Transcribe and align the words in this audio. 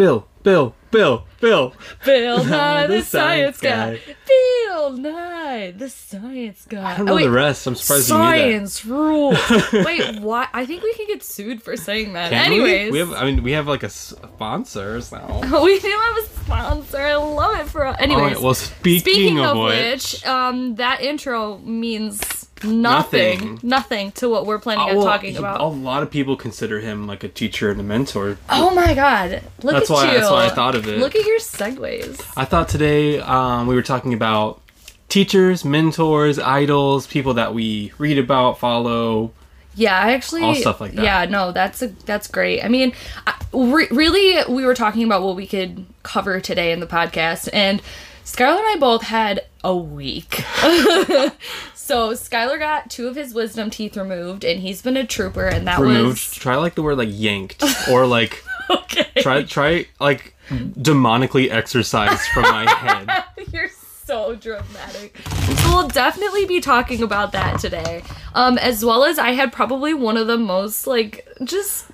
Bill, 0.00 0.26
Bill, 0.42 0.74
Bill, 0.90 1.26
Bill. 1.42 1.74
Bill 2.06 2.42
Nye, 2.44 2.86
the, 2.86 2.94
The 2.94 3.02
science, 3.02 3.58
science 3.58 3.60
guy. 3.60 4.00
Bill 4.26 4.92
Nye, 4.92 5.74
the 5.76 5.90
science 5.90 6.64
guy. 6.66 6.94
I 6.94 6.96
don't 6.96 7.04
know 7.04 7.12
Oh, 7.12 7.16
wait, 7.16 7.24
the 7.24 7.30
rest. 7.30 7.66
I'm 7.66 7.74
surprised 7.74 8.08
you 8.08 8.16
knew 8.16 8.22
that. 8.22 8.30
Science 8.30 8.86
rule. 8.86 9.36
wait, 9.84 10.20
what? 10.20 10.48
I 10.54 10.64
think 10.64 10.82
we 10.82 10.94
can 10.94 11.06
get 11.06 11.22
sued 11.22 11.62
for 11.62 11.76
saying 11.76 12.14
that. 12.14 12.30
Can 12.30 12.50
we? 12.50 12.56
Anyways, 12.56 12.92
we 12.92 12.98
have. 13.00 13.12
I 13.12 13.24
mean, 13.26 13.42
we 13.42 13.52
have 13.52 13.66
like 13.68 13.82
a 13.82 13.90
sponsor 13.90 15.02
now. 15.12 15.40
we 15.62 15.78
do 15.80 15.88
have 15.90 16.16
a 16.16 16.22
sponsor. 16.28 16.96
I 16.96 17.16
love 17.16 17.60
it 17.60 17.68
for. 17.68 17.84
Anyways, 18.00 18.38
Oh, 18.38 18.42
well, 18.42 18.54
speaking, 18.54 19.00
speaking 19.00 19.38
of, 19.40 19.58
of 19.58 19.64
which, 19.64 20.14
which, 20.14 20.26
um, 20.26 20.76
that 20.76 21.02
intro 21.02 21.58
means 21.58 22.39
nothing, 22.64 23.38
Nothing. 23.38 23.58
nothing, 23.62 24.12
to 24.12 24.28
what 24.28 24.46
we're 24.46 24.58
planning 24.58 24.96
oh, 24.96 25.00
on 25.00 25.04
talking 25.06 25.32
he- 25.32 25.36
about. 25.38 25.60
a 25.60 25.64
lot 25.64 26.02
of 26.02 26.10
people 26.10 26.36
consider 26.36 26.80
him 26.80 27.06
like 27.06 27.24
a 27.24 27.28
teacher 27.28 27.70
and 27.70 27.80
a 27.80 27.82
mentor. 27.84 28.38
Oh 28.48 28.74
my 28.74 28.94
god! 28.94 29.42
Look 29.62 29.74
That's 29.74 29.90
at 29.90 29.94
why- 29.94 30.12
you. 30.12 30.18
that's 30.18 30.30
why 30.30 30.46
I 30.46 30.48
thought 30.50 30.74
of 30.74 30.86
it. 30.88 30.98
Look 30.98 31.14
at 31.16 31.24
your 31.26 31.38
segues. 31.38 32.22
I 32.36 32.44
thought 32.44 32.68
today 32.68 33.20
um, 33.20 33.66
we 33.66 33.74
were 33.74 33.82
talking 33.82 34.14
about 34.14 34.60
teachers, 35.08 35.64
mentors, 35.64 36.38
idols, 36.38 37.06
people 37.06 37.34
that 37.34 37.52
we 37.54 37.92
read 37.98 38.18
about, 38.18 38.58
follow. 38.58 39.32
Yeah, 39.76 39.96
I 39.98 40.12
actually 40.12 40.42
All 40.42 40.54
stuff 40.54 40.80
like 40.80 40.92
that. 40.92 41.04
Yeah, 41.04 41.24
no, 41.26 41.52
that's 41.52 41.80
a, 41.80 41.88
that's 41.88 42.26
great. 42.26 42.62
I 42.64 42.68
mean, 42.68 42.92
I, 43.26 43.34
re- 43.52 43.88
really, 43.90 44.42
we 44.52 44.64
were 44.64 44.74
talking 44.74 45.04
about 45.04 45.22
what 45.22 45.36
we 45.36 45.46
could 45.46 45.86
cover 46.02 46.40
today 46.40 46.72
in 46.72 46.80
the 46.80 46.86
podcast, 46.86 47.48
and 47.52 47.80
Skylar 48.24 48.58
and 48.58 48.66
I 48.66 48.76
both 48.80 49.02
had 49.02 49.44
a 49.64 49.74
week. 49.76 50.42
so 51.90 52.12
Skylar 52.12 52.56
got 52.60 52.88
two 52.88 53.08
of 53.08 53.16
his 53.16 53.34
wisdom 53.34 53.68
teeth 53.68 53.96
removed, 53.96 54.44
and 54.44 54.60
he's 54.60 54.80
been 54.80 54.96
a 54.96 55.04
trooper, 55.04 55.46
and 55.46 55.66
that 55.66 55.80
Removed. 55.80 56.08
was 56.08 56.34
Try 56.34 56.54
like 56.54 56.76
the 56.76 56.82
word 56.82 56.98
like 56.98 57.08
yanked 57.10 57.64
or 57.90 58.06
like 58.06 58.44
okay. 58.70 59.08
try 59.16 59.42
try 59.42 59.86
like 59.98 60.36
demonically 60.48 61.50
exorcised 61.50 62.22
from 62.28 62.42
my 62.42 62.70
head. 62.70 63.24
You're 63.52 63.70
so 64.04 64.36
dramatic. 64.36 65.18
So 65.18 65.68
we'll 65.74 65.88
definitely 65.88 66.46
be 66.46 66.60
talking 66.60 67.02
about 67.02 67.32
that 67.32 67.58
today. 67.58 68.04
Um, 68.34 68.56
as 68.58 68.84
well 68.84 69.02
as 69.02 69.18
I 69.18 69.32
had 69.32 69.52
probably 69.52 69.92
one 69.92 70.16
of 70.16 70.28
the 70.28 70.38
most 70.38 70.86
like 70.86 71.28
just 71.42 71.90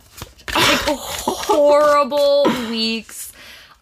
like 0.54 0.80
horrible 0.86 2.44
weeks 2.68 3.25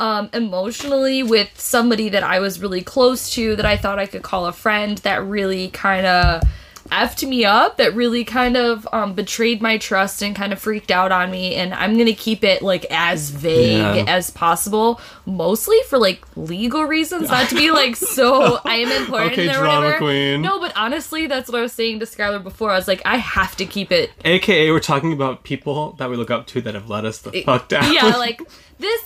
um 0.00 0.28
emotionally 0.32 1.22
with 1.22 1.50
somebody 1.60 2.08
that 2.08 2.22
I 2.22 2.40
was 2.40 2.60
really 2.60 2.82
close 2.82 3.30
to 3.34 3.56
that 3.56 3.66
I 3.66 3.76
thought 3.76 3.98
I 3.98 4.06
could 4.06 4.22
call 4.22 4.46
a 4.46 4.52
friend 4.52 4.98
that 4.98 5.24
really 5.24 5.68
kind 5.68 6.06
of 6.06 6.42
effed 6.90 7.26
me 7.26 7.46
up 7.46 7.78
that 7.78 7.94
really 7.94 8.24
kind 8.24 8.58
of 8.58 8.86
um, 8.92 9.14
betrayed 9.14 9.62
my 9.62 9.78
trust 9.78 10.22
and 10.22 10.36
kind 10.36 10.52
of 10.52 10.58
freaked 10.58 10.90
out 10.90 11.10
on 11.10 11.30
me 11.30 11.54
and 11.54 11.72
i'm 11.72 11.96
gonna 11.96 12.12
keep 12.12 12.44
it 12.44 12.60
like 12.60 12.84
as 12.90 13.30
vague 13.30 13.78
Yeah. 13.78 14.04
as 14.06 14.30
possible 14.30 15.00
mostly 15.24 15.78
for 15.88 15.98
like 15.98 16.22
legal 16.36 16.84
reasons 16.84 17.30
not 17.30 17.48
to 17.48 17.54
be 17.54 17.70
like 17.70 17.96
so 17.96 18.60
i 18.66 18.74
am 18.76 18.92
important 19.02 19.32
Okay, 19.32 19.48
or 19.48 19.54
drama 19.54 19.86
whatever. 19.86 19.96
queen. 19.98 20.42
no 20.42 20.60
but 20.60 20.76
honestly 20.76 21.26
that's 21.26 21.50
what 21.50 21.58
i 21.58 21.62
was 21.62 21.72
saying 21.72 22.00
to 22.00 22.04
skylar 22.04 22.42
before 22.42 22.70
i 22.70 22.76
was 22.76 22.86
like 22.86 23.00
i 23.06 23.16
have 23.16 23.56
to 23.56 23.64
keep 23.64 23.90
it 23.90 24.10
AKA, 24.22 24.70
we're 24.70 24.78
talking 24.78 25.14
about 25.14 25.42
people 25.42 25.92
that 25.92 26.10
we 26.10 26.16
look 26.16 26.30
up 26.30 26.46
to 26.48 26.60
that 26.60 26.74
have 26.74 26.90
let 26.90 27.06
us 27.06 27.18
the 27.20 27.40
fuck 27.44 27.68
down. 27.68 27.90
yeah 27.94 28.08
like 28.18 28.42
this 28.78 29.00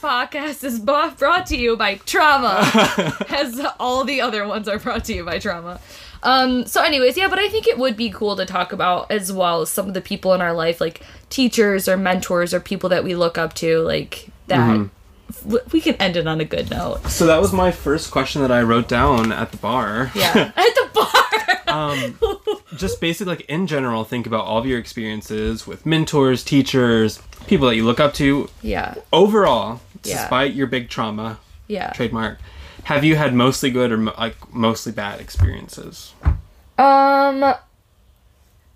podcast 0.00 0.64
is 0.64 0.78
brought 0.78 1.46
to 1.46 1.56
you 1.56 1.76
by 1.76 1.96
trauma. 2.06 2.60
As 3.30 3.60
all 3.78 4.04
the 4.04 4.20
other 4.20 4.46
ones 4.46 4.68
are 4.68 4.78
brought 4.78 5.04
to 5.06 5.14
you 5.14 5.24
by 5.24 5.38
trauma. 5.38 5.80
Um 6.22 6.66
so 6.66 6.82
anyways 6.82 7.16
yeah 7.16 7.28
but 7.28 7.38
i 7.38 7.48
think 7.48 7.66
it 7.66 7.78
would 7.78 7.96
be 7.96 8.10
cool 8.10 8.36
to 8.36 8.44
talk 8.44 8.72
about 8.72 9.10
as 9.10 9.32
well 9.32 9.64
some 9.64 9.88
of 9.88 9.94
the 9.94 10.02
people 10.02 10.34
in 10.34 10.42
our 10.42 10.52
life 10.52 10.78
like 10.78 11.00
teachers 11.30 11.88
or 11.88 11.96
mentors 11.96 12.52
or 12.52 12.60
people 12.60 12.90
that 12.90 13.04
we 13.04 13.14
look 13.14 13.38
up 13.38 13.54
to 13.54 13.78
like 13.80 14.28
that 14.48 14.90
w- 15.44 15.64
we 15.72 15.80
can 15.80 15.94
end 15.94 16.16
it 16.18 16.26
on 16.26 16.38
a 16.38 16.44
good 16.44 16.70
note. 16.70 17.06
So 17.08 17.24
that 17.26 17.40
was 17.40 17.54
my 17.54 17.70
first 17.70 18.10
question 18.10 18.42
that 18.42 18.50
I 18.52 18.60
wrote 18.62 18.86
down 18.86 19.32
at 19.32 19.50
the 19.50 19.56
bar. 19.56 20.10
yeah. 20.14 20.52
At 20.56 20.74
the 20.74 20.88
bar. 20.92 21.06
Um, 21.68 22.18
just 22.76 23.00
basically 23.00 23.36
like 23.36 23.46
in 23.48 23.66
general, 23.66 24.04
think 24.04 24.26
about 24.26 24.44
all 24.44 24.58
of 24.58 24.66
your 24.66 24.78
experiences 24.78 25.66
with 25.66 25.86
mentors, 25.86 26.42
teachers, 26.44 27.22
people 27.46 27.68
that 27.68 27.76
you 27.76 27.84
look 27.84 28.00
up 28.00 28.12
to. 28.14 28.50
yeah. 28.60 28.94
Overall, 29.12 29.80
Yeah. 30.04 30.22
despite 30.22 30.54
your 30.54 30.66
big 30.66 30.88
trauma, 30.88 31.38
yeah 31.68 31.92
trademark, 31.92 32.38
have 32.84 33.04
you 33.04 33.16
had 33.16 33.34
mostly 33.34 33.70
good 33.70 33.92
or 33.92 33.98
like 33.98 34.52
mostly 34.54 34.92
bad 34.92 35.20
experiences? 35.20 36.14
Um 36.78 37.54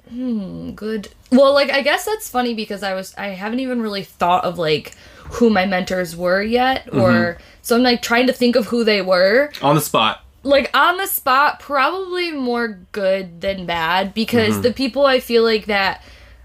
hmm, 0.08 0.70
good. 0.72 1.08
Well, 1.32 1.52
like 1.54 1.70
I 1.70 1.80
guess 1.82 2.04
that's 2.04 2.28
funny 2.28 2.54
because 2.54 2.82
I 2.82 2.94
was 2.94 3.14
I 3.16 3.28
haven't 3.28 3.60
even 3.60 3.80
really 3.82 4.04
thought 4.04 4.44
of 4.44 4.58
like 4.58 4.94
who 5.24 5.48
my 5.50 5.64
mentors 5.66 6.14
were 6.14 6.42
yet 6.42 6.92
or 6.92 7.38
so 7.62 7.76
I'm 7.76 7.82
like 7.82 8.02
trying 8.02 8.26
to 8.26 8.32
think 8.32 8.56
of 8.56 8.66
who 8.66 8.84
they 8.84 9.00
were. 9.00 9.50
On 9.62 9.74
the 9.74 9.80
spot. 9.80 10.22
Like 10.42 10.70
on 10.76 10.98
the 10.98 11.06
spot 11.06 11.58
probably 11.60 12.30
more 12.30 12.78
good 12.92 13.40
than 13.40 13.64
bad 13.64 14.12
because 14.12 14.60
the 14.60 14.72
people 14.72 15.06
I 15.06 15.18
feel 15.20 15.42
like 15.42 15.64
that 15.66 16.02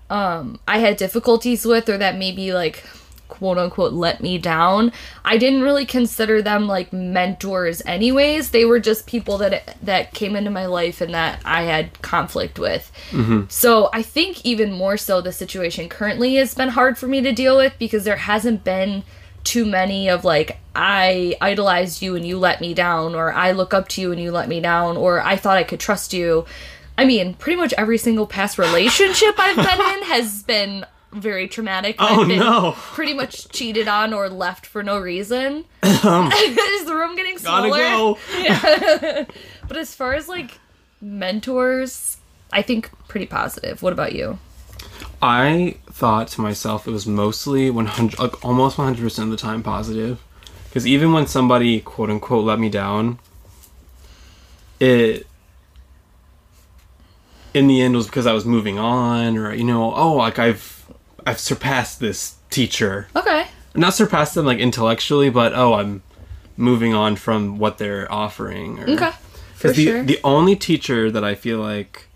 um 0.10 0.60
I 0.68 0.80
had 0.80 0.96
difficulties 0.96 1.66
with 1.66 1.90
or 1.90 1.98
that 1.98 2.18
maybe 2.18 2.54
like 2.54 2.84
quote 3.30 3.58
unquote 3.58 3.94
let 3.94 4.22
me 4.22 4.38
down. 4.38 4.92
I 5.24 5.38
didn't 5.38 5.62
really 5.62 5.86
consider 5.86 6.42
them 6.42 6.68
like 6.68 6.92
mentors 6.92 7.82
anyways. 7.86 8.50
They 8.50 8.66
were 8.66 8.80
just 8.80 9.08
people 9.08 9.38
that 9.38 9.78
that 9.82 10.14
came 10.14 10.36
into 10.36 10.50
my 10.50 10.66
life 10.66 11.00
and 11.00 11.14
that 11.14 11.40
i 11.46 11.64
had 11.64 12.02
conflict 12.02 12.60
with. 12.60 12.92
Mm-hmm. 13.12 13.44
So 13.48 13.90
i 13.94 14.02
think 14.02 14.46
even 14.46 14.72
more 14.72 14.98
so 14.98 15.22
the 15.22 15.32
situation 15.32 15.88
currently 15.88 16.36
has 16.36 16.54
been 16.54 16.70
hard 16.70 16.98
for 16.98 17.08
me 17.08 17.22
to 17.22 17.32
deal 17.32 17.56
with 17.56 17.74
because 17.80 18.04
there 18.04 18.18
hasn't 18.18 18.64
been 18.64 19.04
too 19.44 19.66
many 19.66 20.10
of 20.10 20.26
like 20.26 20.60
i 20.76 21.36
idolized 21.40 22.02
you 22.02 22.16
and 22.16 22.28
you 22.28 22.38
let 22.38 22.60
me 22.60 22.74
down 22.74 23.16
or 23.16 23.32
i 23.34 23.52
look 23.52 23.74
up 23.74 23.88
to 23.88 24.02
you 24.02 24.12
and 24.12 24.22
you 24.22 24.32
let 24.32 24.50
me 24.50 24.60
down 24.60 24.98
or 24.98 25.22
i 25.22 25.36
thought 25.36 25.58
i 25.58 25.64
could 25.64 25.80
trust 25.80 26.14
you. 26.14 26.46
I 26.98 27.06
mean 27.06 27.34
pretty 27.36 27.56
much 27.56 27.74
every 27.78 27.98
single 27.98 28.28
past 28.28 28.58
relationship 28.58 29.36
i've 29.38 29.56
been 29.56 29.98
in 29.98 30.04
has 30.14 30.44
been 30.44 30.86
very 31.12 31.48
traumatic 31.48 31.96
Oh 32.00 32.22
I've 32.22 32.28
been 32.28 32.40
no. 32.40 32.74
pretty 32.78 33.14
much 33.14 33.50
cheated 33.50 33.88
on 33.88 34.14
or 34.14 34.30
left 34.30 34.66
for 34.66 34.84
no 34.84 35.00
reason. 35.00 35.66
Um, 36.04 36.32
Is 36.32 36.86
the 36.86 36.94
room 36.96 37.16
getting 37.18 37.38
smaller? 37.38 37.70
Gotta 37.70 38.18
smaller? 38.28 39.26
go. 39.26 39.26
But 39.68 39.78
as 39.78 39.94
far 39.94 40.14
as 40.14 40.28
like 40.30 40.60
mentors, 41.02 42.18
I 42.54 42.62
think 42.62 42.90
pretty 43.08 43.26
positive. 43.26 43.82
What 43.84 43.92
about 43.94 44.14
you? 44.14 44.40
I 45.22 45.76
thought 45.92 46.30
to 46.30 46.42
myself 46.42 46.88
it 46.88 46.92
was 46.92 47.06
mostly 47.06 47.70
100, 47.70 48.18
like 48.20 48.46
almost 48.46 48.78
100% 48.78 49.24
of 49.24 49.30
the 49.30 49.36
time 49.38 49.62
positive. 49.62 50.22
Because 50.66 50.88
even 50.88 51.12
when 51.12 51.28
somebody, 51.28 51.82
quote 51.82 52.10
unquote, 52.10 52.46
let 52.46 52.60
me 52.60 52.70
down, 52.70 53.20
it, 54.80 55.28
in 57.54 57.68
the 57.68 57.82
end, 57.82 57.96
was 57.96 58.06
because 58.06 58.28
I 58.28 58.34
was 58.34 58.46
moving 58.46 58.78
on, 58.80 59.36
or, 59.38 59.54
you 59.54 59.64
know, 59.64 59.94
oh, 59.94 60.14
like 60.14 60.40
I've, 60.40 60.86
I've 61.26 61.40
surpassed 61.40 62.00
this 62.00 62.36
teacher. 62.50 63.08
Okay. 63.16 63.48
Not 63.76 63.94
surpassed 63.94 64.34
them, 64.36 64.46
like, 64.46 64.60
intellectually, 64.60 65.30
but, 65.30 65.54
oh, 65.54 65.74
I'm 65.76 66.02
moving 66.58 66.94
on 66.94 67.16
from 67.16 67.58
what 67.60 67.78
they're 67.78 68.12
offering. 68.12 68.80
Or, 68.80 68.90
Okay. 68.90 69.12
For 69.56 69.68
because 69.68 69.76
the, 69.78 69.86
sure. 69.86 70.04
the 70.04 70.20
only 70.24 70.56
teacher 70.56 71.12
that 71.12 71.24
I 71.24 71.36
feel 71.36 71.60
like, 71.60 72.08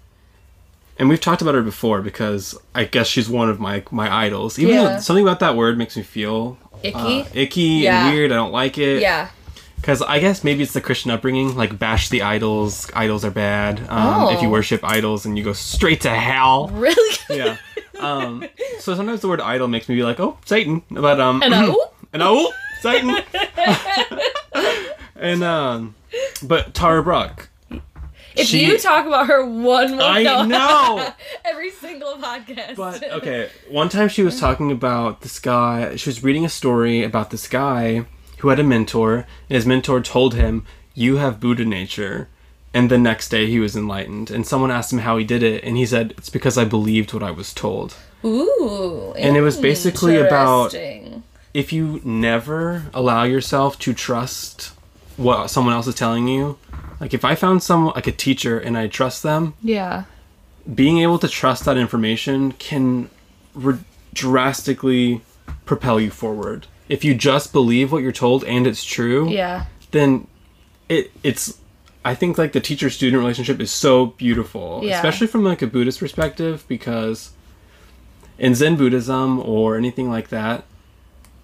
and 0.98 1.10
we've 1.10 1.20
talked 1.20 1.42
about 1.42 1.56
her 1.56 1.62
before 1.62 2.02
because 2.02 2.58
I 2.74 2.86
guess 2.86 3.08
she's 3.08 3.28
one 3.28 3.50
of 3.50 3.60
my 3.60 3.84
my 3.92 4.10
idols. 4.14 4.58
Even 4.60 4.76
Yeah. 4.76 4.84
though 4.84 5.00
something 5.00 5.24
about 5.26 5.40
that 5.42 5.56
word 5.58 5.78
makes 5.78 5.98
me 5.98 6.04
feel 6.04 6.58
Icky? 6.84 6.96
uh, 6.98 7.26
icky 7.34 7.62
Yeah. 7.62 8.06
and 8.08 8.14
weird. 8.16 8.32
I 8.32 8.36
don't 8.36 8.52
like 8.54 8.78
it. 8.78 9.02
yeah. 9.02 9.28
Because 9.76 10.02
I 10.02 10.20
guess 10.20 10.46
maybe 10.46 10.64
it's 10.64 10.72
the 10.72 10.80
Christian 10.80 11.12
upbringing, 11.12 11.58
like 11.58 11.78
bash 11.78 12.08
the 12.08 12.22
idols. 12.22 12.90
Idols 12.96 13.26
are 13.26 13.32
bad. 13.32 13.82
Um, 13.90 14.34
If 14.34 14.42
you 14.42 14.48
Oh. 14.48 14.52
worship 14.52 14.82
idols, 14.86 15.26
and 15.26 15.38
you 15.38 15.44
go 15.44 15.52
straight 15.52 16.00
to 16.02 16.10
hell. 16.12 16.70
Really? 16.70 17.18
yeah. 17.30 17.58
Um, 18.00 18.46
so 18.80 18.96
sometimes 18.96 19.22
the 19.22 19.28
word 19.28 19.42
idol 19.42 19.68
makes 19.68 19.88
me 19.88 19.96
be 19.96 20.04
like, 20.04 20.20
oh, 20.20 20.38
Satan. 20.46 20.82
But 20.90 21.20
um, 21.22 21.42
And 21.44 21.54
oh, 21.54 21.92
and 22.12 22.22
oh, 22.24 22.52
Satan. 22.82 23.18
and 25.16 25.44
um, 25.44 25.96
but 26.42 26.74
Tara 26.74 27.04
Brach. 27.04 27.48
if 28.36 28.48
she- 28.48 28.66
you 28.66 28.78
talk 28.78 29.06
about 29.06 29.28
her 29.28 29.46
one 29.46 29.92
more 29.92 30.02
I 30.02 30.24
no. 30.24 30.44
know. 30.46 31.10
every 31.46 31.72
single 31.72 32.16
podcast. 32.16 32.76
But 32.76 33.04
okay, 33.04 33.50
one 33.70 33.90
time 33.90 34.10
she 34.10 34.24
was 34.24 34.40
talking 34.40 34.72
about 34.72 35.22
this 35.22 35.40
guy. 35.40 35.96
She 35.96 36.10
was 36.10 36.24
reading 36.24 36.46
a 36.46 36.50
story 36.50 37.04
about 37.04 37.30
this 37.30 37.48
guy 37.48 38.06
who 38.40 38.50
had 38.50 38.60
a 38.60 38.64
mentor, 38.64 39.16
and 39.50 39.56
his 39.56 39.66
mentor 39.66 40.02
told 40.02 40.34
him, 40.36 40.66
"You 40.94 41.18
have 41.18 41.40
Buddha 41.40 41.64
nature." 41.66 42.28
And 42.74 42.90
the 42.90 42.98
next 42.98 43.30
day 43.30 43.46
he 43.48 43.60
was 43.60 43.76
enlightened, 43.76 44.32
and 44.32 44.48
someone 44.48 44.72
asked 44.72 44.92
him 44.92 45.00
how 45.00 45.18
he 45.18 45.24
did 45.24 45.44
it, 45.44 45.64
and 45.64 45.78
he 45.78 45.86
said, 45.86 46.14
"It's 46.18 46.30
because 46.30 46.58
I 46.58 46.66
believed 46.66 47.14
what 47.14 47.22
I 47.24 47.32
was 47.32 47.54
told." 47.54 47.96
Ooh. 48.26 49.14
And 49.18 49.38
it 49.38 49.42
was 49.42 49.58
basically 49.58 50.18
about- 50.18 50.74
If 51.54 51.72
you 51.72 52.02
never 52.04 52.86
allow 52.96 53.24
yourself 53.24 53.78
to 53.80 53.94
trust 53.94 54.72
what 55.18 55.52
someone 55.52 55.76
else 55.76 55.86
is 55.86 55.94
telling 55.94 56.28
you, 56.28 56.58
like 57.00 57.14
if 57.14 57.24
I 57.24 57.36
found 57.36 57.62
someone 57.62 57.94
like 57.94 58.08
a 58.08 58.12
teacher 58.12 58.58
and 58.58 58.76
I 58.76 58.88
trust 58.88 59.22
them, 59.22 59.54
Yeah. 59.62 60.06
being 60.74 60.98
able 61.00 61.20
to 61.20 61.28
trust 61.28 61.66
that 61.66 61.78
information 61.78 62.54
can 62.54 63.10
re- 63.54 63.78
drastically 64.16 65.22
propel 65.66 66.00
you 66.00 66.10
forward. 66.10 66.66
if 66.90 67.04
you 67.06 67.14
just 67.16 67.54
believe 67.54 67.92
what 67.94 68.04
you're 68.04 68.12
told 68.12 68.44
and 68.44 68.68
it's 68.68 68.84
true, 68.84 69.30
Yeah. 69.30 69.66
then 69.92 70.28
it 70.90 71.12
it's 71.24 71.58
I 72.06 72.16
think 72.16 72.38
like 72.38 72.52
the 72.52 72.60
teacher 72.60 72.90
student 72.90 73.20
relationship 73.20 73.60
is 73.62 73.72
so 73.72 74.08
beautiful, 74.08 74.82
Yeah. 74.84 74.98
especially 74.98 75.28
from 75.28 75.44
like 75.44 75.62
a 75.62 75.68
Buddhist 75.68 76.00
perspective 76.00 76.66
because 76.68 77.32
in 78.38 78.56
Zen 78.56 78.76
Buddhism 78.76 79.40
or 79.40 79.78
anything 79.78 80.10
like 80.10 80.30
that, 80.30 80.66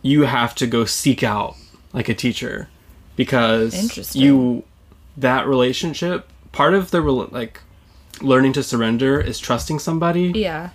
you 0.01 0.23
have 0.23 0.56
to 0.56 0.67
go 0.67 0.85
seek 0.85 1.23
out 1.23 1.56
like 1.94 2.09
a 2.09 2.13
teacher 2.13 2.67
because 3.15 4.15
you 4.15 4.63
that 5.17 5.45
relationship 5.47 6.29
part 6.51 6.73
of 6.73 6.91
the 6.91 7.01
like 7.01 7.59
learning 8.21 8.53
to 8.53 8.63
surrender 8.63 9.19
is 9.19 9.39
trusting 9.39 9.79
somebody 9.79 10.31
Yeah. 10.35 10.69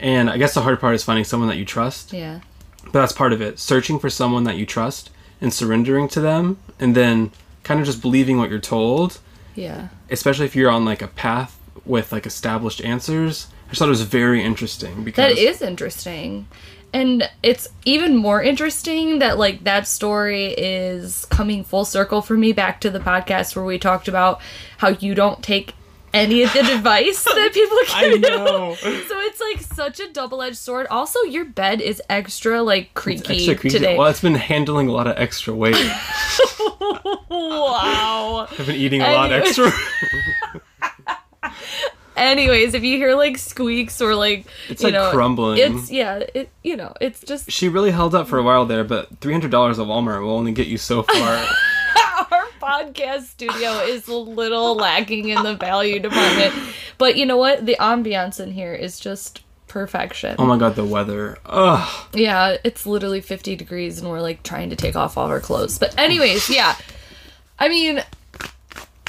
and 0.00 0.28
I 0.28 0.36
guess 0.38 0.54
the 0.54 0.62
hard 0.62 0.80
part 0.80 0.94
is 0.94 1.04
finding 1.04 1.24
someone 1.24 1.48
that 1.48 1.56
you 1.56 1.64
trust 1.64 2.12
Yeah. 2.12 2.40
but 2.84 2.92
that's 2.94 3.12
part 3.12 3.32
of 3.32 3.40
it 3.40 3.58
searching 3.60 3.98
for 4.00 4.10
someone 4.10 4.44
that 4.44 4.56
you 4.56 4.66
trust 4.66 5.10
and 5.40 5.52
surrendering 5.54 6.08
to 6.08 6.20
them 6.20 6.56
and 6.80 6.94
then 6.96 7.30
kind 7.62 7.78
of 7.80 7.86
just 7.86 8.02
believing 8.02 8.38
what 8.38 8.50
you're 8.50 8.58
told 8.58 9.18
Yeah. 9.54 9.88
especially 10.10 10.46
if 10.46 10.56
you're 10.56 10.70
on 10.70 10.84
like 10.84 11.02
a 11.02 11.08
path 11.08 11.58
with 11.84 12.12
like 12.12 12.26
established 12.26 12.82
answers 12.82 13.48
i 13.66 13.70
just 13.70 13.78
thought 13.78 13.86
it 13.86 13.90
was 13.90 14.02
very 14.02 14.42
interesting 14.42 15.04
because 15.04 15.34
That 15.34 15.38
is 15.38 15.62
interesting. 15.62 16.46
And 16.92 17.28
it's 17.42 17.66
even 17.84 18.16
more 18.16 18.40
interesting 18.40 19.18
that 19.18 19.36
like 19.36 19.64
that 19.64 19.88
story 19.88 20.54
is 20.56 21.24
coming 21.24 21.64
full 21.64 21.84
circle 21.84 22.22
for 22.22 22.34
me 22.36 22.52
back 22.52 22.80
to 22.82 22.90
the 22.90 23.00
podcast 23.00 23.56
where 23.56 23.64
we 23.64 23.78
talked 23.80 24.06
about 24.06 24.40
how 24.78 24.90
you 24.90 25.12
don't 25.16 25.42
take 25.42 25.74
any 26.14 26.42
of 26.44 26.52
the 26.52 26.60
advice 26.74 27.22
that 27.24 27.50
people 27.52 27.76
I 27.92 28.08
give 28.10 28.20
know. 28.22 28.70
you. 28.70 28.76
So 29.08 29.18
it's 29.20 29.40
like 29.40 29.60
such 29.60 30.00
a 30.00 30.10
double-edged 30.12 30.56
sword. 30.56 30.86
Also, 30.86 31.18
your 31.22 31.44
bed 31.44 31.80
is 31.80 32.00
extra 32.08 32.62
like 32.62 32.94
creaky, 32.94 33.34
extra 33.34 33.54
creaky. 33.56 33.78
today. 33.78 33.98
well 33.98 34.08
it's 34.08 34.20
been 34.22 34.34
handling 34.34 34.88
a 34.88 34.92
lot 34.92 35.06
of 35.06 35.16
extra 35.18 35.52
weight 35.54 35.74
wow. 37.30 38.46
i've 38.50 38.66
been 38.66 38.76
eating 38.76 39.02
a 39.02 39.12
lot 39.12 39.32
extra 39.32 39.70
Anyways, 42.16 42.74
if 42.74 42.84
you 42.84 42.96
hear 42.96 43.16
like 43.16 43.36
squeaks 43.38 44.00
or 44.00 44.14
like 44.14 44.46
It's, 44.68 44.82
you 44.82 44.86
like, 44.90 44.94
know, 44.94 45.10
crumbling. 45.10 45.58
It's 45.58 45.90
yeah, 45.90 46.22
it 46.32 46.48
you 46.62 46.76
know, 46.76 46.94
it's 47.00 47.20
just 47.20 47.50
she 47.50 47.68
really 47.68 47.90
held 47.90 48.14
up 48.14 48.28
for 48.28 48.38
a 48.38 48.42
while 48.42 48.66
there 48.66 48.84
but 48.84 49.18
$300 49.20 49.44
at 49.44 49.50
walmart 49.78 50.22
will 50.22 50.30
only 50.30 50.52
get 50.52 50.68
you 50.68 50.78
so 50.78 51.02
far 51.02 51.44
podcast 52.64 53.24
studio 53.24 53.72
is 53.80 54.08
a 54.08 54.14
little 54.14 54.74
lacking 54.74 55.28
in 55.28 55.42
the 55.42 55.54
value 55.54 55.98
department. 56.00 56.54
But 56.98 57.16
you 57.16 57.26
know 57.26 57.36
what? 57.36 57.66
The 57.66 57.76
ambiance 57.80 58.40
in 58.40 58.52
here 58.52 58.72
is 58.74 58.98
just 58.98 59.42
perfection. 59.66 60.36
oh 60.38 60.46
my 60.46 60.56
god 60.56 60.76
the 60.76 60.84
weather 60.84 61.36
ugh 61.46 62.06
Yeah, 62.12 62.58
it's 62.62 62.86
literally 62.86 63.20
50 63.20 63.56
degrees 63.56 63.98
and 63.98 64.08
we're 64.08 64.20
like 64.20 64.44
trying 64.44 64.70
to 64.70 64.76
take 64.76 64.94
off 64.94 65.18
all 65.18 65.26
our 65.26 65.40
clothes. 65.40 65.78
But 65.80 65.98
anyways, 65.98 66.48
yeah. 66.48 66.76
I 67.58 67.68
mean, 67.68 68.00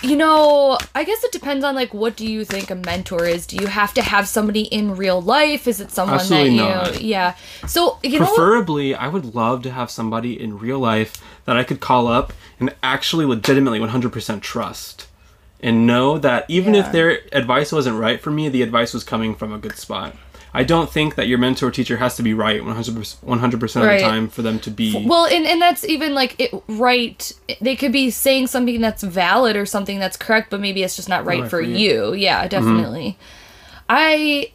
you 0.04 0.16
know, 0.16 0.78
I 0.94 1.04
guess 1.04 1.24
it 1.24 1.32
depends 1.32 1.64
on 1.64 1.76
like 1.76 1.94
what 1.94 2.16
do 2.16 2.28
you 2.28 2.46
think 2.46 2.70
a 2.70 2.76
mentor 2.76 3.26
is? 3.26 3.48
Do 3.48 3.58
you 3.58 3.68
have 3.68 3.94
to 3.96 4.02
have 4.02 4.28
somebody 4.28 4.64
in 4.64 4.96
real 4.96 5.22
life? 5.22 5.68
Is 5.68 5.80
it 5.80 5.92
someone 5.92 6.16
Absolutely 6.20 6.58
that 6.58 6.86
you 6.88 6.92
not. 6.92 7.02
Yeah. 7.02 7.36
So, 7.68 7.98
you 8.04 8.20
know 8.20 8.26
Preferably, 8.26 8.94
I 8.94 9.08
would 9.08 9.34
love 9.34 9.64
to 9.64 9.72
have 9.72 9.90
somebody 9.90 10.40
in 10.40 10.60
real 10.60 10.80
life 10.80 11.14
that 11.46 11.58
I 11.58 11.64
could 11.64 11.80
call 11.80 12.08
up 12.08 12.34
and 12.60 12.74
actually 12.84 13.26
legitimately 13.26 13.80
100% 13.80 14.42
trust. 14.42 15.08
And 15.62 15.88
know 15.88 16.18
that 16.20 16.46
even 16.48 16.74
Yeah. 16.74 16.86
if 16.86 16.92
their 16.92 17.22
advice 17.32 17.72
wasn't 17.72 17.98
right 17.98 18.22
for 18.22 18.30
me, 18.32 18.50
the 18.50 18.62
advice 18.62 18.94
was 18.94 19.04
coming 19.04 19.34
from 19.34 19.54
a 19.54 19.58
good 19.58 19.78
spot. 19.78 20.16
I 20.56 20.64
don't 20.64 20.90
think 20.90 21.16
that 21.16 21.28
your 21.28 21.38
mentor 21.38 21.70
teacher 21.70 21.98
has 21.98 22.16
to 22.16 22.24
be 22.24 22.34
right 22.34 22.62
100%, 22.62 23.18
100% 23.18 23.76
of 23.76 23.88
Right. 23.88 23.98
the 23.98 24.04
time 24.04 24.30
for 24.30 24.42
them 24.42 24.58
to 24.60 24.72
be. 24.72 25.06
Well, 25.06 25.26
and, 25.26 25.46
and 25.46 25.62
that's 25.62 25.84
even 25.84 26.14
like 26.14 26.40
it 26.40 26.54
right. 26.68 27.32
They 27.60 27.76
could 27.76 27.92
be 27.92 28.10
saying 28.10 28.48
something 28.48 28.80
that's 28.80 29.04
valid 29.04 29.58
or 29.58 29.66
something 29.66 30.00
that's 30.00 30.16
correct, 30.16 30.50
but 30.50 30.62
maybe 30.62 30.82
it's 30.82 30.96
just 30.96 31.10
not 31.10 31.26
right 31.26 31.42
right 31.42 31.50
for 31.50 31.58
for 31.58 31.62
you. 31.62 31.76
you. 31.78 32.14
Yeah, 32.14 32.40
mm-hmm. 32.40 32.50
definitely. 32.50 33.18
I, 33.90 34.54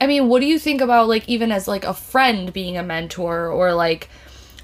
I 0.00 0.06
mean, 0.06 0.28
what 0.28 0.40
do 0.40 0.46
you 0.46 0.58
think 0.58 0.80
about 0.80 1.06
like 1.08 1.28
even 1.28 1.52
as 1.52 1.68
like 1.68 1.84
a 1.84 1.94
friend 1.94 2.52
being 2.52 2.78
a 2.78 2.82
mentor 2.82 3.48
or 3.48 3.74
like 3.74 4.08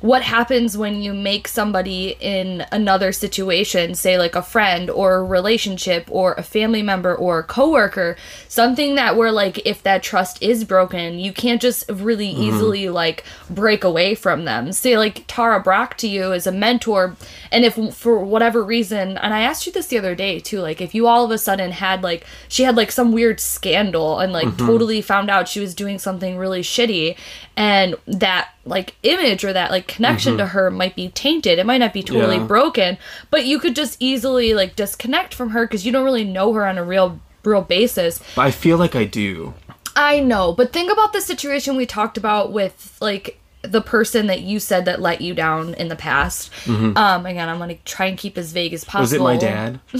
what 0.00 0.22
happens 0.22 0.78
when 0.78 1.02
you 1.02 1.12
make 1.12 1.48
somebody 1.48 2.16
in 2.20 2.64
another 2.70 3.10
situation, 3.12 3.94
say 3.94 4.16
like 4.16 4.36
a 4.36 4.42
friend 4.42 4.90
or 4.90 5.16
a 5.16 5.24
relationship 5.24 6.06
or 6.10 6.34
a 6.34 6.42
family 6.42 6.82
member 6.82 7.14
or 7.14 7.40
a 7.40 7.44
coworker, 7.44 8.16
something 8.48 8.94
that 8.94 9.16
where 9.16 9.32
like 9.32 9.64
if 9.66 9.82
that 9.82 10.02
trust 10.02 10.40
is 10.42 10.64
broken, 10.64 11.18
you 11.18 11.32
can't 11.32 11.60
just 11.60 11.88
really 11.90 12.28
mm-hmm. 12.32 12.42
easily 12.42 12.88
like 12.88 13.24
break 13.50 13.82
away 13.82 14.14
from 14.14 14.44
them. 14.44 14.72
Say 14.72 14.96
like 14.96 15.24
Tara 15.26 15.60
Brach 15.60 15.96
to 15.98 16.08
you 16.08 16.32
as 16.32 16.46
a 16.46 16.52
mentor, 16.52 17.16
and 17.50 17.64
if 17.64 17.74
for 17.94 18.24
whatever 18.24 18.62
reason, 18.62 19.18
and 19.18 19.34
I 19.34 19.40
asked 19.40 19.66
you 19.66 19.72
this 19.72 19.88
the 19.88 19.98
other 19.98 20.14
day 20.14 20.38
too, 20.38 20.60
like 20.60 20.80
if 20.80 20.94
you 20.94 21.06
all 21.08 21.24
of 21.24 21.30
a 21.30 21.38
sudden 21.38 21.72
had 21.72 22.02
like 22.02 22.24
she 22.48 22.62
had 22.62 22.76
like 22.76 22.92
some 22.92 23.12
weird 23.12 23.40
scandal 23.40 24.20
and 24.20 24.32
like 24.32 24.48
mm-hmm. 24.48 24.66
totally 24.66 25.02
found 25.02 25.28
out 25.28 25.48
she 25.48 25.60
was 25.60 25.74
doing 25.74 25.98
something 25.98 26.36
really 26.36 26.62
shitty 26.62 27.16
and 27.60 27.96
that 28.06 28.50
like 28.64 28.94
image 29.02 29.42
or 29.44 29.52
that 29.52 29.72
like 29.72 29.88
connection 29.88 30.38
to 30.38 30.46
her 30.46 30.70
might 30.70 30.94
be 30.94 31.08
tainted 31.08 31.58
it 31.58 31.66
might 31.66 31.78
not 31.78 31.92
be 31.92 32.04
totally 32.04 32.36
Yeah. 32.36 32.44
broken 32.44 32.96
but 33.30 33.44
you 33.44 33.58
could 33.58 33.74
just 33.74 33.96
easily 33.98 34.54
like 34.54 34.76
disconnect 34.76 35.34
from 35.34 35.50
her 35.50 35.66
because 35.66 35.84
you 35.84 35.90
don't 35.90 36.04
really 36.04 36.22
know 36.24 36.52
her 36.52 36.64
on 36.64 36.78
a 36.78 36.84
real 36.84 37.18
real 37.44 37.62
basis 37.62 38.20
But 38.36 38.42
I 38.42 38.50
feel 38.52 38.78
like 38.78 38.94
I 38.94 39.04
do. 39.04 39.54
i 39.96 40.20
know 40.20 40.52
but 40.52 40.72
think 40.72 40.92
about 40.92 41.12
the 41.12 41.20
situation 41.20 41.74
we 41.76 41.84
talked 41.84 42.16
about 42.16 42.52
with 42.52 42.96
like 43.00 43.40
the 43.62 43.80
person 43.80 44.28
that 44.28 44.42
you 44.42 44.60
said 44.60 44.84
that 44.84 45.00
let 45.00 45.20
you 45.20 45.34
down 45.34 45.74
in 45.74 45.88
the 45.88 45.96
past 45.96 46.52
um 46.68 47.26
again 47.26 47.48
i'm 47.48 47.58
gonna 47.58 47.74
try 47.84 48.06
and 48.06 48.16
keep 48.16 48.38
as 48.38 48.52
vague 48.52 48.72
as 48.72 48.84
Mm-hmm. 48.84 48.98
Was 49.00 49.12
it 49.12 49.18
possible 49.18 49.24
my 49.24 49.36
dad? 49.36 49.80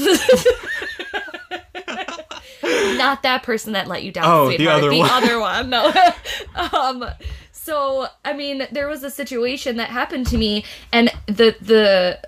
not 2.97 3.23
that 3.23 3.43
person 3.43 3.73
that 3.73 3.87
let 3.87 4.03
you 4.03 4.13
down. 4.13 4.25
Oh, 4.27 4.57
the 4.57 4.69
other 4.69 4.91
the 4.91 4.99
one. 4.99 5.11
other 5.11 5.41
one. 5.41 5.71
No. 5.71 5.93
um. 6.73 7.05
So 7.69 8.07
I 8.25 8.33
mean, 8.33 8.67
there 8.73 8.89
was 8.89 9.03
a 9.05 9.11
situation 9.11 9.77
that 9.77 9.91
happened 9.91 10.27
to 10.29 10.39
me, 10.39 10.65
and 10.91 11.13
the 11.27 11.55
the 11.61 12.19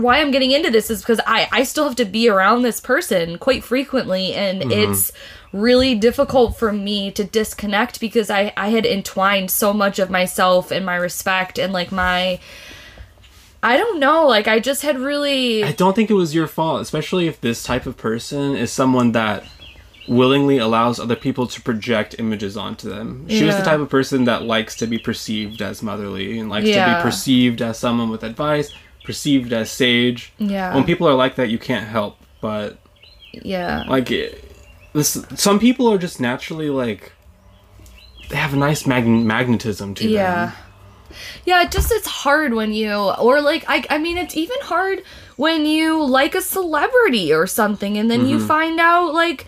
why 0.00 0.20
I'm 0.20 0.30
getting 0.30 0.52
into 0.52 0.70
this 0.70 0.90
is 0.90 1.00
because 1.02 1.20
I 1.26 1.48
I 1.50 1.64
still 1.64 1.84
have 1.88 1.96
to 1.96 2.04
be 2.04 2.28
around 2.28 2.62
this 2.62 2.80
person 2.80 3.36
quite 3.38 3.64
frequently, 3.64 4.32
and 4.32 4.62
Mm-hmm. 4.62 4.70
it's 4.92 5.10
really 5.52 5.94
difficult 5.96 6.56
for 6.56 6.72
me 6.72 7.10
to 7.10 7.24
disconnect 7.24 7.98
because 7.98 8.30
I 8.30 8.52
I 8.56 8.68
had 8.68 8.86
entwined 8.86 9.50
so 9.50 9.72
much 9.72 9.98
of 9.98 10.08
myself 10.08 10.70
and 10.70 10.86
my 10.86 10.94
respect 10.96 11.58
and 11.58 11.72
like 11.72 11.90
my. 11.90 12.38
I 13.62 13.76
don't 13.76 13.98
know, 13.98 14.28
like 14.28 14.46
I 14.46 14.60
just 14.60 14.82
had 14.82 14.96
really 15.00 15.64
I 15.64 15.72
don't 15.72 15.96
think 15.96 16.10
it 16.10 16.14
was 16.14 16.32
your 16.32 16.46
fault, 16.46 16.80
especially 16.82 17.26
if 17.26 17.40
this 17.40 17.64
type 17.64 17.86
of 17.86 17.96
person 17.96 18.54
is 18.54 18.70
someone 18.70 19.10
that 19.12 19.42
willingly 20.08 20.58
allows 20.58 21.00
other 21.00 21.16
people 21.16 21.46
to 21.46 21.60
project 21.60 22.16
images 22.18 22.56
onto 22.56 22.88
them. 22.88 23.28
She 23.28 23.44
was 23.44 23.56
the 23.56 23.62
type 23.62 23.80
of 23.80 23.88
person 23.88 24.24
that 24.24 24.42
likes 24.42 24.76
to 24.76 24.86
be 24.86 24.98
perceived 24.98 25.62
as 25.62 25.82
motherly 25.82 26.38
and 26.38 26.48
likes 26.48 26.66
to 26.66 26.96
be 26.96 27.02
perceived 27.02 27.62
as 27.62 27.78
someone 27.78 28.10
with 28.10 28.22
advice, 28.22 28.72
perceived 29.04 29.52
as 29.52 29.70
sage. 29.70 30.32
Yeah. 30.38 30.74
When 30.74 30.84
people 30.84 31.08
are 31.08 31.14
like 31.14 31.36
that, 31.36 31.48
you 31.50 31.58
can't 31.58 31.86
help 31.86 32.18
but 32.40 32.78
yeah. 33.32 33.84
like 33.88 34.10
it, 34.10 34.44
this. 34.92 35.24
Some 35.34 35.58
people 35.58 35.88
are 35.92 35.98
just 35.98 36.20
naturally 36.20 36.70
like 36.70 37.12
they 38.30 38.36
have 38.36 38.54
a 38.54 38.56
nice 38.56 38.86
mag- 38.86 39.06
magnetism 39.06 39.94
to 39.96 40.08
Yeah. 40.08 40.46
them. 40.46 40.54
Yeah, 41.44 41.62
it 41.62 41.70
just 41.70 41.90
it's 41.92 42.06
hard 42.06 42.54
when 42.54 42.72
you 42.72 42.92
or 42.92 43.40
like 43.40 43.64
I 43.68 43.84
I 43.90 43.98
mean 43.98 44.16
it's 44.16 44.36
even 44.36 44.58
hard 44.62 45.02
when 45.36 45.66
you 45.66 46.04
like 46.04 46.34
a 46.34 46.40
celebrity 46.40 47.32
or 47.32 47.46
something 47.46 47.96
and 47.96 48.10
then 48.10 48.26
you 48.26 48.38
mm-hmm. 48.38 48.46
find 48.46 48.80
out 48.80 49.14
like 49.14 49.46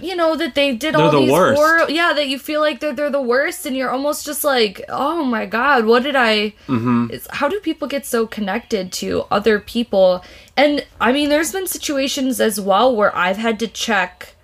you 0.00 0.16
know 0.16 0.34
that 0.36 0.54
they 0.54 0.74
did 0.74 0.94
all 0.94 1.08
Mm-hmm. 1.10 1.16
the 1.16 1.20
these 1.22 1.32
worst. 1.32 1.56
horror 1.58 1.90
yeah 1.90 2.12
that 2.14 2.26
you 2.28 2.38
feel 2.38 2.60
like 2.60 2.80
they're 2.80 2.94
they're 2.94 3.10
the 3.10 3.20
worst 3.20 3.66
and 3.66 3.76
you're 3.76 3.90
almost 3.90 4.24
just 4.24 4.42
like 4.44 4.80
oh 4.88 5.22
my 5.24 5.44
god 5.46 5.84
what 5.84 6.02
did 6.02 6.16
I 6.16 6.54
Mm-hmm. 6.68 7.08
it's, 7.12 7.26
how 7.30 7.48
do 7.48 7.60
people 7.60 7.86
get 7.88 8.06
so 8.06 8.26
connected 8.26 8.92
to 8.92 9.24
other 9.30 9.60
people 9.60 10.24
and 10.56 10.86
I 11.00 11.12
mean 11.12 11.28
there's 11.28 11.52
been 11.52 11.66
situations 11.66 12.40
as 12.40 12.58
well 12.60 12.94
where 12.96 13.14
I've 13.14 13.36
had 13.36 13.58
to 13.60 13.68
check 13.68 14.34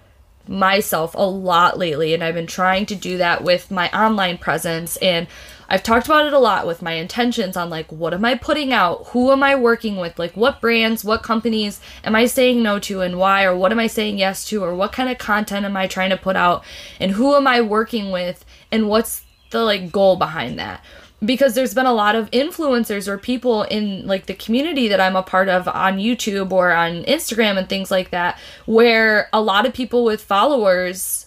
myself 0.48 1.14
a 1.14 1.22
lot 1.26 1.78
lately 1.78 2.12
and 2.12 2.24
I've 2.24 2.34
been 2.34 2.46
trying 2.46 2.86
to 2.86 2.94
do 2.94 3.18
that 3.18 3.44
with 3.44 3.70
my 3.70 3.88
online 3.92 4.36
presence 4.38 4.96
and 4.98 5.26
I've 5.72 5.84
talked 5.84 6.06
about 6.06 6.26
it 6.26 6.32
a 6.32 6.38
lot 6.38 6.66
with 6.66 6.82
my 6.82 6.92
intentions 6.94 7.56
on 7.56 7.70
like 7.70 7.90
what 7.92 8.12
am 8.12 8.24
I 8.24 8.34
putting 8.34 8.72
out? 8.72 9.06
Who 9.08 9.30
am 9.30 9.42
I 9.44 9.54
working 9.54 9.96
with? 9.96 10.18
Like 10.18 10.36
what 10.36 10.60
brands, 10.60 11.04
what 11.04 11.22
companies 11.22 11.80
am 12.02 12.16
I 12.16 12.26
saying 12.26 12.60
no 12.60 12.80
to 12.80 13.00
and 13.00 13.18
why 13.18 13.44
or 13.44 13.56
what 13.56 13.70
am 13.70 13.78
I 13.78 13.86
saying 13.86 14.18
yes 14.18 14.44
to 14.46 14.64
or 14.64 14.74
what 14.74 14.92
kind 14.92 15.08
of 15.08 15.18
content 15.18 15.64
am 15.64 15.76
I 15.76 15.86
trying 15.86 16.10
to 16.10 16.16
put 16.16 16.34
out 16.34 16.64
and 16.98 17.12
who 17.12 17.36
am 17.36 17.46
I 17.46 17.60
working 17.60 18.10
with 18.10 18.44
and 18.72 18.88
what's 18.88 19.24
the 19.50 19.62
like 19.62 19.92
goal 19.92 20.16
behind 20.16 20.58
that? 20.58 20.84
because 21.22 21.54
there's 21.54 21.74
been 21.74 21.86
a 21.86 21.92
lot 21.92 22.14
of 22.14 22.30
influencers 22.30 23.06
or 23.06 23.18
people 23.18 23.64
in 23.64 24.06
like 24.06 24.26
the 24.26 24.34
community 24.34 24.88
that 24.88 25.00
I'm 25.00 25.16
a 25.16 25.22
part 25.22 25.48
of 25.48 25.68
on 25.68 25.98
YouTube 25.98 26.50
or 26.50 26.72
on 26.72 27.04
Instagram 27.04 27.58
and 27.58 27.68
things 27.68 27.90
like 27.90 28.10
that 28.10 28.38
where 28.66 29.28
a 29.32 29.40
lot 29.40 29.66
of 29.66 29.74
people 29.74 30.04
with 30.04 30.22
followers 30.22 31.26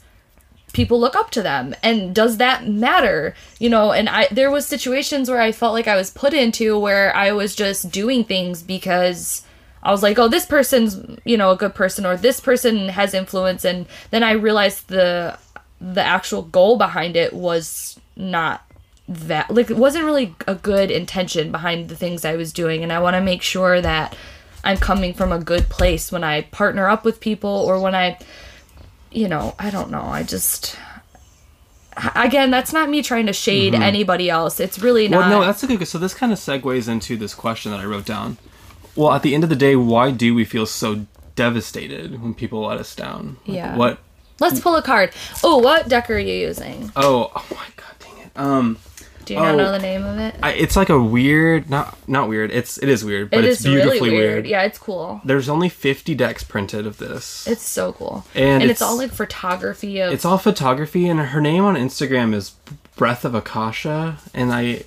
people 0.73 0.99
look 0.99 1.15
up 1.15 1.29
to 1.31 1.41
them? 1.41 1.73
And 1.81 2.13
does 2.13 2.37
that 2.37 2.67
matter? 2.67 3.35
You 3.59 3.69
know 3.69 3.91
and 3.91 4.09
i 4.09 4.27
there 4.31 4.51
was 4.51 4.65
situations 4.65 5.29
where 5.29 5.41
i 5.41 5.51
felt 5.51 5.73
like 5.73 5.87
i 5.87 5.95
was 5.95 6.11
put 6.11 6.33
into 6.33 6.77
where 6.77 7.15
i 7.15 7.31
was 7.31 7.55
just 7.55 7.91
doing 7.91 8.23
things 8.23 8.61
because 8.61 9.43
i 9.81 9.91
was 9.91 10.03
like 10.03 10.19
oh 10.19 10.27
this 10.27 10.45
person's 10.45 10.99
you 11.23 11.37
know 11.37 11.51
a 11.51 11.55
good 11.55 11.73
person 11.73 12.05
or 12.05 12.17
this 12.17 12.39
person 12.39 12.89
has 12.89 13.13
influence. 13.13 13.63
And 13.63 13.85
then 14.11 14.23
i 14.23 14.31
realized 14.31 14.89
the 14.89 15.37
the 15.79 16.03
actual 16.03 16.41
goal 16.41 16.77
behind 16.77 17.15
it 17.15 17.33
was 17.33 17.99
not 18.15 18.65
that 19.07 19.49
like 19.51 19.69
it 19.69 19.77
wasn't 19.77 20.03
really 20.03 20.33
a 20.47 20.55
good 20.55 20.89
intention 20.89 21.51
behind 21.51 21.89
the 21.89 21.95
things 21.95 22.25
i 22.25 22.35
was 22.35 22.53
doing. 22.53 22.83
And 22.83 22.91
i 22.91 22.99
want 22.99 23.15
to 23.15 23.21
make 23.21 23.41
sure 23.41 23.81
that 23.81 24.15
i'm 24.63 24.77
coming 24.77 25.13
from 25.13 25.31
a 25.31 25.39
good 25.39 25.69
place 25.69 26.11
when 26.11 26.23
i 26.23 26.41
partner 26.41 26.87
up 26.87 27.03
with 27.05 27.19
people 27.19 27.49
or 27.49 27.79
when 27.79 27.95
i 27.95 28.17
you 29.13 29.27
know, 29.27 29.55
I 29.59 29.69
don't 29.69 29.91
know. 29.91 30.01
I 30.01 30.23
just 30.23 30.77
again, 32.15 32.51
that's 32.51 32.73
not 32.73 32.89
me 32.89 33.01
trying 33.03 33.27
to 33.27 33.33
shade 33.33 33.75
anybody 33.75 34.29
else. 34.29 34.59
It's 34.59 34.79
really 34.79 35.07
not. 35.07 35.21
Mm-hmm. 35.21 35.29
Well, 35.29 35.39
no, 35.41 35.45
that's 35.45 35.63
a 35.63 35.67
good. 35.67 35.87
So 35.87 35.97
this 35.97 36.13
kind 36.13 36.31
of 36.31 36.39
segues 36.39 36.87
into 36.87 37.17
this 37.17 37.33
question 37.33 37.71
that 37.71 37.79
I 37.79 37.85
wrote 37.85 38.05
down. 38.05 38.37
Well, 38.95 39.11
at 39.11 39.23
the 39.23 39.33
end 39.33 39.43
of 39.43 39.49
the 39.49 39.55
day, 39.55 39.75
why 39.75 40.11
do 40.11 40.35
we 40.35 40.45
feel 40.45 40.65
so 40.65 41.05
devastated 41.35 42.21
when 42.21 42.33
people 42.33 42.61
let 42.61 42.79
us 42.79 42.95
down? 42.95 43.37
Like, 43.45 43.55
Yeah. 43.55 43.75
What? 43.75 43.99
Let's 44.39 44.59
pull 44.59 44.75
a 44.75 44.81
card. 44.81 45.11
Oh, 45.43 45.59
what 45.59 45.87
deck 45.87 46.09
are 46.09 46.17
you 46.17 46.33
using? 46.33 46.91
Oh, 46.95 47.31
oh 47.35 47.45
my 47.51 47.65
god, 47.75 47.95
dang 47.99 48.17
it. 48.17 48.31
Um, 48.35 48.79
Do 49.25 49.33
you 49.33 49.39
not 49.39 49.53
Oh. 49.53 49.57
know 49.57 49.71
the 49.71 49.77
oh, 49.77 49.81
name 49.81 50.03
of 50.05 50.17
it? 50.19 50.35
I, 50.43 50.51
it's 50.53 50.75
like 50.75 50.89
a 50.89 51.01
weird, 51.01 51.69
not 51.69 51.97
not 52.07 52.27
weird. 52.27 52.51
It's 52.51 52.77
it 52.77 52.89
is 52.89 53.03
weird, 53.05 53.29
but 53.29 53.39
It 53.43 53.45
it's 53.45 53.59
is 53.61 53.67
really 53.67 53.81
beautifully 53.81 54.09
weird. 54.11 54.33
weird. 54.33 54.47
Yeah, 54.47 54.63
it's 54.63 54.77
cool. 54.77 55.21
There's 55.23 55.49
only 55.49 55.69
50 55.69 56.15
decks 56.15 56.43
printed 56.43 56.85
of 56.85 56.97
this. 56.97 57.47
It's 57.47 57.67
so 57.67 57.93
cool. 57.93 58.25
And 58.35 58.61
And, 58.61 58.63
it's, 58.63 58.79
it's- 58.79 58.81
all 58.81 58.97
like 58.97 59.11
photography 59.11 59.99
of 59.99 60.13
It's 60.13 60.25
all 60.25 60.37
photography, 60.37 61.07
and 61.07 61.19
her 61.19 61.41
name 61.41 61.63
on 61.63 61.75
Instagram 61.75 62.33
is 62.33 62.53
Breath 62.95 63.25
of 63.25 63.33
Akasha, 63.35 64.17
and 64.33 64.53
I 64.53 64.83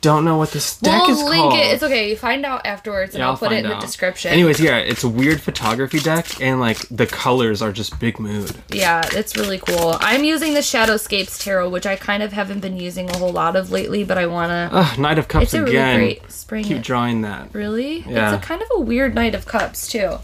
don't 0.00 0.24
know 0.24 0.36
what 0.36 0.50
this 0.52 0.76
deck 0.78 1.02
We'll 1.06 1.10
is 1.18 1.22
link 1.22 1.42
called. 1.42 1.54
it. 1.58 1.74
It's 1.74 1.82
okay. 1.82 2.10
You 2.10 2.16
find 2.16 2.44
out 2.44 2.66
afterwards, 2.66 3.14
and 3.14 3.20
Yeah, 3.20 3.28
I'll, 3.30 3.36
put 3.36 3.52
it 3.52 3.64
in 3.64 3.66
out. 3.66 3.80
the 3.80 3.86
description. 3.86 4.32
Anyways, 4.32 4.60
yeah, 4.60 4.76
it's 4.78 5.02
a 5.04 5.08
weird 5.08 5.40
photography 5.40 5.98
deck, 5.98 6.40
and 6.40 6.60
like 6.60 6.78
the 6.90 7.06
colors 7.06 7.62
are 7.62 7.72
just 7.72 7.98
big 7.98 8.18
mood. 8.18 8.52
Yeah, 8.70 9.02
it's 9.12 9.36
really 9.36 9.58
cool. 9.58 9.96
I'm 10.00 10.24
using 10.24 10.54
the 10.54 10.60
Shadowscapes 10.60 11.42
Tarot, 11.42 11.68
which 11.70 11.86
I 11.86 11.96
kind 11.96 12.22
of 12.22 12.32
haven't 12.32 12.60
been 12.60 12.76
using 12.78 13.08
a 13.10 13.16
whole 13.18 13.32
lot 13.32 13.56
of 13.56 13.70
lately, 13.70 14.04
but 14.04 14.18
I 14.18 14.26
want 14.26 14.50
to. 14.50 14.76
Ugh, 14.76 14.98
Knight 14.98 15.18
of 15.18 15.28
Cups 15.28 15.44
It's 15.44 15.54
a 15.54 15.60
really 15.62 15.72
again. 15.76 15.98
great 15.98 16.30
spring. 16.32 16.64
Keep 16.64 16.82
drawing 16.82 17.22
that. 17.22 17.54
Really? 17.54 18.00
Yeah. 18.00 18.34
It's 18.34 18.44
a 18.44 18.46
kind 18.46 18.60
of 18.62 18.68
a 18.74 18.80
weird 18.80 19.14
Knight 19.14 19.34
of 19.34 19.46
Cups, 19.46 19.88
too. 19.88 20.18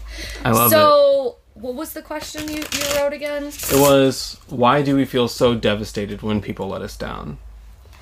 I 0.45 0.51
love 0.51 0.67
it. 0.67 0.75
so, 0.75 1.37
what 1.53 1.75
was 1.75 1.93
the 1.93 2.01
question 2.01 2.47
you, 2.49 2.57
you 2.57 2.95
wrote 2.97 3.13
again? 3.13 3.43
It 3.45 3.73
was 3.79 4.37
why 4.49 4.81
do 4.81 4.95
we 4.95 5.05
feel 5.05 5.27
so 5.27 5.53
devastated 5.55 6.21
when 6.23 6.41
people 6.41 6.67
let 6.69 6.81
us 6.81 6.95
down? 6.97 7.37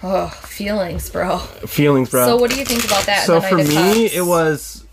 Oh, 0.01 0.27
feelings, 0.27 1.10
bro. 1.10 1.39
Feelings, 1.39 2.10
bro. 2.10 2.25
So, 2.25 2.38
what 2.38 2.50
do 2.51 2.58
you 2.58 2.65
think 2.65 2.86
about 2.86 3.06
that? 3.06 3.25
so 3.25 3.41
for 3.41 3.58
me 3.58 4.06
it 4.06 4.25
was 4.25 4.86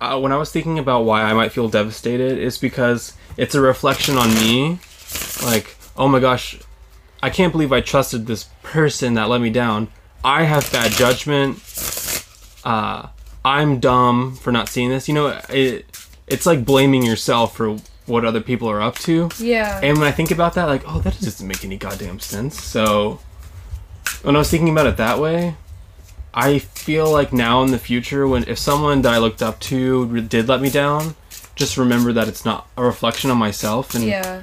uh, 0.00 0.18
when 0.18 0.32
i 0.32 0.36
was 0.36 0.50
thinking 0.50 0.78
about 0.78 1.04
why 1.04 1.22
i 1.22 1.32
might 1.32 1.52
feel 1.52 1.68
devastated 1.68 2.38
is 2.38 2.58
because 2.58 3.12
it's 3.36 3.54
a 3.54 3.60
reflection 3.60 4.16
on 4.16 4.28
me 4.34 4.78
like 5.44 5.76
oh 5.96 6.08
my 6.08 6.18
gosh 6.18 6.58
i 7.22 7.30
can't 7.30 7.52
believe 7.52 7.72
i 7.72 7.80
trusted 7.80 8.26
this 8.26 8.44
person 8.62 9.14
that 9.14 9.28
let 9.28 9.40
me 9.40 9.48
down 9.50 9.86
i 10.24 10.42
have 10.44 10.70
bad 10.72 10.90
judgment 10.92 11.58
uh, 12.64 13.06
i'm 13.44 13.78
dumb 13.80 14.34
for 14.34 14.50
not 14.50 14.68
seeing 14.68 14.88
this 14.90 15.06
you 15.08 15.14
know 15.14 15.38
it, 15.50 15.84
it's 16.26 16.46
like 16.46 16.64
blaming 16.64 17.02
yourself 17.04 17.56
for 17.56 17.76
what 18.06 18.24
other 18.24 18.40
people 18.40 18.68
are 18.68 18.80
up 18.82 18.96
to 18.96 19.28
Yeah. 19.38 19.78
and 19.82 19.96
when 19.98 20.08
I 20.08 20.12
think 20.12 20.32
about 20.32 20.54
that, 20.54 20.64
like, 20.64 20.82
oh, 20.88 20.98
that 21.00 21.20
doesn't 21.20 21.46
make 21.46 21.64
any 21.64 21.76
goddamn 21.76 22.18
sense. 22.18 22.60
So, 22.60 23.20
when 24.22 24.36
I 24.36 24.38
was 24.38 24.50
thinking 24.50 24.68
about 24.68 24.86
it 24.86 24.96
that 24.98 25.18
way, 25.18 25.56
I 26.34 26.58
feel 26.58 27.10
like 27.10 27.32
now 27.32 27.62
in 27.62 27.70
the 27.70 27.78
future, 27.78 28.26
when 28.26 28.44
if 28.44 28.58
someone 28.58 29.02
that 29.02 29.12
I 29.12 29.18
looked 29.18 29.42
up 29.42 29.60
to 29.60 30.20
did 30.22 30.48
let 30.48 30.60
me 30.60 30.70
down, 30.70 31.14
just 31.54 31.76
remember 31.76 32.12
that 32.12 32.28
it's 32.28 32.44
not 32.44 32.68
a 32.76 32.84
reflection 32.84 33.30
on 33.30 33.36
myself. 33.38 33.94
And, 33.94 34.04
yeah. 34.04 34.42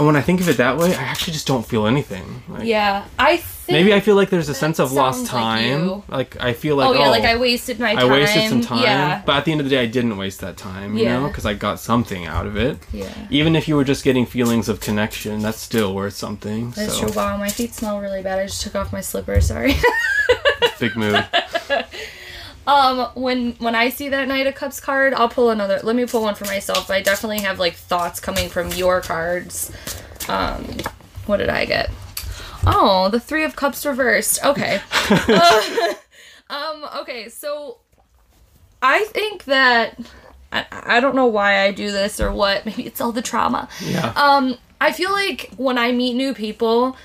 And 0.00 0.06
when 0.06 0.16
I 0.16 0.22
think 0.22 0.40
of 0.40 0.48
it 0.48 0.56
that 0.56 0.78
way, 0.78 0.94
I 0.96 1.02
actually 1.02 1.34
just 1.34 1.46
don't 1.46 1.62
feel 1.66 1.86
anything. 1.86 2.42
Like, 2.48 2.64
Yeah. 2.64 3.04
I 3.18 3.36
think. 3.36 3.76
Maybe 3.76 3.92
I 3.92 4.00
feel 4.00 4.14
like 4.16 4.30
there's 4.30 4.48
a 4.48 4.54
sense 4.54 4.78
of 4.78 4.92
lost 4.92 5.24
like 5.24 5.30
time. 5.30 5.84
you. 5.84 6.02
Like, 6.08 6.40
I 6.42 6.54
feel 6.54 6.76
like 6.76 6.88
Oh, 6.88 6.92
yeah, 6.94 7.10
like 7.10 7.24
oh, 7.24 7.26
I 7.26 7.36
wasted 7.36 7.78
my 7.78 7.94
time. 7.94 8.06
I 8.06 8.10
wasted 8.10 8.48
some 8.48 8.62
time, 8.62 8.82
Yeah. 8.82 9.20
but 9.26 9.36
at 9.36 9.44
the 9.44 9.52
end 9.52 9.60
of 9.60 9.66
the 9.66 9.70
day, 9.76 9.82
I 9.82 9.86
didn't 9.86 10.16
waste 10.16 10.40
that 10.40 10.56
time, 10.56 10.96
you 10.96 11.04
Yeah. 11.04 11.20
know, 11.20 11.28
because 11.28 11.44
I 11.44 11.52
got 11.52 11.80
something 11.80 12.24
out 12.24 12.46
of 12.46 12.56
it. 12.56 12.78
Yeah. 12.94 13.10
Even 13.28 13.54
if 13.54 13.68
you 13.68 13.76
were 13.76 13.84
just 13.84 14.02
getting 14.02 14.24
feelings 14.24 14.70
of 14.70 14.80
connection, 14.80 15.40
that's 15.42 15.60
still 15.60 15.94
worth 15.94 16.14
something. 16.14 16.70
That's 16.70 16.94
so, 16.94 17.08
true. 17.08 17.12
Wow, 17.14 17.36
my 17.36 17.50
feet 17.50 17.74
smell 17.74 18.00
really 18.00 18.22
bad. 18.22 18.38
I 18.38 18.46
just 18.46 18.62
took 18.62 18.74
off 18.74 18.94
my 18.94 19.02
slippers. 19.02 19.48
Sorry. 19.48 19.74
big 20.80 20.96
mood. 20.96 21.26
um, 22.70 23.10
when 23.14 23.52
when 23.58 23.74
I 23.74 23.88
see 23.88 24.08
that 24.10 24.28
Knight 24.28 24.46
of 24.46 24.54
Cups 24.54 24.78
card, 24.78 25.12
I'll 25.12 25.28
pull 25.28 25.50
another. 25.50 25.80
Let 25.82 25.96
me 25.96 26.06
pull 26.06 26.22
one 26.22 26.36
for 26.36 26.44
myself. 26.44 26.88
I 26.88 27.02
definitely 27.02 27.40
have 27.40 27.58
like 27.58 27.74
thoughts 27.74 28.20
coming 28.20 28.48
from 28.48 28.70
your 28.72 29.00
cards. 29.00 29.72
Um, 30.28 30.64
what 31.26 31.38
did 31.38 31.48
I 31.48 31.64
get? 31.64 31.90
Oh, 32.64 33.08
the 33.10 33.18
Three 33.18 33.42
of 33.42 33.56
Cups 33.56 33.84
reversed. 33.84 34.44
Okay. 34.44 34.80
Uh, 35.10 35.94
um. 36.50 36.84
Okay. 37.00 37.28
So, 37.28 37.78
I 38.80 39.04
think 39.06 39.44
that 39.44 39.98
I, 40.52 40.66
I 40.70 41.00
don't 41.00 41.16
know 41.16 41.26
why 41.26 41.62
I 41.62 41.72
do 41.72 41.90
this 41.90 42.20
or 42.20 42.32
what. 42.32 42.64
Maybe 42.66 42.86
it's 42.86 43.00
all 43.00 43.10
the 43.10 43.22
trauma. 43.22 43.68
Yeah. 43.84 44.12
Um, 44.14 44.56
I 44.80 44.92
feel 44.92 45.10
like 45.10 45.50
when 45.56 45.76
I 45.76 45.90
meet 45.90 46.14
new 46.14 46.34
people, 46.34 46.96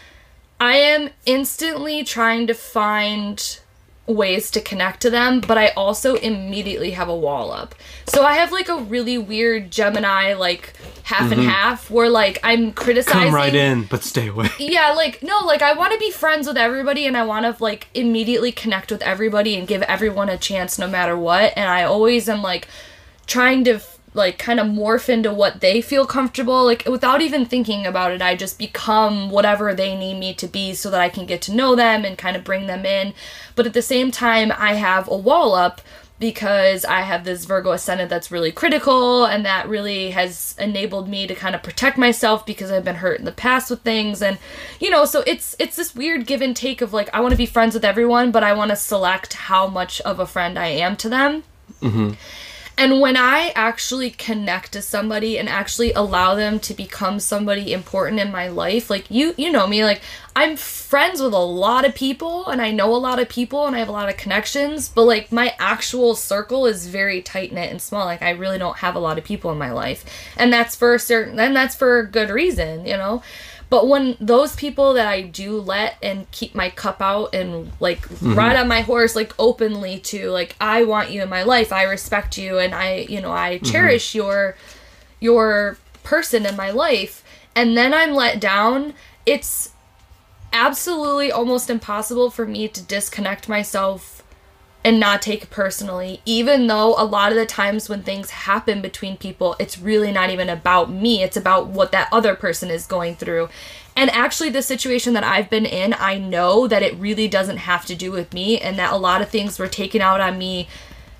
I 0.60 0.78
am 0.78 1.10
instantly 1.26 2.04
trying 2.04 2.46
to 2.48 2.54
find 2.54 3.60
ways 4.08 4.52
to 4.52 4.62
connect 4.62 5.02
to 5.02 5.10
them, 5.10 5.42
but 5.42 5.58
I 5.58 5.70
also 5.70 6.16
immediately 6.16 6.92
have 6.92 7.10
a 7.10 7.16
wall 7.16 7.52
up. 7.52 7.74
So 8.08 8.24
I 8.24 8.34
have 8.36 8.52
like 8.52 8.70
a 8.70 8.78
really 8.78 9.18
weird 9.18 9.72
Gemini, 9.72 10.34
like 10.34 10.74
half 11.04 11.32
and 11.32 11.42
half, 11.42 11.90
where 11.90 12.10
like 12.10 12.40
I'm 12.44 12.72
criticizing. 12.72 13.20
Mm-hmm. 13.22 13.30
Come 13.30 13.36
right 13.36 13.56
in, 13.56 13.84
but 13.84 14.04
stay 14.04 14.28
away. 14.28 14.50
Yeah, 14.60 14.94
like 14.94 15.22
no, 15.24 15.40
like 15.46 15.62
I 15.62 15.74
want 15.74 15.94
to 15.94 16.00
be 16.00 16.12
friends 16.12 16.48
with 16.48 16.58
everybody 16.58 17.06
and 17.06 17.16
I 17.16 17.24
want 17.24 17.46
to 17.46 17.64
like 17.64 17.88
immediately 17.94 18.52
connect 18.52 18.92
with 18.92 19.02
everybody 19.04 19.56
and 19.56 19.68
give 19.68 19.82
everyone 19.84 20.30
a 20.30 20.38
chance 20.38 20.78
no 20.78 20.88
matter 20.88 21.18
what. 21.18 21.54
And 21.56 21.70
I 21.70 21.84
always 21.84 22.28
am 22.28 22.42
like 22.42 22.68
trying 23.28 23.64
to 23.66 23.80
like 24.16 24.38
kind 24.38 24.60
of 24.60 24.68
morph 24.68 25.10
into 25.10 25.34
what 25.34 25.60
they 25.60 25.82
feel 25.82 26.06
comfortable 26.06 26.64
like 26.66 26.86
without 26.86 27.22
even 27.22 27.46
thinking 27.46 27.86
about 27.86 28.12
it. 28.12 28.22
I 28.22 28.36
just 28.36 28.58
become 28.58 29.30
whatever 29.30 29.74
they 29.74 29.96
need 29.96 30.20
me 30.20 30.34
to 30.36 30.48
be 30.48 30.74
so 30.74 30.90
that 30.90 31.02
I 31.02 31.10
can 31.10 31.26
get 31.26 31.42
to 31.44 31.54
know 31.54 31.76
them 31.76 32.06
and 32.06 32.18
kind 32.18 32.36
of 32.36 32.44
bring 32.44 32.68
them 32.68 32.86
in. 32.86 33.14
But 33.56 33.68
at 33.68 33.74
the 33.74 33.82
same 33.82 34.12
time, 34.12 34.52
I 34.58 34.74
have 34.74 35.08
a 35.08 35.18
wall 35.18 35.54
up 35.54 35.82
because 36.18 36.86
I 36.86 37.02
have 37.02 37.26
this 37.26 37.44
Virgo 37.46 37.72
ascendant 37.72 38.10
that's 38.10 38.32
really 38.32 38.52
critical 38.52 39.26
and 39.26 39.46
that 39.46 39.68
really 39.68 40.12
has 40.12 40.56
enabled 40.58 41.10
me 41.10 41.28
to 41.28 41.36
kind 41.36 41.56
of 41.56 41.62
protect 41.62 41.98
myself 41.98 42.46
because 42.46 42.72
I've 42.72 42.86
been 42.86 42.96
hurt 42.96 43.20
in 43.20 43.26
the 43.26 43.34
past 43.34 43.70
with 43.70 43.82
things 43.82 44.22
and 44.22 44.38
you 44.80 44.90
know 44.90 45.04
so 45.04 45.24
it's 45.28 45.58
it's 45.60 45.76
this 45.76 45.94
weird 45.94 46.26
give 46.26 46.42
and 46.42 46.56
take 46.56 46.80
of 46.80 46.94
like 46.94 47.10
I 47.14 47.20
want 47.20 47.32
to 47.32 47.38
be 47.38 47.46
friends 47.46 47.74
with 47.74 47.84
everyone 47.84 48.32
but 48.32 48.44
I 48.46 48.54
want 48.54 48.72
to 48.72 48.78
select 48.78 49.34
how 49.34 49.68
much 49.68 50.00
of 50.02 50.20
a 50.20 50.26
friend 50.26 50.58
I 50.58 50.68
am 50.68 50.96
to 50.98 51.10
them. 51.10 51.44
Mm-hmm. 51.82 52.14
And 52.78 53.00
when 53.00 53.16
I 53.16 53.54
actually 53.56 54.10
connect 54.10 54.74
to 54.74 54.82
somebody 54.82 55.38
and 55.38 55.48
actually 55.48 55.94
allow 55.94 56.36
them 56.36 56.60
to 56.62 56.74
become 56.74 57.20
somebody 57.20 57.72
important 57.72 58.20
in 58.20 58.32
my 58.32 58.50
life, 58.50 58.90
like 58.90 59.10
you 59.10 59.34
you 59.38 59.52
know 59.52 59.66
me, 59.66 59.86
like 59.86 60.02
I'm 60.36 60.58
friends 60.58 61.22
with 61.22 61.34
a 61.34 61.38
lot 61.38 61.86
of 61.86 61.96
people 61.96 62.48
and 62.48 62.62
I 62.62 62.72
know 62.72 62.94
a 62.94 62.98
lot 62.98 63.20
of 63.20 63.30
people 63.30 63.66
and 63.66 63.76
I 63.76 63.80
have 63.80 63.88
a 63.88 63.94
lot 63.94 64.10
of 64.10 64.18
connections, 64.18 64.90
but 64.90 65.04
like 65.04 65.32
my 65.32 65.54
actual 65.58 66.16
circle 66.16 66.66
is 66.66 66.88
very 66.88 67.22
tight 67.22 67.54
knit 67.54 67.72
and 67.72 67.82
small. 67.82 68.06
Like 68.06 68.22
I 68.22 68.32
really 68.32 68.58
don't 68.58 68.78
have 68.78 68.96
a 68.96 69.00
lot 69.00 69.18
of 69.18 69.24
people 69.24 69.52
in 69.52 69.58
my 69.58 69.72
life. 69.72 70.04
And 70.36 70.52
that's 70.52 70.76
for 70.76 70.94
a 70.94 71.00
certain 71.00 71.40
and 71.40 71.56
that's 71.56 71.76
for 71.76 72.00
a 72.00 72.08
good 72.08 72.30
reason, 72.30 72.86
you 72.86 72.98
know? 72.98 73.24
But 73.70 73.88
when 73.88 74.16
those 74.20 74.56
people 74.56 74.94
that 74.94 75.08
I 75.08 75.22
do 75.22 75.60
let 75.60 75.98
and 76.02 76.30
keep 76.32 76.54
my 76.54 76.70
cup 76.70 77.02
out 77.02 77.34
and 77.34 77.72
like 77.80 78.08
mm-hmm. 78.08 78.36
ride 78.36 78.56
on 78.56 78.68
my 78.68 78.82
horse 78.82 79.16
like 79.16 79.34
openly 79.40 80.00
to 80.02 80.30
like 80.30 80.56
I 80.62 80.84
want 80.84 81.10
you 81.10 81.24
in 81.24 81.30
my 81.30 81.44
life, 81.44 81.74
I 81.74 81.84
respect 81.84 82.38
you 82.38 82.60
and 82.60 82.76
I 82.76 83.08
you 83.10 83.22
know 83.22 83.32
I 83.32 83.56
mm-hmm. 83.56 83.66
cherish 83.66 84.14
your 84.14 84.56
your 85.20 85.78
person 86.04 86.46
in 86.46 86.56
my 86.56 86.70
life 86.70 87.24
and 87.56 87.78
then 87.78 87.94
I'm 87.94 88.14
let 88.14 88.40
down, 88.40 88.94
it's 89.26 89.72
absolutely 90.52 91.32
almost 91.32 91.70
impossible 91.70 92.30
for 92.30 92.46
me 92.46 92.68
to 92.68 92.82
disconnect 92.82 93.50
myself 93.50 94.15
and 94.86 95.00
not 95.00 95.20
take 95.20 95.42
it 95.44 95.50
personally, 95.50 96.22
even 96.26 96.68
though 96.68 96.94
a 96.96 97.04
lot 97.04 97.32
of 97.32 97.38
the 97.38 97.46
times 97.48 97.90
when 97.90 98.04
things 98.04 98.30
happen 98.30 98.82
between 98.84 99.18
people, 99.18 99.56
it's 99.60 99.80
really 99.80 100.12
not 100.12 100.30
even 100.30 100.48
about 100.48 100.92
me. 100.92 101.24
It's 101.24 101.36
about 101.36 101.66
what 101.68 101.92
that 101.92 102.08
other 102.12 102.36
person 102.36 102.70
is 102.70 102.86
going 102.86 103.16
through. 103.16 103.50
And 103.96 104.12
actually, 104.12 104.52
the 104.52 104.62
situation 104.62 105.14
that 105.14 105.24
I've 105.24 105.50
been 105.50 105.66
in, 105.66 105.96
I 105.98 106.20
know 106.20 106.68
that 106.68 106.84
it 106.84 106.96
really 106.98 107.28
doesn't 107.28 107.58
have 107.58 107.86
to 107.88 107.96
do 107.96 108.12
with 108.12 108.32
me, 108.32 108.60
and 108.60 108.78
that 108.78 108.94
a 108.94 108.98
lot 108.98 109.24
of 109.24 109.30
things 109.30 109.58
were 109.58 109.68
taken 109.68 110.02
out 110.02 110.22
on 110.22 110.38
me 110.38 110.68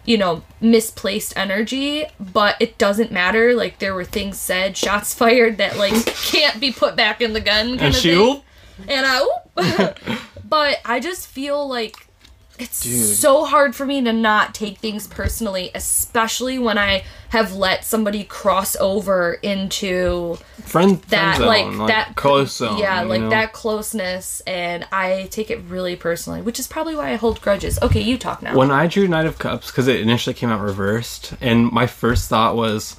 you 0.06 0.20
know, 0.20 0.44
misplaced 0.62 1.36
energy, 1.36 2.06
but 2.20 2.56
it 2.60 2.78
doesn't 2.78 3.12
matter. 3.12 3.56
Like 3.56 3.80
there 3.80 3.96
were 3.96 4.06
things 4.06 4.40
said, 4.40 4.78
shots 4.78 5.14
fired 5.16 5.58
that 5.58 5.78
like 5.78 6.06
can't 6.06 6.60
be 6.62 6.72
put 6.72 6.96
back 6.96 7.22
in 7.22 7.34
the 7.34 7.42
gun. 7.42 7.70
Kind 7.80 7.82
And 7.82 7.96
of 7.96 8.02
she, 8.02 8.14
thing. 8.14 8.44
and 8.88 9.04
I, 9.08 9.96
but 10.48 10.78
I 10.86 11.00
just 11.00 11.26
feel 11.26 11.68
like 11.68 11.96
it's 12.60 12.82
Dude. 12.82 13.18
so 13.18 13.46
hard 13.46 13.76
for 13.76 13.86
me 13.86 14.02
to 14.04 14.14
not 14.14 14.54
take 14.54 14.78
things 14.78 15.08
personally, 15.08 15.72
especially 15.76 16.58
when 16.60 16.78
I 16.78 17.04
have 17.30 17.54
let 17.54 17.84
somebody 17.84 18.24
cross 18.24 18.76
over 18.78 19.34
into 19.42 20.38
friend, 20.64 21.02
that 21.10 21.38
friend 21.38 21.38
zone, 21.38 21.48
like, 21.48 21.78
like, 21.78 21.88
that 21.88 22.16
close 22.16 22.56
zone. 22.56 22.78
yeah 22.78 23.02
like 23.02 23.20
know? 23.20 23.30
that 23.30 23.52
closeness 23.52 24.42
and 24.42 24.88
i 24.92 25.28
take 25.32 25.52
it 25.52 25.60
really 25.68 25.98
personally 25.98 26.42
which 26.42 26.60
is 26.60 26.68
probably 26.68 26.96
why 26.96 27.12
i 27.12 27.16
hold 27.16 27.42
grudges 27.42 27.78
okay 27.82 28.00
you 28.00 28.18
talk 28.18 28.42
now 28.42 28.56
When 28.56 28.72
I 28.72 28.88
drew 28.88 29.08
Knight 29.08 29.26
of 29.26 29.38
Cups, 29.38 29.70
because 29.70 29.88
it 29.88 30.00
initially 30.00 30.34
came 30.34 30.50
out 30.50 30.62
reversed, 30.62 31.34
and 31.42 31.72
my 31.72 31.88
first 31.88 32.30
thought 32.30 32.56
was 32.56 32.96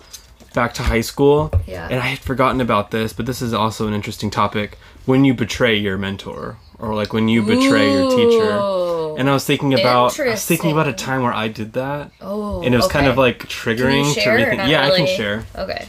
back 0.55 0.75
to 0.75 0.83
high 0.83 1.03
school. 1.03 1.53
Yeah. 1.67 1.87
And 1.89 2.01
I 2.01 2.07
had 2.07 2.19
forgotten 2.19 2.61
about 2.61 2.91
this, 2.91 3.13
but 3.13 3.27
this 3.27 3.41
is 3.43 3.53
also 3.55 3.87
an 3.87 3.95
interesting 3.95 4.31
topic. 4.31 4.79
When 5.07 5.25
you 5.25 5.35
betray 5.35 5.77
your 5.77 5.97
mentor, 5.99 6.59
or 6.79 6.95
like 6.95 7.13
when 7.13 7.29
you 7.29 7.43
betray 7.43 7.91
your 7.93 8.11
teacher. 8.11 8.83
And 9.19 9.31
I 9.31 9.33
was 9.33 9.45
thinking 9.47 9.73
about 9.73 10.19
I 10.21 10.31
was 10.31 10.45
thinking 10.45 10.73
about 10.73 10.89
a 10.89 10.93
time 10.93 11.23
where 11.23 11.33
I 11.33 11.49
did 11.49 11.73
that. 11.73 12.11
oh 12.21 12.63
And 12.63 12.75
it 12.75 12.77
was 12.77 12.87
kind 12.89 13.07
of 13.07 13.17
like 13.17 13.39
triggering 13.49 14.13
to 14.13 14.21
rethink. 14.21 14.69
Yeah, 14.69 14.85
I 14.87 14.95
can 14.97 15.07
share. 15.07 15.47
okay 15.57 15.89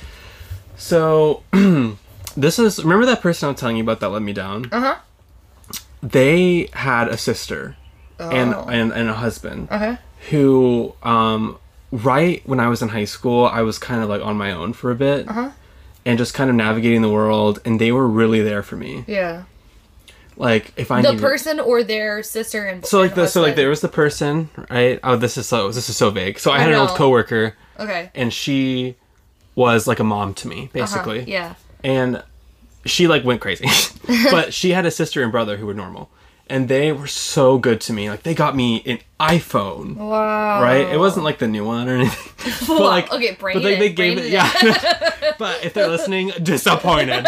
So 0.77 1.43
this 2.37 2.57
is 2.59 2.81
remember 2.83 3.05
that 3.07 3.21
person 3.21 3.47
I 3.47 3.51
was 3.51 3.59
telling 3.59 3.75
you 3.77 3.83
about 3.83 3.99
that 3.99 4.09
let 4.09 4.21
me 4.21 4.31
down? 4.31 4.69
uh-huh 4.71 4.95
They 6.01 6.69
had 6.73 7.07
a 7.09 7.17
sister 7.17 7.75
and, 8.19 8.53
Oh. 8.53 8.67
and 8.69 8.91
and 8.93 9.09
a 9.09 9.13
husband. 9.13 9.67
okay 9.71 9.97
who 10.29 10.93
um 11.03 11.57
right 11.91 12.41
when 12.45 12.59
I 12.59 12.67
was 12.67 12.81
in 12.81 12.89
high 12.89 13.05
school, 13.05 13.45
I 13.45 13.61
was 13.61 13.77
kind 13.79 14.01
of 14.01 14.09
like 14.09 14.21
on 14.21 14.37
my 14.37 14.51
own 14.51 14.73
for 14.73 14.89
a 14.91 14.95
bit 14.95 15.27
Uh-huh. 15.27 15.51
And 16.07 16.17
just 16.17 16.33
kind 16.33 16.49
of 16.49 16.55
navigating 16.55 17.01
the 17.03 17.09
world 17.09 17.59
and 17.65 17.79
they 17.79 17.91
were 17.91 18.07
really 18.07 18.41
there 18.41 18.63
for 18.63 18.75
me. 18.77 19.03
yeah 19.07 19.43
Like 20.37 20.71
if 20.77 20.89
I 20.91 21.01
the 21.01 21.09
needed 21.11 21.21
person 21.21 21.59
or 21.59 21.83
their 21.83 22.23
sister 22.23 22.65
and 22.65 22.85
So 22.85 22.99
like 22.99 23.13
the 23.15 23.27
so 23.27 23.41
like 23.41 23.55
there 23.55 23.69
was 23.69 23.81
the 23.81 23.89
person, 23.89 24.49
right? 24.69 24.99
Oh, 25.03 25.15
this 25.17 25.37
is 25.37 25.47
so 25.47 25.67
this 25.71 25.89
is 25.89 25.97
so 25.97 26.09
vague. 26.09 26.39
So 26.39 26.51
I, 26.51 26.55
I 26.57 26.59
had 26.59 26.71
an 26.71 26.79
old 26.79 26.91
coworker 26.97 27.55
okay 27.79 28.09
and 28.15 28.31
she 28.33 28.95
was 29.55 29.87
like 29.87 29.99
a 29.99 30.03
mom 30.03 30.33
to 30.35 30.47
me, 30.47 30.59
Uh-huh, 30.63 30.69
basically. 30.73 31.23
yeah 31.31 31.55
And 31.83 32.23
she 32.85 33.07
like 33.07 33.23
went 33.25 33.41
crazy. 33.41 33.67
but 34.31 34.53
she 34.53 34.71
had 34.71 34.85
a 34.85 34.91
sister 34.91 35.21
and 35.23 35.31
brother 35.31 35.57
who 35.57 35.65
were 35.65 35.73
normal. 35.73 36.09
And 36.49 36.67
they 36.69 36.91
were 36.91 37.07
so 37.07 37.57
good 37.57 37.81
to 37.81 37.93
me. 37.93 38.09
Like 38.09 38.23
they 38.23 38.33
got 38.33 38.55
me 38.55 38.81
an 38.85 38.99
iPhone. 39.19 39.95
wow 39.95 40.61
right? 40.63 40.87
It 40.87 40.97
wasn't 40.97 41.25
like 41.25 41.39
the 41.39 41.47
new 41.47 41.65
one 41.65 41.89
or 41.89 41.95
anything. 41.95 42.53
but 42.67 42.79
like, 42.81 43.11
Okay, 43.11 43.33
brain 43.35 43.57
but 43.57 43.63
they, 43.63 43.75
it, 43.75 43.79
they 43.79 43.89
gave 43.93 44.17
it, 44.17 44.25
it. 44.25 44.31
yeah. 44.31 45.33
but 45.39 45.63
if 45.65 45.73
they're 45.73 45.87
listening, 45.89 46.31
disappointed. 46.41 47.27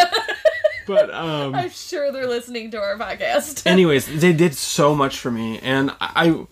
but 0.88 1.13
um, 1.13 1.53
i'm 1.53 1.69
sure 1.69 2.11
they're 2.11 2.27
listening 2.27 2.71
to 2.71 2.77
our 2.79 2.97
podcast 2.97 3.65
anyways, 3.67 4.21
they 4.21 4.33
did 4.33 4.55
so 4.55 4.95
much 4.95 5.19
for 5.19 5.29
me, 5.31 5.59
and 5.59 5.91
I, 5.99 6.09
I 6.15 6.45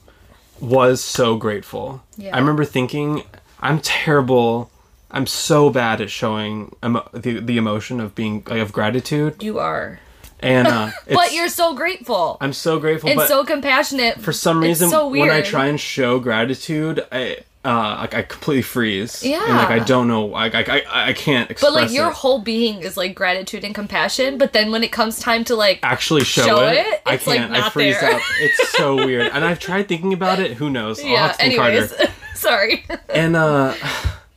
was 0.59 1.03
so 1.03 1.37
grateful. 1.37 2.03
Yeah. 2.17 2.35
I 2.35 2.39
remember 2.39 2.65
thinking, 2.65 3.23
I'm 3.61 3.79
terrible. 3.79 4.69
I'm 5.09 5.25
so 5.27 5.69
bad 5.69 6.01
at 6.01 6.09
showing 6.09 6.75
emo- 6.83 7.07
the 7.13 7.39
the 7.39 7.57
emotion 7.57 7.99
of 7.99 8.13
being 8.15 8.43
like, 8.47 8.59
of 8.61 8.73
gratitude, 8.73 9.41
you 9.41 9.57
are 9.59 9.99
and 10.39 10.67
uh, 10.67 10.91
but 11.09 11.33
you're 11.33 11.49
so 11.49 11.73
grateful 11.75 12.37
I'm 12.41 12.53
so 12.53 12.79
grateful, 12.79 13.09
and 13.09 13.21
so 13.21 13.43
compassionate 13.43 14.19
for 14.19 14.33
some 14.33 14.61
reason 14.61 14.89
so 14.89 15.07
when 15.07 15.29
I 15.29 15.41
try 15.41 15.67
and 15.67 15.79
show 15.79 16.19
gratitude, 16.19 17.05
I 17.11 17.39
uh 17.65 17.97
like 17.99 18.13
I 18.13 18.21
completely 18.21 18.61
freeze. 18.61 19.23
Yeah. 19.25 19.43
And 19.43 19.57
like 19.57 19.69
I 19.69 19.79
don't 19.79 20.07
know 20.07 20.33
I 20.33 20.45
I 20.45 20.63
I, 20.67 21.09
I 21.09 21.13
can't 21.13 21.51
express 21.51 21.69
But 21.71 21.75
like 21.81 21.91
your 21.91 22.09
it. 22.09 22.13
whole 22.13 22.39
being 22.39 22.81
is 22.81 22.95
like 22.95 23.13
gratitude 23.13 23.63
and 23.65 23.75
compassion. 23.75 24.37
But 24.37 24.53
then 24.53 24.71
when 24.71 24.83
it 24.83 24.91
comes 24.91 25.19
time 25.19 25.43
to 25.45 25.55
like, 25.55 25.79
actually 25.83 26.23
show, 26.23 26.45
show 26.45 26.67
it, 26.67 26.77
it, 26.77 27.01
I 27.05 27.15
it's, 27.15 27.27
like, 27.27 27.39
can't. 27.39 27.53
I 27.53 27.69
freeze 27.69 27.99
there. 27.99 28.13
up. 28.13 28.21
It's 28.39 28.69
so 28.69 28.95
weird. 29.05 29.31
And 29.33 29.43
I've 29.43 29.59
tried 29.59 29.87
thinking 29.89 30.13
about 30.13 30.39
it. 30.39 30.53
Who 30.53 30.69
knows? 30.69 30.99
I'll 31.01 31.07
yeah. 31.07 31.27
have 31.27 31.31
to 31.37 31.43
think 31.43 31.59
Anyways, 31.59 31.91
harder. 31.95 32.13
sorry. 32.35 32.85
And 33.09 33.35
uh 33.35 33.73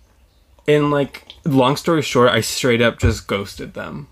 and 0.67 0.91
like 0.91 1.27
long 1.45 1.77
story 1.77 2.03
short, 2.03 2.31
I 2.31 2.41
straight 2.41 2.83
up 2.83 2.99
just 2.99 3.29
ghosted 3.29 3.75
them. 3.75 4.09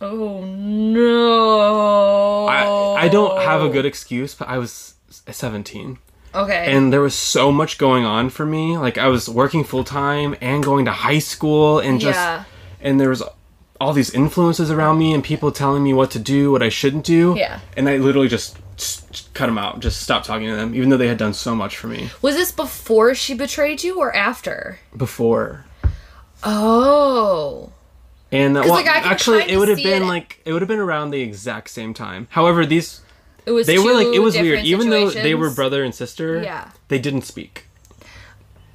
Oh 0.00 0.44
no. 0.44 2.46
I 2.46 3.04
I 3.04 3.08
don't 3.08 3.40
have 3.42 3.62
a 3.62 3.68
good 3.68 3.86
excuse, 3.86 4.34
but 4.34 4.48
I 4.48 4.58
was 4.58 4.94
17. 5.10 5.98
Okay. 6.34 6.66
and 6.76 6.92
there 6.92 7.00
was 7.00 7.14
so 7.14 7.50
much 7.50 7.78
going 7.78 8.04
on 8.04 8.28
for 8.28 8.44
me 8.44 8.76
like 8.76 8.98
i 8.98 9.06
was 9.08 9.26
working 9.26 9.64
full-time 9.64 10.36
and 10.42 10.62
going 10.62 10.84
to 10.84 10.90
high 10.90 11.20
school 11.20 11.78
and 11.78 11.98
just 11.98 12.18
Yeah. 12.18 12.44
and 12.78 13.00
there 13.00 13.08
was 13.08 13.22
all 13.80 13.94
these 13.94 14.10
influences 14.10 14.70
around 14.70 14.98
me 14.98 15.14
and 15.14 15.24
people 15.24 15.50
telling 15.50 15.82
me 15.82 15.94
what 15.94 16.10
to 16.10 16.18
do 16.18 16.52
what 16.52 16.62
i 16.62 16.68
shouldn't 16.68 17.06
do 17.06 17.34
Yeah. 17.38 17.60
and 17.74 17.88
i 17.88 17.96
literally 17.96 18.28
just 18.28 18.58
cut 19.32 19.46
them 19.46 19.56
out 19.56 19.80
just 19.80 20.02
stopped 20.02 20.26
talking 20.26 20.48
to 20.48 20.56
them 20.56 20.74
even 20.74 20.90
though 20.90 20.98
they 20.98 21.08
had 21.08 21.16
done 21.16 21.32
so 21.32 21.54
much 21.54 21.78
for 21.78 21.86
me 21.86 22.10
was 22.20 22.34
this 22.34 22.52
before 22.52 23.14
she 23.14 23.32
betrayed 23.32 23.82
you 23.82 23.98
or 23.98 24.14
after? 24.14 24.78
before 24.94 25.64
Oh. 26.44 27.72
And 28.36 28.56
uh, 28.56 28.62
well, 28.64 28.74
like, 28.74 28.86
actually 28.86 29.42
it 29.52 29.56
would 29.58 29.68
have 29.74 29.82
been 29.90 30.02
it- 30.04 30.06
like 30.14 30.28
it 30.44 30.52
would 30.52 30.62
have 30.62 30.68
been 30.74 30.84
around 30.88 31.10
the 31.10 31.20
exact 31.28 31.68
same 31.70 31.92
time 31.94 32.22
however 32.38 32.60
these 32.74 32.88
It 33.46 33.52
was. 33.56 33.66
they 33.66 33.78
were 33.78 33.94
like 34.00 34.08
it 34.18 34.22
was 34.28 34.34
weird 34.34 34.62
different 34.64 34.66
even 34.74 34.90
though 34.90 35.10
they 35.10 35.34
were 35.34 35.50
brother 35.60 35.80
and 35.86 35.94
sister 35.94 36.28
Yeah. 36.42 36.70
they 36.88 36.98
didn't 37.06 37.22
speak 37.34 37.54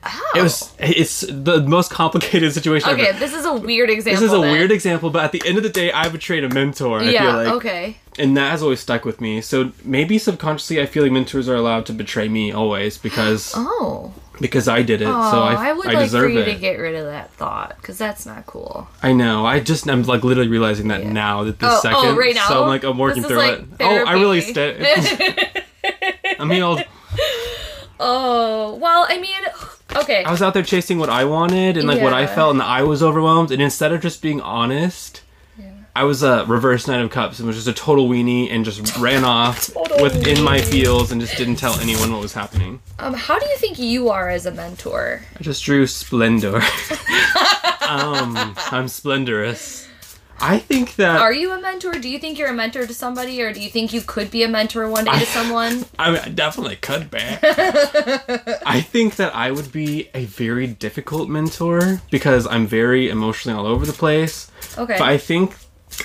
Oh. 0.04 0.32
it 0.36 0.42
was 0.42 0.74
it's 0.80 1.22
the 1.30 1.62
most 1.62 1.92
complicated 1.92 2.52
situation 2.60 2.90
ever. 2.90 3.00
Okay, 3.00 3.12
this 3.20 3.34
is 3.36 3.46
a 3.46 3.54
weird 3.54 3.92
example. 3.92 4.20
This 4.20 4.28
is 4.32 4.34
a 4.36 4.42
then. 4.42 4.52
weird 4.52 4.72
example, 4.72 5.12
but 5.12 5.24
at 5.24 5.32
the 5.32 5.44
end 5.46 5.58
of 5.60 5.64
the 5.64 5.70
day, 5.70 5.92
I 5.92 6.10
betrayed 6.10 6.44
a 6.44 6.50
mentor. 6.50 7.02
I 7.02 7.04
Yeah. 7.12 7.22
feel 7.22 7.34
like, 7.44 7.54
okay. 7.60 7.98
and 8.18 8.36
that 8.36 8.50
has 8.50 8.64
always 8.64 8.80
stuck 8.80 9.06
with 9.06 9.22
me. 9.22 9.42
So 9.42 9.74
maybe 9.84 10.18
subconsciously, 10.18 10.82
I 10.82 10.88
feel 10.88 11.04
like 11.04 11.12
mentors 11.12 11.48
are 11.48 11.54
allowed 11.54 11.86
to 11.86 11.94
betray 11.94 12.28
me 12.30 12.52
always 12.52 12.98
because 12.98 13.54
Oh. 13.56 14.12
Because 14.42 14.68
I 14.68 14.82
did 14.82 15.02
it. 15.02 15.08
Oh, 15.08 15.32
so 15.32 15.42
I, 15.42 15.70
I, 15.70 15.74
would 15.74 15.88
I 15.88 15.94
like 15.94 16.10
for 16.12 16.28
you 16.28 16.40
it. 16.40 16.46
to 16.54 16.56
get 16.56 16.78
rid 16.80 16.96
of 16.96 17.06
that 17.06 17.32
thought 17.34 17.78
because 17.78 17.98
that's 17.98 18.26
not 18.26 18.46
cool. 18.46 18.88
I 19.02 19.14
know. 19.14 19.46
I 19.46 19.60
just 19.62 19.88
I'm 19.88 20.04
like 20.04 20.24
literally 20.24 20.50
realizing 20.50 20.90
that 20.90 21.04
Yeah. 21.04 21.12
now 21.14 21.44
that 21.46 21.60
this 21.60 21.70
Oh, 21.70 21.78
oh, 21.78 21.82
second. 21.82 22.18
right 22.18 22.36
now? 22.36 22.48
So 22.50 22.64
I'm 22.64 22.68
like 22.68 22.84
I'm 22.84 22.98
working 22.98 23.24
through 23.24 23.38
like 23.38 23.60
it. 23.60 23.68
Oh, 23.80 24.04
I 24.06 24.14
really 24.14 24.42
therapy. 24.42 24.84
st- 25.02 25.64
I'm 26.40 26.50
healed. 26.50 26.84
Oh 28.00 28.76
well, 28.82 29.06
I 29.08 29.20
mean, 29.20 29.40
okay. 29.96 30.24
I 30.24 30.32
was 30.32 30.42
out 30.42 30.54
there 30.56 30.64
chasing 30.64 30.98
what 30.98 31.10
I 31.10 31.24
wanted 31.26 31.78
and 31.78 31.88
like 31.88 32.02
what 32.02 32.14
I 32.14 32.26
felt, 32.26 32.52
and 32.54 32.62
I 32.62 32.82
was 32.84 33.04
overwhelmed. 33.04 33.52
And 33.52 33.62
instead 33.62 33.92
of 33.92 34.02
just 34.02 34.22
being 34.24 34.42
honest, 34.42 35.21
I 35.94 36.06
was 36.06 36.24
a 36.24 36.46
reverse 36.46 36.88
Knight 36.88 37.02
of 37.02 37.10
Cups 37.10 37.40
and 37.40 37.48
was 37.48 37.58
just 37.58 37.68
a 37.68 37.74
total 37.74 38.08
weenie 38.08 38.50
and 38.50 38.64
just 38.64 38.98
ran 39.00 39.24
off 39.24 39.74
Total 39.74 40.02
within 40.02 40.42
my 40.42 40.60
weenie. 40.60 40.72
feels 40.72 41.12
and 41.12 41.20
just 41.20 41.36
didn't 41.36 41.58
tell 41.58 41.78
anyone 41.80 42.14
what 42.14 42.22
was 42.22 42.34
happening. 42.34 42.80
Um, 43.00 43.14
how 43.14 43.38
do 43.38 43.46
you 43.46 43.58
think 43.58 43.78
you 43.78 44.10
are 44.10 44.30
as 44.30 44.46
a 44.46 44.52
mentor? 44.52 45.22
I 45.38 45.44
just 45.44 45.64
drew 45.64 45.86
splendor. 45.88 46.58
um, 47.82 48.56
I'm 48.72 48.88
splendorous. 48.88 49.88
I 50.44 50.58
think 50.58 50.96
that 50.96 51.22
Are 51.22 51.34
you 51.34 51.52
a 51.52 51.62
mentor? 51.62 51.92
Do 51.94 52.10
you 52.10 52.18
think 52.18 52.40
you're 52.40 52.50
a 52.50 52.54
mentor 52.54 52.88
to 52.88 52.94
somebody, 52.96 53.42
or 53.44 53.54
do 53.54 53.62
you 53.62 53.70
think 53.70 53.94
you 53.94 54.02
could 54.02 54.32
be 54.32 54.42
a 54.42 54.48
mentor 54.48 54.90
one 54.90 55.06
day 55.06 55.20
to 55.20 55.26
someone? 55.28 55.86
I, 56.00 56.12
mean, 56.12 56.22
I 56.24 56.30
definitely 56.30 56.78
could 56.78 57.12
be. 57.12 57.20
I 57.22 58.82
think 58.82 59.18
that 59.18 59.36
I 59.36 59.52
would 59.52 59.72
be 59.72 60.10
a 60.16 60.26
very 60.26 60.66
difficult 60.66 61.30
mentor 61.30 62.02
because 62.10 62.48
I'm 62.48 62.66
very 62.66 63.10
emotionally 63.10 63.56
all 63.56 63.68
over 63.68 63.86
the 63.86 63.94
place. 63.94 64.50
Okay. 64.80 64.96
But 64.98 65.08
I 65.08 65.20
think 65.20 65.56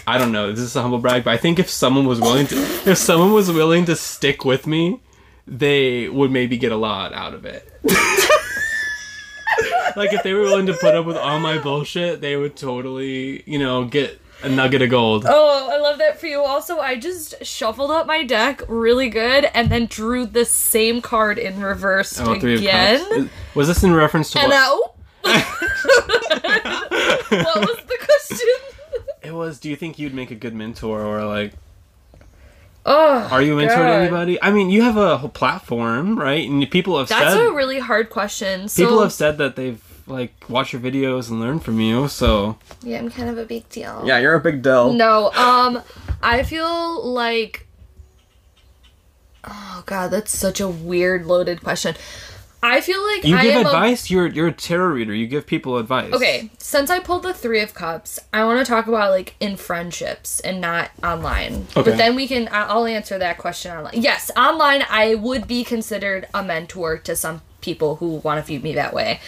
I 0.07 0.19
don't 0.19 0.33
know. 0.33 0.51
This 0.51 0.61
is 0.61 0.77
a 0.77 0.83
humble 0.83 0.99
brag, 0.99 1.25
but 1.25 1.33
I 1.33 1.37
think 1.37 1.59
if 1.59 1.71
someone 1.71 2.07
was 2.07 2.21
willing 2.21 2.47
to, 2.49 2.57
if 2.57 2.99
someone 2.99 3.33
was 3.33 3.51
willing 3.51 3.85
to 3.87 3.97
stick 3.97 4.45
with 4.45 4.67
me, 4.67 5.01
they 5.47 6.09
would 6.09 6.31
maybe 6.31 6.57
get 6.59 6.73
a 6.73 6.77
lot 6.77 7.13
out 7.13 7.35
of 7.35 7.45
it. 7.45 7.71
like 9.97 10.13
if 10.13 10.23
they 10.23 10.33
were 10.35 10.43
willing 10.43 10.67
to 10.67 10.75
put 10.75 10.95
up 10.95 11.07
with 11.07 11.17
all 11.17 11.39
my 11.41 11.59
bullshit, 11.59 12.21
they 12.21 12.37
would 12.37 12.57
totally, 12.57 13.43
you 13.51 13.59
know, 13.59 13.85
get 13.85 14.21
a 14.43 14.49
nugget 14.49 14.83
of 14.83 14.91
gold. 14.91 15.25
Oh, 15.27 15.71
I 15.73 15.79
love 15.79 15.99
that 15.99 16.21
for 16.21 16.27
you. 16.27 16.41
Also, 16.43 16.79
I 16.79 16.97
just 16.97 17.45
shuffled 17.45 17.91
up 17.91 18.07
my 18.07 18.23
deck 18.25 18.61
really 18.69 19.09
good 19.09 19.47
and 19.55 19.71
then 19.71 19.87
drew 19.87 20.27
the 20.27 20.45
same 20.45 21.01
card 21.01 21.39
in 21.39 21.61
reverse 21.61 22.21
Oh, 22.21 22.33
again. 22.33 22.99
cups. 22.99 23.11
Uh, 23.19 23.29
was 23.55 23.69
this 23.69 23.83
in 23.83 23.95
reference 23.95 24.31
to 24.33 24.41
And 24.41 24.51
what? 24.51 24.55
now, 24.55 24.79
oh. 25.25 25.25
what 27.31 27.61
was 27.61 27.77
the 27.87 27.99
question? 27.99 28.49
It 29.27 29.35
was. 29.35 29.59
Do 29.59 29.69
you 29.69 29.77
think 29.77 29.99
you'd 29.99 30.15
make 30.15 30.31
a 30.31 30.35
good 30.37 30.55
mentor, 30.55 31.03
or 31.03 31.25
like, 31.25 31.53
Oh, 32.85 33.29
are 33.33 33.43
you 33.43 33.55
a 33.55 33.57
mentor 33.57 33.77
God. 33.79 34.01
anybody? 34.01 34.41
I 34.41 34.53
mean, 34.53 34.71
you 34.71 34.83
have 34.83 34.97
a 34.97 35.19
whole 35.19 35.29
platform, 35.29 36.17
right? 36.19 36.49
And 36.49 36.71
people 36.71 36.97
have 36.99 37.09
said. 37.09 37.21
That's 37.21 37.35
said 37.35 37.47
a 37.47 37.53
really 37.53 37.81
hard 37.81 38.11
question. 38.11 38.69
So, 38.69 38.85
people 38.85 39.03
have 39.03 39.13
said 39.13 39.39
that 39.39 39.57
they've 39.57 39.83
like 40.07 40.33
watched 40.49 40.73
your 40.73 40.81
videos 40.81 41.29
and 41.29 41.41
learned 41.41 41.65
from 41.65 41.81
you. 41.81 42.07
So 42.09 42.59
yeah, 42.83 42.99
I'm 42.99 43.11
kind 43.11 43.29
of 43.29 43.39
a 43.39 43.45
big 43.45 43.69
deal. 43.69 44.03
yeah, 44.07 44.19
you're 44.19 44.35
a 44.35 44.41
big 44.41 44.63
deal. 44.63 44.93
No, 44.93 45.33
um, 45.33 45.83
I 46.23 46.43
feel 46.45 47.05
like. 47.05 47.67
Oh 49.45 49.83
god, 49.87 50.13
that's 50.13 50.37
such 50.37 50.61
a 50.61 50.69
weird 50.69 51.27
loaded 51.27 51.63
question. 51.63 51.95
I 52.63 52.81
feel 52.81 53.01
like 53.07 53.25
You 53.25 53.37
I 53.37 53.43
give 53.43 53.55
am 53.57 53.67
a- 53.67 53.69
advice. 53.69 54.11
You're 54.11 54.27
you're 54.27 54.49
a 54.49 54.53
tarot 54.53 54.89
reader. 54.89 55.15
You 55.15 55.27
give 55.27 55.47
people 55.47 55.77
advice. 55.79 56.13
Okay, 56.13 56.51
since 56.59 56.91
I 56.91 56.99
pulled 56.99 57.23
the 57.23 57.33
Three 57.35 57.61
of 57.61 57.75
Cups, 57.75 58.19
I 58.33 58.45
want 58.45 58.59
to 58.65 58.69
talk 58.71 58.87
about 58.87 59.11
like 59.11 59.35
in 59.41 59.57
friendships 59.57 60.41
and 60.41 60.61
not 60.61 60.91
online. 61.05 61.67
Okay. 61.77 61.91
But 61.91 61.97
then 61.97 62.17
we 62.17 62.27
can, 62.27 62.49
I'll 62.51 62.87
answer 62.87 63.19
that 63.19 63.39
question 63.39 63.77
online. 63.77 63.95
Yes, 64.03 64.31
online, 64.37 64.85
I 64.91 65.15
would 65.15 65.47
be 65.47 65.63
considered 65.65 66.27
a 66.35 66.43
mentor 66.43 66.97
to 66.99 67.15
some 67.15 67.43
people 67.61 67.97
who 67.97 68.17
want 68.17 68.41
to 68.41 68.47
view 68.47 68.61
me 68.61 68.75
that 68.75 68.93
way. 68.95 69.21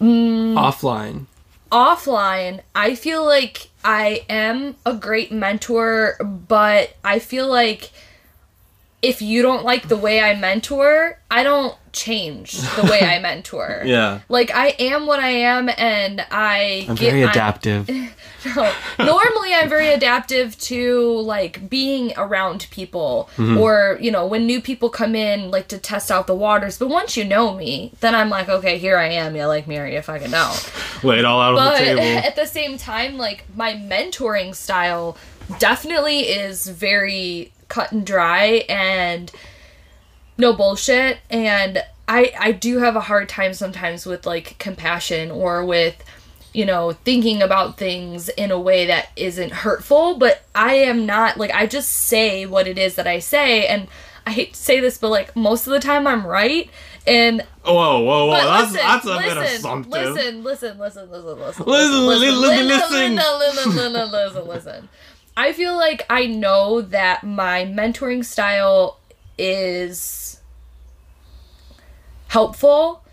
Mm. 0.00 0.54
Offline. 0.54 1.26
Offline, 1.72 2.60
I 2.74 2.94
feel 2.94 3.24
like 3.24 3.68
I 3.84 4.24
am 4.28 4.76
a 4.84 4.94
great 4.94 5.32
mentor, 5.32 6.16
but 6.22 6.96
I 7.02 7.18
feel 7.18 7.48
like 7.48 7.90
if 9.02 9.20
you 9.22 9.42
don't 9.42 9.64
like 9.64 9.88
the 9.88 9.96
way 9.96 10.20
I 10.20 10.34
mentor, 10.34 11.18
I 11.30 11.42
don't 11.42 11.76
change 11.92 12.52
the 12.58 12.82
way 12.90 13.00
I 13.00 13.18
mentor. 13.20 13.82
Yeah. 13.84 14.20
Like 14.28 14.50
I 14.54 14.68
am 14.78 15.06
what 15.06 15.20
I 15.20 15.28
am, 15.28 15.68
and 15.76 16.24
I 16.30 16.86
I'm 16.88 16.94
get- 16.96 17.10
very 17.10 17.22
I'm- 17.22 17.30
adaptive. 17.30 17.88
no. 18.56 18.72
Normally, 18.98 19.52
I'm 19.54 19.68
very 19.68 19.88
adaptive 19.88 20.58
to 20.60 21.18
like 21.20 21.68
being 21.68 22.12
around 22.16 22.68
people, 22.70 23.28
Mm-hmm. 23.36 23.58
or 23.58 23.98
you 24.00 24.10
know, 24.10 24.26
when 24.26 24.46
new 24.46 24.60
people 24.60 24.88
come 24.88 25.14
in, 25.14 25.50
like 25.50 25.68
to 25.68 25.78
test 25.78 26.10
out 26.10 26.26
the 26.26 26.34
waters. 26.34 26.78
But 26.78 26.88
once 26.88 27.16
you 27.16 27.24
know 27.24 27.54
me, 27.54 27.92
then 28.00 28.14
I'm 28.14 28.30
like, 28.30 28.48
okay, 28.48 28.78
here 28.78 28.96
I 28.98 29.08
am. 29.08 29.36
You 29.36 29.46
like 29.46 29.66
me 29.66 29.78
or 29.78 29.86
you 29.86 30.00
fucking 30.02 30.30
don't. 30.30 30.72
Lay 31.04 31.18
it 31.18 31.24
all 31.24 31.40
out 31.40 31.56
on 31.58 31.72
the 31.72 31.78
table. 31.78 32.00
at 32.26 32.34
the 32.36 32.46
same 32.46 32.78
time, 32.78 33.16
like 33.18 33.44
my 33.54 33.74
mentoring 33.74 34.54
style 34.54 35.16
definitely 35.58 36.20
is 36.20 36.66
very 36.68 37.52
cut 37.68 37.92
and 37.92 38.06
dry 38.06 38.64
and 38.68 39.30
no 40.38 40.52
bullshit. 40.52 41.18
And 41.30 41.82
I 42.08 42.32
I 42.38 42.52
do 42.52 42.78
have 42.78 42.96
a 42.96 43.00
hard 43.00 43.28
time 43.28 43.54
sometimes 43.54 44.06
with 44.06 44.26
like 44.26 44.58
compassion 44.58 45.30
or 45.30 45.64
with 45.64 46.02
you 46.52 46.64
know 46.64 46.92
thinking 46.92 47.42
about 47.42 47.78
things 47.78 48.28
in 48.30 48.50
a 48.50 48.58
way 48.58 48.86
that 48.86 49.08
isn't 49.16 49.52
hurtful. 49.52 50.16
But 50.16 50.42
I 50.54 50.74
am 50.74 51.06
not 51.06 51.36
like 51.36 51.52
I 51.52 51.66
just 51.66 51.90
say 51.90 52.46
what 52.46 52.66
it 52.66 52.78
is 52.78 52.94
that 52.96 53.06
I 53.06 53.18
say 53.18 53.66
and. 53.66 53.88
I 54.28 54.32
hate 54.32 54.54
to 54.54 54.58
say 54.60 54.80
this, 54.80 54.98
but 54.98 55.10
like 55.10 55.36
most 55.36 55.68
of 55.68 55.72
the 55.72 55.78
time 55.78 56.04
I'm 56.04 56.26
right, 56.26 56.68
and 57.06 57.42
Whoa, 57.64 58.00
whoa, 58.00 58.26
whoa! 58.26 58.32
That's 58.32 58.72
listen, 58.72 58.86
that's 58.88 59.04
a 59.06 59.08
listen, 59.14 59.22
bit 59.22 59.36
assumptive. 59.44 59.92
Listen, 59.92 60.42
listen, 60.42 60.78
listen, 60.78 61.10
listen, 61.10 61.38
listen, 61.38 61.64
Listen, 61.64 62.06
li- 62.08 62.18
li- 62.18 62.30
listen. 62.32 62.64
listen, 62.64 63.14
listen, 63.14 63.76
listen, 63.76 64.10
listen, 64.10 64.48
listen. 64.48 64.88
I 65.36 65.52
feel 65.52 65.76
like 65.76 66.06
I 66.08 66.26
know 66.26 66.80
that 66.80 67.22
my 67.22 67.64
mentoring 67.66 68.24
style 68.24 68.98
is 69.36 70.40
helpful, 72.28 73.04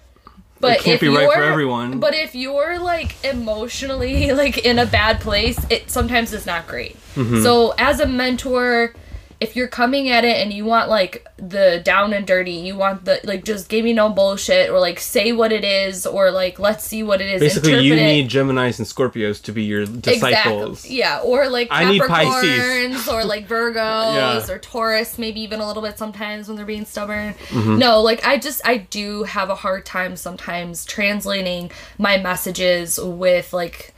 but 0.61 0.77
It 0.77 0.83
can't 0.83 0.95
if 0.95 1.01
be 1.01 1.09
right 1.09 1.29
for 1.31 1.43
everyone. 1.43 1.99
But 1.99 2.15
if 2.15 2.33
you're 2.33 2.79
like 2.79 3.21
emotionally 3.25 4.31
like 4.43 4.59
in 4.59 4.79
a 4.79 4.85
bad 4.85 5.19
place, 5.19 5.59
it 5.69 5.91
sometimes 5.91 6.31
is 6.31 6.45
not 6.45 6.67
great. 6.67 6.95
Mm-hmm. 7.15 7.43
So 7.43 7.73
as 7.77 7.99
a 7.99 8.07
mentor, 8.07 8.93
if 9.39 9.55
you're 9.55 9.67
coming 9.67 10.09
at 10.09 10.23
it 10.23 10.37
and 10.37 10.53
you 10.53 10.65
want 10.65 10.89
like 10.89 11.27
the 11.37 11.81
down 11.83 12.13
and 12.13 12.25
dirty, 12.25 12.51
you 12.51 12.75
want 12.75 13.05
the 13.05 13.19
like 13.23 13.43
just 13.43 13.69
give 13.69 13.83
me 13.83 13.93
no 13.93 14.09
bullshit 14.09 14.69
or 14.69 14.79
like 14.79 14.99
say 14.99 15.31
what 15.31 15.51
it 15.51 15.63
is 15.63 16.05
or 16.05 16.31
like 16.31 16.59
let's 16.59 16.83
see 16.83 17.03
what 17.03 17.21
it 17.21 17.29
is. 17.29 17.39
Basically, 17.41 17.79
you 17.83 17.93
it. 17.93 17.97
need 17.97 18.29
Geminis 18.29 18.79
and 18.79 18.87
Scorpios 18.87 19.41
to 19.43 19.51
be 19.51 19.63
your 19.63 19.85
disciples. 19.85 20.79
Exactly. 20.79 20.97
Yeah, 20.97 21.21
or 21.23 21.49
like 21.49 21.67
I 21.71 21.91
need 21.91 22.01
Pisces. 22.01 22.43
Capricorns 22.43 23.13
or 23.13 23.25
like 23.25 23.47
Virgos 23.47 24.47
Yeah. 24.47 24.53
or 24.53 24.59
Taurus, 24.59 25.17
maybe 25.17 25.41
even 25.41 25.59
a 25.59 25.67
little 25.67 25.83
bit 25.83 25.97
sometimes 25.97 26.47
when 26.47 26.57
they're 26.57 26.65
being 26.65 26.85
stubborn. 26.85 27.33
Mm-hmm. 27.49 27.77
No, 27.77 28.01
like 28.01 28.25
I 28.25 28.37
just 28.37 28.61
I 28.65 28.77
do 28.77 29.23
have 29.23 29.49
a 29.49 29.55
hard 29.55 29.85
time 29.85 30.15
sometimes 30.15 30.85
translating 30.85 31.71
my 31.97 32.17
messages 32.17 32.99
with 32.99 33.53
like 33.53 33.93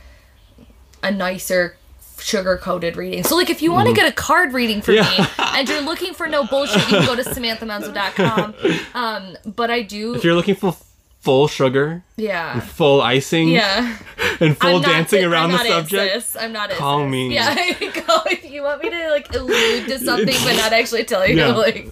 a 1.03 1.11
nicer 1.11 1.77
sugar 2.25 2.57
coated 2.57 2.97
reading. 2.97 3.23
So 3.23 3.35
like 3.35 3.49
if 3.51 3.61
you 3.61 3.71
want 3.71 3.87
to 3.87 3.93
get 3.93 4.07
a 4.07 4.11
card 4.11 4.51
reading 4.53 4.81
for 4.81 4.91
Mm-hmm. 4.93 5.21
Yeah. 5.21 5.25
me 5.25 5.29
and 5.59 5.69
you're 5.69 5.81
looking 5.81 6.13
for 6.13 6.27
no 6.27 6.43
bullshit, 6.45 6.81
you 6.89 6.97
can 6.97 7.05
go 7.05 7.15
to 7.15 7.23
samanthamenzo.com. 7.23 8.55
Um 8.95 9.37
but 9.45 9.69
I 9.69 9.81
do 9.83 10.15
If 10.15 10.23
you're 10.23 10.33
looking 10.35 10.55
for 10.55 10.75
full 11.21 11.47
sugar, 11.47 12.03
yeah. 12.17 12.59
full 12.59 13.01
icing, 13.01 13.49
Yeah. 13.49 13.97
and 14.39 14.57
full 14.57 14.79
dancing 14.79 15.21
it- 15.21 15.25
around 15.25 15.51
I'm 15.51 15.57
the 15.57 15.69
not 15.69 15.89
subject, 15.89 16.13
sis. 16.13 16.35
I'm 16.39 16.51
not 16.53 16.71
it, 16.71 16.77
call 16.77 16.99
sis. 17.03 17.11
me. 17.11 17.33
Yeah, 17.33 17.55
go 17.79 18.21
if 18.27 18.49
you 18.49 18.63
want 18.63 18.81
me 18.83 18.89
to 18.89 19.09
like 19.09 19.33
allude 19.35 19.87
to 19.87 19.99
something 19.99 20.35
but 20.43 20.55
not 20.55 20.71
actually 20.73 21.03
tell 21.03 21.27
you. 21.27 21.35
Yeah. 21.37 21.53
Like, 21.55 21.91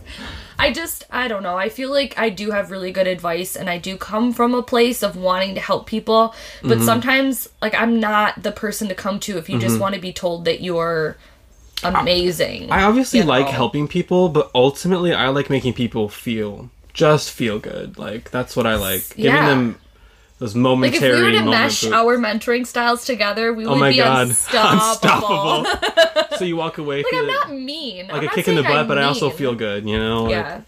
I 0.63 0.71
just 0.73 1.03
I 1.11 1.27
don't 1.27 1.43
know. 1.43 1.57
I 1.57 1.69
feel 1.69 1.91
like 1.91 2.17
I 2.17 2.29
do 2.29 2.51
have 2.51 2.71
really 2.71 2.91
good 2.91 3.07
advice, 3.07 3.55
and 3.55 3.69
I 3.69 3.77
do 3.77 3.97
come 3.97 4.33
from 4.33 4.53
a 4.53 4.63
place 4.63 5.03
of 5.03 5.15
wanting 5.15 5.55
to 5.55 5.61
help 5.61 5.87
people. 5.87 6.33
But 6.67 6.79
Mm-hmm. 6.79 6.85
sometimes, 6.85 7.49
like, 7.61 7.75
I'm 7.75 7.99
not 7.99 8.43
the 8.43 8.51
person 8.51 8.87
to 8.89 8.95
come 8.95 9.19
to 9.21 9.37
if 9.37 9.49
you 9.49 9.57
just 9.59 9.79
want 9.79 9.95
to 9.95 10.01
be 10.01 10.13
told 10.13 10.45
that 10.45 10.61
you're 10.61 11.17
amazing. 11.83 12.71
I 12.71 12.83
obviously 12.83 13.19
you 13.19 13.25
like 13.25 13.45
know? 13.47 13.51
helping 13.51 13.87
people, 13.87 14.29
but 14.29 14.49
ultimately, 14.55 15.13
I 15.13 15.29
like 15.29 15.49
making 15.49 15.73
people 15.73 16.09
feel 16.09 16.69
just 16.93 17.31
feel 17.31 17.59
good. 17.59 17.97
Like 17.97 18.31
that's 18.31 18.55
what 18.55 18.67
I 18.67 18.75
like, 18.75 19.17
giving 19.19 19.43
Yeah. 19.43 19.47
them 19.47 19.79
those 20.43 20.55
Like 20.55 20.93
if 20.93 21.01
we 21.01 21.09
were 21.09 21.31
to 21.31 21.45
mesh 21.45 21.83
of- 21.83 21.93
our 21.93 22.17
mentoring 22.17 22.67
styles 22.67 23.05
together, 23.05 23.53
we 23.53 23.65
oh 23.65 23.79
would 23.79 23.89
be 23.91 23.97
god, 23.97 24.27
unstoppable. 24.27 25.65
unstoppable! 25.65 26.37
so 26.37 26.43
you 26.43 26.57
walk 26.57 26.77
away 26.77 26.97
like 27.03 27.13
I'm 27.13 27.27
not 27.27 27.51
mean. 27.51 28.07
like 28.07 28.23
I'm 28.23 28.27
a 28.27 28.31
kick 28.31 28.47
in 28.49 28.55
the 28.55 28.63
butt, 28.63 28.71
I'm 28.77 28.87
but 28.87 28.97
I 28.97 29.03
also 29.03 29.29
feel 29.29 29.55
good. 29.55 29.87
You 29.87 29.97
know? 29.97 30.23
Like, 30.23 30.31
Yeah. 30.31 30.61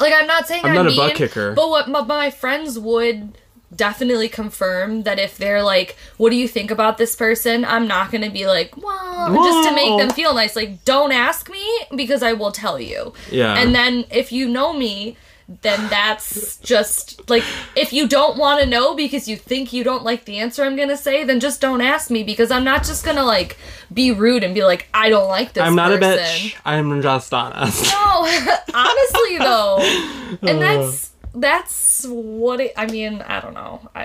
Like 0.00 0.12
I'm 0.14 0.26
not 0.26 0.46
saying 0.46 0.64
I'm 0.64 0.74
not 0.74 0.92
a 0.92 0.96
butt 0.96 1.14
kicker. 1.14 1.52
But 1.52 1.68
what 1.70 1.88
my, 1.88 2.02
my 2.02 2.30
friends 2.30 2.78
would 2.78 3.38
definitely 3.74 4.28
confirm 4.28 5.02
that 5.02 5.18
if 5.18 5.36
they're 5.36 5.62
like, 5.62 5.96
"What 6.16 6.30
do 6.30 6.36
you 6.36 6.48
think 6.48 6.70
about 6.70 6.98
this 6.98 7.14
person?" 7.14 7.64
I'm 7.64 7.86
not 7.86 8.10
gonna 8.10 8.30
be 8.30 8.46
like, 8.46 8.76
"Well," 8.76 9.34
just 9.34 9.68
to 9.68 9.74
make 9.74 9.96
them 9.98 10.10
feel 10.10 10.34
nice. 10.34 10.56
Like, 10.56 10.84
don't 10.84 11.12
ask 11.12 11.50
me 11.50 11.64
because 11.94 12.22
I 12.22 12.32
will 12.32 12.52
tell 12.52 12.80
you. 12.80 13.12
Yeah. 13.30 13.54
And 13.54 13.74
then 13.74 14.04
if 14.10 14.32
you 14.32 14.48
know 14.48 14.72
me. 14.72 15.16
Then 15.62 15.88
that's 15.88 16.58
just 16.58 17.30
like 17.30 17.42
if 17.74 17.90
you 17.94 18.06
don't 18.06 18.36
want 18.36 18.60
to 18.60 18.66
know 18.68 18.94
because 18.94 19.26
you 19.28 19.36
think 19.36 19.72
you 19.72 19.82
don't 19.82 20.04
like 20.04 20.26
the 20.26 20.38
answer 20.38 20.62
I'm 20.62 20.76
gonna 20.76 20.96
say, 20.96 21.24
then 21.24 21.40
just 21.40 21.60
don't 21.62 21.80
ask 21.80 22.10
me 22.10 22.22
because 22.22 22.50
I'm 22.50 22.64
not 22.64 22.84
just 22.84 23.02
gonna 23.02 23.24
like 23.24 23.56
be 23.90 24.12
rude 24.12 24.44
and 24.44 24.54
be 24.54 24.62
like 24.62 24.88
I 24.92 25.08
don't 25.08 25.26
like 25.28 25.54
this. 25.54 25.62
I'm 25.62 25.74
not 25.74 25.90
a 25.92 25.96
bitch. 25.96 26.54
I'm 26.66 27.00
just 27.00 27.32
honest. 27.32 27.84
No, 27.90 28.26
honestly 28.74 29.38
though, 29.38 29.76
Uh. 29.78 30.36
and 30.42 30.60
that's 30.60 31.12
that's 31.34 32.04
what 32.06 32.60
it. 32.60 32.72
I 32.76 32.84
mean, 32.86 33.22
I 33.22 33.40
don't 33.40 33.54
know. 33.54 33.88
I 33.94 34.02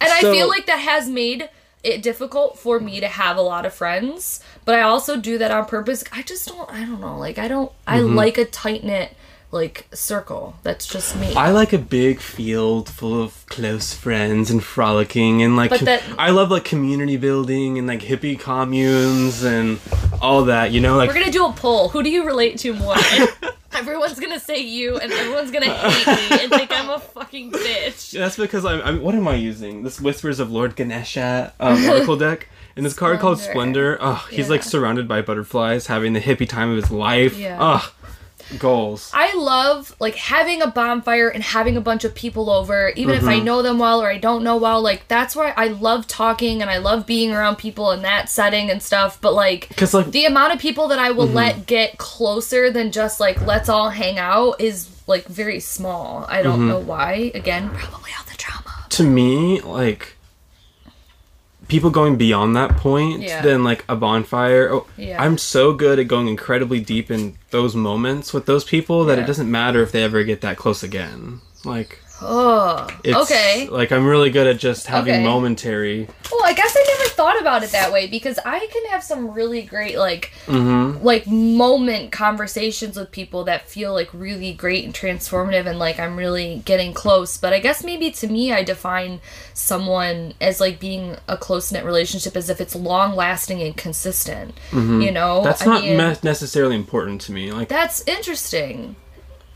and 0.00 0.10
I 0.12 0.20
feel 0.20 0.46
like 0.48 0.66
that 0.66 0.78
has 0.80 1.08
made 1.08 1.48
it 1.82 2.02
difficult 2.02 2.58
for 2.58 2.78
me 2.80 3.00
to 3.00 3.08
have 3.08 3.36
a 3.38 3.42
lot 3.42 3.64
of 3.64 3.72
friends, 3.72 4.40
but 4.66 4.74
I 4.74 4.82
also 4.82 5.16
do 5.16 5.38
that 5.38 5.50
on 5.50 5.64
purpose. 5.64 6.04
I 6.12 6.22
just 6.22 6.46
don't. 6.48 6.70
I 6.70 6.80
don't 6.84 7.00
know. 7.00 7.18
Like 7.18 7.38
I 7.38 7.48
don't. 7.48 7.72
I 7.86 8.00
Mm-hmm. 8.00 8.14
like 8.14 8.36
a 8.36 8.44
tight 8.44 8.84
knit 8.84 9.16
like 9.52 9.86
circle. 9.92 10.56
That's 10.62 10.86
just 10.86 11.14
me. 11.16 11.34
I 11.34 11.50
like 11.50 11.72
a 11.72 11.78
big 11.78 12.18
field 12.20 12.88
full 12.88 13.22
of 13.22 13.46
close 13.46 13.92
friends 13.94 14.50
and 14.50 14.64
frolicking 14.64 15.42
and 15.42 15.56
like 15.56 15.70
But 15.70 15.80
that- 15.80 16.02
I 16.18 16.30
love 16.30 16.50
like 16.50 16.64
community 16.64 17.16
building 17.16 17.78
and 17.78 17.86
like 17.86 18.00
hippie 18.00 18.38
communes 18.40 19.44
and 19.44 19.78
all 20.20 20.44
that. 20.46 20.72
You 20.72 20.80
know, 20.80 20.96
like 20.96 21.08
We're 21.08 21.14
gonna 21.20 21.30
do 21.30 21.46
a 21.46 21.52
poll. 21.52 21.90
Who 21.90 22.02
do 22.02 22.10
you 22.10 22.24
relate 22.24 22.58
to 22.60 22.72
more? 22.74 22.96
Everyone's 23.74 24.18
gonna 24.20 24.38
say 24.40 24.58
you, 24.58 24.98
and 24.98 25.10
everyone's 25.10 25.50
gonna 25.50 25.72
hate 25.72 26.06
me 26.06 26.38
and 26.42 26.52
think 26.52 26.70
I'm 26.70 26.90
a 26.90 26.98
fucking 27.00 27.52
bitch. 27.52 28.10
That's 28.18 28.36
because 28.36 28.66
I'm, 28.66 28.82
I'm. 28.82 29.00
What 29.02 29.14
am 29.14 29.26
I 29.26 29.34
using? 29.34 29.82
This 29.82 29.98
Whispers 29.98 30.40
of 30.40 30.52
Lord 30.52 30.76
Ganesha 30.76 31.54
um, 31.58 31.82
Oracle 31.88 32.18
deck. 32.18 32.48
In 32.76 32.84
this 32.84 32.94
card 32.94 33.18
called 33.20 33.38
Splendor. 33.38 33.98
Oh, 34.00 34.26
he's 34.30 34.48
like 34.50 34.62
surrounded 34.62 35.06
by 35.08 35.20
butterflies, 35.22 35.86
having 35.88 36.12
the 36.14 36.20
hippie 36.20 36.48
time 36.48 36.70
of 36.70 36.76
his 36.76 36.90
life. 36.90 37.36
Yeah. 37.38 37.58
Ugh, 37.60 37.82
goals. 38.58 39.10
I 39.14 39.34
love 39.36 39.94
like 40.00 40.14
having 40.16 40.62
a 40.62 40.66
bonfire 40.66 41.28
and 41.28 41.42
having 41.42 41.76
a 41.76 41.80
bunch 41.80 42.04
of 42.04 42.14
people 42.14 42.50
over, 42.50 42.90
even 42.96 43.14
if 43.14 43.24
I 43.24 43.36
Mm-hmm. 43.36 43.44
know 43.44 43.62
them 43.62 43.78
well 43.78 44.02
or 44.02 44.08
I 44.08 44.18
don't 44.18 44.42
know 44.44 44.56
well. 44.56 44.80
Like 44.82 45.08
that's 45.08 45.34
why 45.36 45.52
I 45.56 45.68
love 45.68 46.06
talking 46.06 46.60
and 46.62 46.70
I 46.70 46.78
love 46.78 47.06
being 47.06 47.32
around 47.32 47.56
people 47.56 47.90
in 47.92 48.02
that 48.02 48.28
setting 48.28 48.70
and 48.70 48.82
stuff. 48.82 49.20
But 49.20 49.34
like, 49.34 49.68
because 49.68 49.94
like- 49.94 50.10
the 50.10 50.26
amount 50.26 50.52
of 50.54 50.58
people 50.58 50.88
that 50.88 50.98
I 50.98 51.10
will 51.10 51.26
Mm-hmm. 51.26 51.36
let 51.36 51.66
get 51.66 51.98
closer 51.98 52.70
than 52.70 52.92
just 52.92 53.20
like 53.20 53.40
let's 53.46 53.68
all 53.68 53.90
hang 53.90 54.18
out 54.18 54.60
is 54.60 54.88
like 55.06 55.26
very 55.26 55.60
small. 55.60 56.24
I 56.28 56.36
Mm-hmm. 56.38 56.42
don't 56.44 56.68
know 56.68 56.78
why. 56.80 57.30
Again, 57.34 57.70
probably 57.70 58.10
all 58.18 58.24
the 58.30 58.36
drama. 58.36 58.86
to 58.90 59.02
me, 59.04 59.60
like 59.60 60.11
people 61.72 61.88
going 61.90 62.16
beyond 62.16 62.54
that 62.54 62.76
point 62.76 63.22
Yeah. 63.22 63.40
than 63.40 63.64
like 63.64 63.82
a 63.88 63.96
bonfire. 63.96 64.68
Oh, 64.70 64.86
Yeah. 64.98 65.16
I'm 65.24 65.38
so 65.38 65.72
good 65.72 65.98
at 65.98 66.06
going 66.06 66.28
incredibly 66.28 66.80
deep 66.80 67.10
in 67.10 67.34
those 67.50 67.74
moments 67.74 68.34
with 68.34 68.44
those 68.44 68.62
people 68.64 69.06
that 69.06 69.16
Yeah. 69.16 69.24
it 69.24 69.26
doesn't 69.26 69.50
matter 69.50 69.82
if 69.82 69.90
they 69.90 70.02
ever 70.04 70.22
get 70.22 70.42
that 70.42 70.58
close 70.58 70.82
again. 70.82 71.40
Like 71.64 71.98
Oh, 72.24 72.86
It's, 73.04 73.16
okay. 73.16 73.68
Like 73.68 73.90
I'm 73.92 74.06
really 74.06 74.30
good 74.30 74.46
at 74.46 74.58
just 74.58 74.86
having 74.86 75.14
Okay. 75.14 75.24
momentary. 75.24 76.06
Well, 76.30 76.42
I 76.44 76.52
guess 76.54 76.74
I 76.76 76.84
never 76.98 77.10
thought 77.10 77.40
about 77.40 77.62
it 77.62 77.70
that 77.72 77.92
way 77.92 78.06
because 78.06 78.38
I 78.44 78.58
can 78.72 78.84
have 78.90 79.02
some 79.02 79.32
really 79.32 79.62
great 79.62 79.98
like 79.98 80.32
Mm-hmm. 80.46 81.04
like 81.04 81.26
moment 81.26 82.12
conversations 82.12 82.96
with 82.96 83.10
people 83.10 83.44
that 83.44 83.68
feel 83.68 83.92
like 83.92 84.08
really 84.12 84.52
great 84.52 84.84
and 84.84 84.92
transformative 84.94 85.66
and 85.66 85.78
like 85.78 85.98
I'm 85.98 86.16
really 86.16 86.62
getting 86.64 86.92
close. 86.94 87.36
But 87.36 87.52
I 87.52 87.58
guess 87.58 87.82
maybe 87.84 88.10
to 88.12 88.28
me 88.28 88.52
I 88.52 88.62
define 88.62 89.20
someone 89.54 90.34
as 90.40 90.60
like 90.60 90.80
being 90.80 91.16
a 91.28 91.36
close 91.36 91.70
knit 91.72 91.84
relationship 91.84 92.36
as 92.36 92.48
if 92.50 92.60
it's 92.60 92.74
long 92.74 93.14
lasting 93.14 93.60
and 93.62 93.76
consistent. 93.76 94.54
You 94.72 95.10
know? 95.10 95.38
Mm-hmm. 95.38 95.44
That's 95.44 95.62
I 95.62 95.66
not 95.66 95.82
mean, 95.82 95.96
me- 95.96 96.16
necessarily 96.22 96.76
important 96.76 97.20
to 97.22 97.32
me. 97.32 97.52
Like 97.52 97.68
That's 97.68 98.02
interesting. 98.06 98.96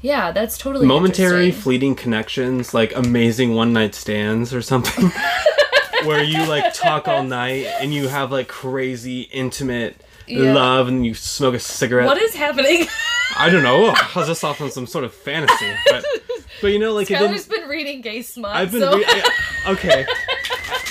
Yeah, 0.02 0.30
that's 0.32 0.58
totally 0.58 0.86
momentary, 0.86 1.50
fleeting 1.50 1.94
connections, 1.94 2.72
like 2.74 2.94
amazing 2.94 3.54
one 3.54 3.72
night 3.72 3.94
stands 3.94 4.54
or 4.54 4.62
something, 4.62 5.10
where 6.04 6.22
you 6.22 6.44
like 6.46 6.74
talk 6.74 7.08
all 7.08 7.22
night 7.24 7.66
and 7.80 7.92
you 7.92 8.08
have 8.08 8.30
like 8.30 8.46
crazy 8.46 9.22
intimate 9.22 9.96
Yeah. 10.26 10.52
love 10.54 10.88
and 10.88 11.04
you 11.04 11.14
smoke 11.14 11.54
a 11.54 11.58
cigarette. 11.58 12.06
What 12.06 12.18
is 12.18 12.34
happening? 12.34 12.86
I 13.38 13.50
don't 13.50 13.62
know. 13.64 13.88
I 13.96 14.10
was 14.14 14.28
just 14.28 14.44
off 14.44 14.60
on 14.60 14.70
some 14.70 14.86
sort 14.86 15.04
of 15.04 15.12
fantasy, 15.12 15.72
but 15.90 16.04
but 16.60 16.68
you 16.68 16.78
know, 16.78 16.92
like 16.94 17.10
it 17.10 17.14
Tyler's 17.18 17.46
didn't. 17.46 17.62
been 17.62 17.68
reading 17.70 18.00
gay 18.00 18.22
smut. 18.22 18.54
I've 18.54 18.70
been 18.72 18.80
so 18.82 18.96
re- 18.98 19.04
I- 19.06 19.30
okay. 19.72 20.06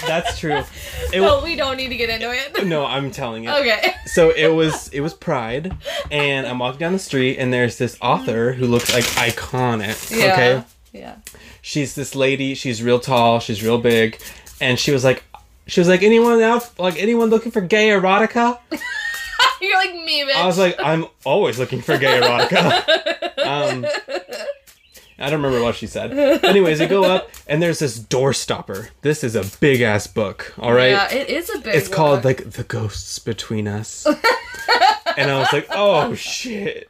That's 0.08 0.38
true. 0.40 0.64
It 1.14 1.22
well, 1.22 1.44
we 1.44 1.56
don't 1.56 1.78
need 1.78 1.90
to 1.90 1.96
get 1.96 2.10
into 2.10 2.32
it. 2.32 2.66
no, 2.66 2.86
I'm 2.86 3.12
telling 3.12 3.44
it. 3.46 3.50
Okay. 3.50 3.94
So 4.08 4.32
it 4.32 4.48
was 4.48 4.90
it 4.90 5.00
was 5.02 5.14
Pride, 5.14 5.74
and 6.12 6.46
I'm 6.48 6.60
walking 6.60 6.80
down 6.80 6.94
the 6.94 7.00
street, 7.00 7.38
and 7.38 7.54
there's 7.54 7.78
this 7.78 7.98
author 8.02 8.52
who 8.54 8.66
looks 8.66 8.94
like 8.94 9.04
iconic. 9.04 10.12
Yeah. 10.12 10.34
Okay, 10.34 10.64
Yeah. 10.92 11.16
she's 11.62 11.96
this 11.96 12.16
lady. 12.16 12.54
She's 12.56 12.82
real 12.84 13.00
tall. 13.00 13.40
She's 13.40 13.64
real 13.64 13.78
big, 13.78 14.20
and 14.60 14.78
she 14.80 14.92
was 14.92 15.04
like, 15.04 15.24
she 15.68 15.80
was 15.80 15.88
like, 15.88 16.02
anyone 16.04 16.42
else 16.42 16.78
like 16.80 16.98
anyone 17.02 17.30
looking 17.30 17.52
for 17.52 17.62
gay 17.62 17.90
erotica? 17.90 18.60
You're 19.62 19.78
like 19.78 19.94
me, 19.94 20.24
bitch. 20.26 20.36
I 20.36 20.46
was 20.46 20.58
like, 20.58 20.76
I'm 20.84 21.06
always 21.24 21.58
looking 21.60 21.82
for 21.82 21.98
gay 21.98 22.20
erotica. 22.20 23.22
Um, 23.46 23.86
I 25.18 25.30
don't 25.30 25.42
remember 25.42 25.64
what 25.64 25.76
she 25.76 25.88
said. 25.88 26.12
Anyways, 26.44 26.80
you 26.82 26.88
go 26.88 27.04
up, 27.06 27.30
and 27.48 27.62
there's 27.62 27.80
this 27.80 27.98
door 27.98 28.34
stopper. 28.34 28.90
This 29.02 29.24
is 29.24 29.36
a 29.36 29.46
big 29.60 29.82
ass 29.82 30.08
book. 30.08 30.54
All 30.60 30.74
right. 30.74 30.90
Yeah, 30.92 31.14
it 31.14 31.30
is 31.30 31.50
a 31.50 31.60
big. 31.60 31.74
it's 31.76 31.88
called 31.88 32.26
like 32.26 32.52
the 32.52 32.64
ghosts 32.64 33.20
between 33.20 33.68
us 33.68 34.06
and 35.18 35.32
i 35.32 35.38
was 35.40 35.54
like 35.54 35.68
oh 35.72 36.14
shit 36.16 36.90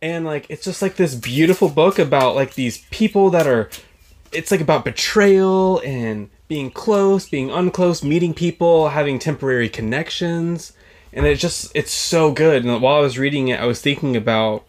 and 0.00 0.24
like 0.24 0.46
it's 0.48 0.64
just 0.64 0.80
like 0.80 0.96
this 0.96 1.14
beautiful 1.14 1.68
book 1.68 1.98
about 1.98 2.34
like 2.34 2.54
these 2.54 2.78
people 2.90 3.28
that 3.30 3.46
are 3.46 3.68
it's 4.32 4.50
like 4.50 4.60
about 4.60 4.84
betrayal 4.84 5.80
and 5.84 6.30
being 6.48 6.70
close 6.70 7.28
being 7.28 7.50
unclose 7.50 8.02
meeting 8.02 8.32
people 8.32 8.88
having 8.90 9.18
temporary 9.18 9.68
connections 9.68 10.72
and 11.12 11.26
it 11.26 11.34
just 11.36 11.70
it's 11.74 11.92
so 11.92 12.32
good 12.32 12.64
and 12.64 12.80
while 12.80 12.96
i 12.96 13.00
was 13.00 13.18
reading 13.18 13.48
it 13.48 13.60
i 13.60 13.66
was 13.66 13.80
thinking 13.82 14.16
about 14.16 14.64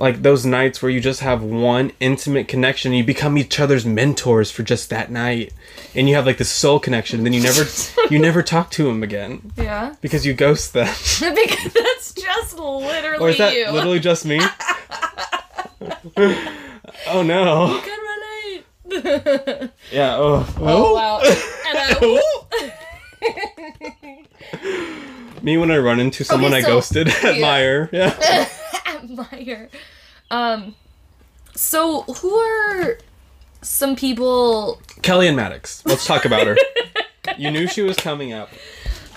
like 0.00 0.22
those 0.22 0.46
nights 0.46 0.80
where 0.82 0.90
you 0.90 0.98
just 1.00 1.20
have 1.20 1.42
one 1.42 1.92
intimate 2.00 2.48
connection 2.48 2.92
you 2.92 3.04
become 3.04 3.36
each 3.38 3.60
other's 3.60 3.84
mentors 3.84 4.50
for 4.50 4.62
just 4.62 4.88
that 4.90 5.10
night. 5.10 5.52
And 5.94 6.08
you 6.08 6.14
have 6.14 6.24
like 6.26 6.38
this 6.38 6.50
soul 6.50 6.80
connection 6.80 7.18
and 7.18 7.26
then 7.26 7.32
you 7.32 7.42
never 7.42 7.64
you 8.10 8.18
never 8.28 8.42
talk 8.42 8.70
to 8.72 8.84
them 8.84 9.02
again. 9.02 9.52
Yeah, 9.56 9.94
because 10.00 10.24
you 10.26 10.32
ghost 10.34 10.72
them. 10.72 10.86
Because 11.20 11.72
that's 11.72 12.12
just 12.14 12.58
literally 12.58 13.18
or 13.24 13.28
is 13.30 13.38
that 13.38 13.54
you. 13.54 13.70
literally 13.70 14.00
just 14.00 14.24
me? 14.24 14.40
Oh 17.06 17.22
no. 17.22 17.80
Good 17.82 17.90
run 17.90 19.70
yeah 19.92 20.16
oh, 20.16 20.44
Oh 20.58 20.94
wow. 20.94 21.20
and 21.20 21.78
I, 21.78 21.90
me 25.42 25.56
when 25.56 25.70
i 25.70 25.78
run 25.78 26.00
into 26.00 26.24
someone 26.24 26.52
Okay, 26.52 26.58
i 26.58 26.62
so- 26.62 26.68
ghosted 26.74 27.08
admire 27.24 27.88
yeah 27.92 28.48
admire. 29.02 29.68
Um. 30.30 30.74
So 31.54 32.02
who 32.02 32.34
are 32.34 32.98
some 33.62 33.96
people? 33.96 34.80
Kelly-Ann 35.02 35.36
Maddox 35.36 35.84
let's 35.86 36.06
talk 36.06 36.24
about 36.24 36.46
her 36.46 36.56
you 37.36 37.50
knew 37.50 37.66
she 37.66 37.82
was 37.82 37.96
coming 37.96 38.32
up 38.32 38.48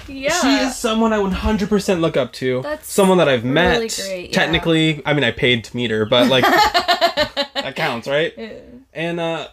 Yeah. 0.08 0.32
She 0.42 0.48
is 0.66 0.76
someone 0.76 1.14
I 1.14 1.18
100% 1.18 2.02
look 2.02 2.18
up 2.18 2.34
to. 2.34 2.62
That's 2.62 2.92
someone 2.92 3.18
that 3.20 3.30
I've 3.30 3.46
met. 3.46 3.76
really 3.76 3.88
great, 3.88 4.30
yeah. 4.30 4.34
Technically, 4.34 5.02
I 5.06 5.14
mean, 5.14 5.24
I 5.24 5.32
paid 5.32 5.64
to 5.66 5.76
meet 5.76 5.92
her, 5.92 6.06
but 6.06 6.28
like 6.28 6.44
that 7.54 7.74
counts, 7.78 8.08
right? 8.08 8.34
Yeah. 8.38 8.54
And 8.94 9.20
uh, 9.20 9.48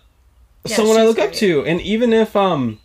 Yeah, 0.65 0.77
someone 0.77 0.97
I 0.97 1.05
look 1.05 1.19
up 1.21 1.33
to. 1.35 1.65
And 1.65 1.81
even 1.83 2.13
if 2.13 2.35
um, 2.35 2.81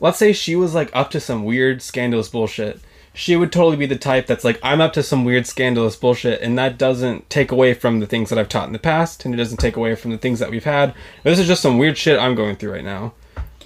let's 0.00 0.18
say 0.18 0.32
she 0.32 0.56
was 0.56 0.74
like 0.74 0.90
up 0.92 1.10
to 1.12 1.20
some 1.20 1.44
weird 1.44 1.82
scandalous 1.82 2.28
bullshit, 2.28 2.80
she 3.16 3.36
would 3.36 3.52
totally 3.52 3.76
be 3.76 3.86
the 3.86 3.96
type 3.96 4.26
that's 4.26 4.44
like, 4.44 4.58
I'm 4.62 4.80
up 4.80 4.92
to 4.94 5.02
some 5.02 5.24
weird 5.24 5.46
scandalous 5.46 5.94
bullshit, 5.96 6.42
and 6.42 6.58
that 6.58 6.76
doesn't 6.76 7.30
take 7.30 7.52
away 7.52 7.72
from 7.72 8.00
the 8.00 8.06
things 8.06 8.28
that 8.28 8.38
I've 8.38 8.48
taught 8.48 8.66
in 8.66 8.72
the 8.72 8.78
past, 8.78 9.24
and 9.24 9.32
it 9.32 9.36
doesn't 9.38 9.58
take 9.58 9.76
away 9.76 9.94
from 9.94 10.10
the 10.10 10.18
things 10.18 10.40
that 10.40 10.50
we've 10.50 10.64
had. 10.64 10.92
This 11.22 11.38
is 11.38 11.46
just 11.46 11.62
some 11.62 11.78
weird 11.78 11.96
shit 11.96 12.18
I'm 12.18 12.34
going 12.34 12.56
through 12.56 12.72
right 12.72 12.84
now. 12.84 13.14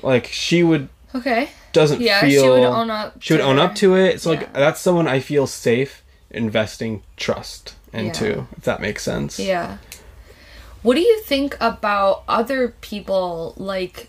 Like 0.03 0.27
she 0.27 0.63
would 0.63 0.89
Okay. 1.15 1.49
doesn't 1.73 1.99
feel. 1.99 2.07
Yeah, 2.07 2.21
feel 2.21 2.43
she 2.43 2.49
would 2.51 2.63
own 2.63 2.91
up. 2.91 3.17
she 3.21 3.33
would 3.33 3.39
to 3.39 3.45
own 3.45 3.57
her. 3.57 3.63
up 3.63 3.75
to 3.77 3.97
it. 3.97 4.21
So 4.21 4.31
like 4.31 4.53
that's 4.53 4.81
someone 4.81 5.09
I 5.09 5.19
feel 5.21 5.47
safe 5.47 6.05
investing 6.31 7.03
trust 7.17 7.75
into, 7.93 8.29
Yeah. 8.29 8.45
if 8.57 8.65
that 8.65 8.81
makes 8.81 9.03
sense. 9.03 9.39
Yeah. 9.41 9.79
What 10.83 10.95
do 10.95 11.01
you 11.01 11.21
think 11.23 11.57
about 11.61 12.23
other 12.29 12.69
people 12.81 13.55
like 13.57 14.09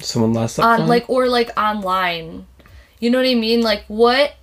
Someone 0.00 0.34
less 0.34 0.58
on 0.58 0.86
like 0.86 1.08
or 1.08 1.26
like 1.28 1.50
online? 1.58 2.46
You 3.00 3.10
know 3.10 3.18
what 3.18 3.26
I 3.26 3.34
mean? 3.34 3.62
Like 3.62 3.84
what 3.88 4.34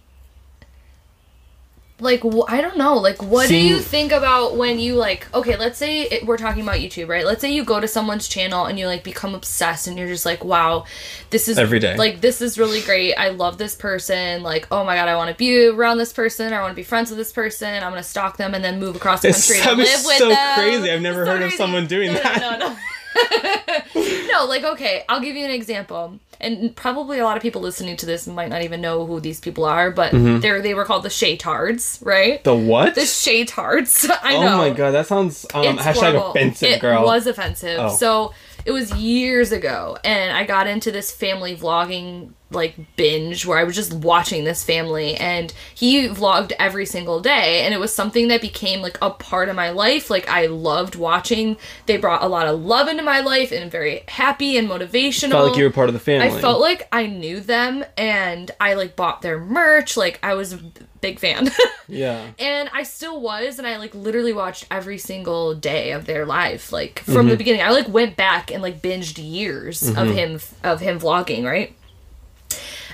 like 1.99 2.21
wh- 2.21 2.51
I 2.51 2.59
don't 2.59 2.77
know. 2.77 2.95
Like 2.95 3.21
what 3.21 3.47
do 3.47 3.55
you 3.55 3.79
think 3.79 4.11
about 4.11 4.57
when 4.57 4.79
you 4.79 4.95
like 4.95 5.33
okay, 5.33 5.55
let's 5.57 5.77
say 5.77 6.01
it, 6.01 6.25
we're 6.25 6.37
talking 6.37 6.63
about 6.63 6.77
YouTube, 6.77 7.07
right? 7.07 7.25
Let's 7.25 7.41
say 7.41 7.53
you 7.53 7.63
go 7.63 7.79
to 7.79 7.87
someone's 7.87 8.27
channel 8.27 8.65
and 8.65 8.79
you 8.79 8.87
like 8.87 9.03
become 9.03 9.35
obsessed 9.35 9.87
and 9.87 9.97
you're 9.97 10.07
just 10.07 10.25
like, 10.25 10.43
"Wow, 10.43 10.85
this 11.29 11.47
is 11.47 11.57
Every 11.57 11.79
day. 11.79 11.95
Like 11.95 12.21
this 12.21 12.41
is 12.41 12.57
really 12.57 12.81
great. 12.81 13.13
I 13.15 13.29
love 13.29 13.57
this 13.57 13.75
person. 13.75 14.43
Like, 14.43 14.67
oh 14.71 14.83
my 14.83 14.95
god, 14.95 15.07
I 15.07 15.15
want 15.15 15.29
to 15.29 15.35
be 15.35 15.67
around 15.67 15.97
this 15.97 16.13
person. 16.13 16.51
I 16.51 16.61
want 16.61 16.71
to 16.71 16.75
be 16.75 16.83
friends 16.83 17.09
with 17.09 17.17
this 17.19 17.31
person. 17.31 17.71
I'm 17.83 17.91
going 17.91 18.03
to 18.03 18.07
stalk 18.07 18.37
them 18.37 18.53
and 18.53 18.63
then 18.63 18.79
move 18.79 18.95
across 18.95 19.21
the 19.21 19.31
country 19.31 19.59
to 19.61 19.69
live 19.75 19.87
is 19.87 20.05
with 20.05 20.17
so 20.17 20.29
them." 20.29 20.59
crazy. 20.59 20.91
I've 20.91 21.01
never 21.01 21.21
It's 21.21 21.29
so 21.29 21.33
heard 21.33 21.43
of 21.43 21.53
someone 21.53 21.87
doing 21.87 22.13
no, 22.13 22.19
that. 22.21 22.59
No, 22.59 22.67
no. 22.69 22.77
no, 24.31 24.45
like 24.45 24.63
okay, 24.63 25.03
I'll 25.09 25.19
give 25.19 25.35
you 25.35 25.45
an 25.45 25.51
example. 25.51 26.19
And 26.41 26.75
probably 26.75 27.19
a 27.19 27.23
lot 27.23 27.37
of 27.37 27.43
people 27.43 27.61
listening 27.61 27.95
to 27.97 28.05
this 28.05 28.27
might 28.27 28.49
not 28.49 28.63
even 28.63 28.81
know 28.81 29.05
who 29.05 29.19
these 29.21 29.39
people 29.39 29.63
are, 29.65 29.91
but 29.91 30.11
Mm-hmm. 30.13 30.39
they're 30.41 30.61
they 30.61 30.73
were 30.73 30.83
called 30.85 31.03
the 31.03 31.09
Shaytards, 31.09 32.05
right? 32.05 32.43
the 32.43 32.55
what? 32.55 32.95
The 32.95 33.01
Shaytards. 33.01 34.09
I 34.23 34.33
know. 34.33 34.53
oh 34.55 34.57
my 34.57 34.69
god, 34.71 34.91
that 34.91 35.07
sounds 35.07 35.45
um, 35.53 35.63
It's 35.65 35.81
hashtag 35.83 35.93
horrible. 36.11 36.31
offensive, 36.31 36.69
it 36.69 36.81
girl. 36.81 37.03
was 37.05 37.27
offensive. 37.27 37.79
Oh. 37.79 37.89
So 37.95 38.33
it 38.65 38.71
was 38.71 38.93
years 38.93 39.51
ago, 39.51 39.97
and 40.03 40.35
I 40.35 40.43
got 40.45 40.67
into 40.67 40.91
this 40.91 41.11
family 41.11 41.55
vlogging 41.55 42.31
like 42.53 42.75
binge 42.95 43.45
where 43.45 43.57
I 43.57 43.63
was 43.63 43.75
just 43.75 43.93
watching 43.93 44.43
this 44.43 44.63
family, 44.63 45.15
and 45.15 45.53
he 45.73 46.07
vlogged 46.07 46.53
every 46.59 46.85
single 46.85 47.19
day, 47.19 47.61
and 47.61 47.73
it 47.73 47.79
was 47.79 47.93
something 47.93 48.27
that 48.29 48.41
became 48.41 48.81
like 48.81 48.97
a 49.01 49.09
part 49.09 49.49
of 49.49 49.55
my 49.55 49.69
life. 49.69 50.09
Like 50.09 50.27
I 50.29 50.47
loved 50.47 50.95
watching. 50.95 51.57
They 51.85 51.97
brought 51.97 52.23
a 52.23 52.27
lot 52.27 52.47
of 52.47 52.63
love 52.63 52.87
into 52.87 53.03
my 53.03 53.19
life, 53.21 53.51
and 53.51 53.71
very 53.71 54.03
happy 54.07 54.57
and 54.57 54.69
motivational. 54.69 55.31
Felt 55.31 55.49
like 55.49 55.57
you 55.57 55.65
were 55.65 55.71
part 55.71 55.89
of 55.89 55.93
the 55.93 55.99
family. 55.99 56.27
I 56.27 56.41
felt 56.41 56.61
like 56.61 56.87
I 56.91 57.07
knew 57.07 57.39
them, 57.39 57.83
and 57.97 58.51
I 58.59 58.73
like 58.75 58.95
bought 58.95 59.21
their 59.21 59.39
merch. 59.39 59.97
Like 59.97 60.19
I 60.23 60.33
was 60.33 60.53
a 60.53 60.59
big 61.03 61.19
fan. 61.19 61.51
yeah. 61.87 62.31
and 62.39 62.69
I 62.73 62.83
still 62.83 63.21
was, 63.21 63.59
and 63.59 63.67
I 63.67 63.77
like 63.77 63.93
literally 63.93 64.33
watched 64.33 64.65
every 64.71 64.97
single 64.97 65.53
day 65.53 65.91
of 65.91 66.05
their 66.05 66.25
life, 66.25 66.71
like 66.71 66.99
from 66.99 67.13
the 67.13 67.21
mm-hmm. 67.21 67.37
beginning. 67.37 67.61
I 67.61 67.69
like 67.69 67.87
went 67.87 68.15
back 68.15 68.49
and 68.49 68.63
like 68.63 68.81
binged 68.81 69.23
years 69.23 69.87
of 69.87 69.95
mm-hmm. 69.95 70.11
him 70.13 70.39
of 70.63 70.79
him 70.79 70.99
vlogging, 70.99 71.45
right? 71.45 71.75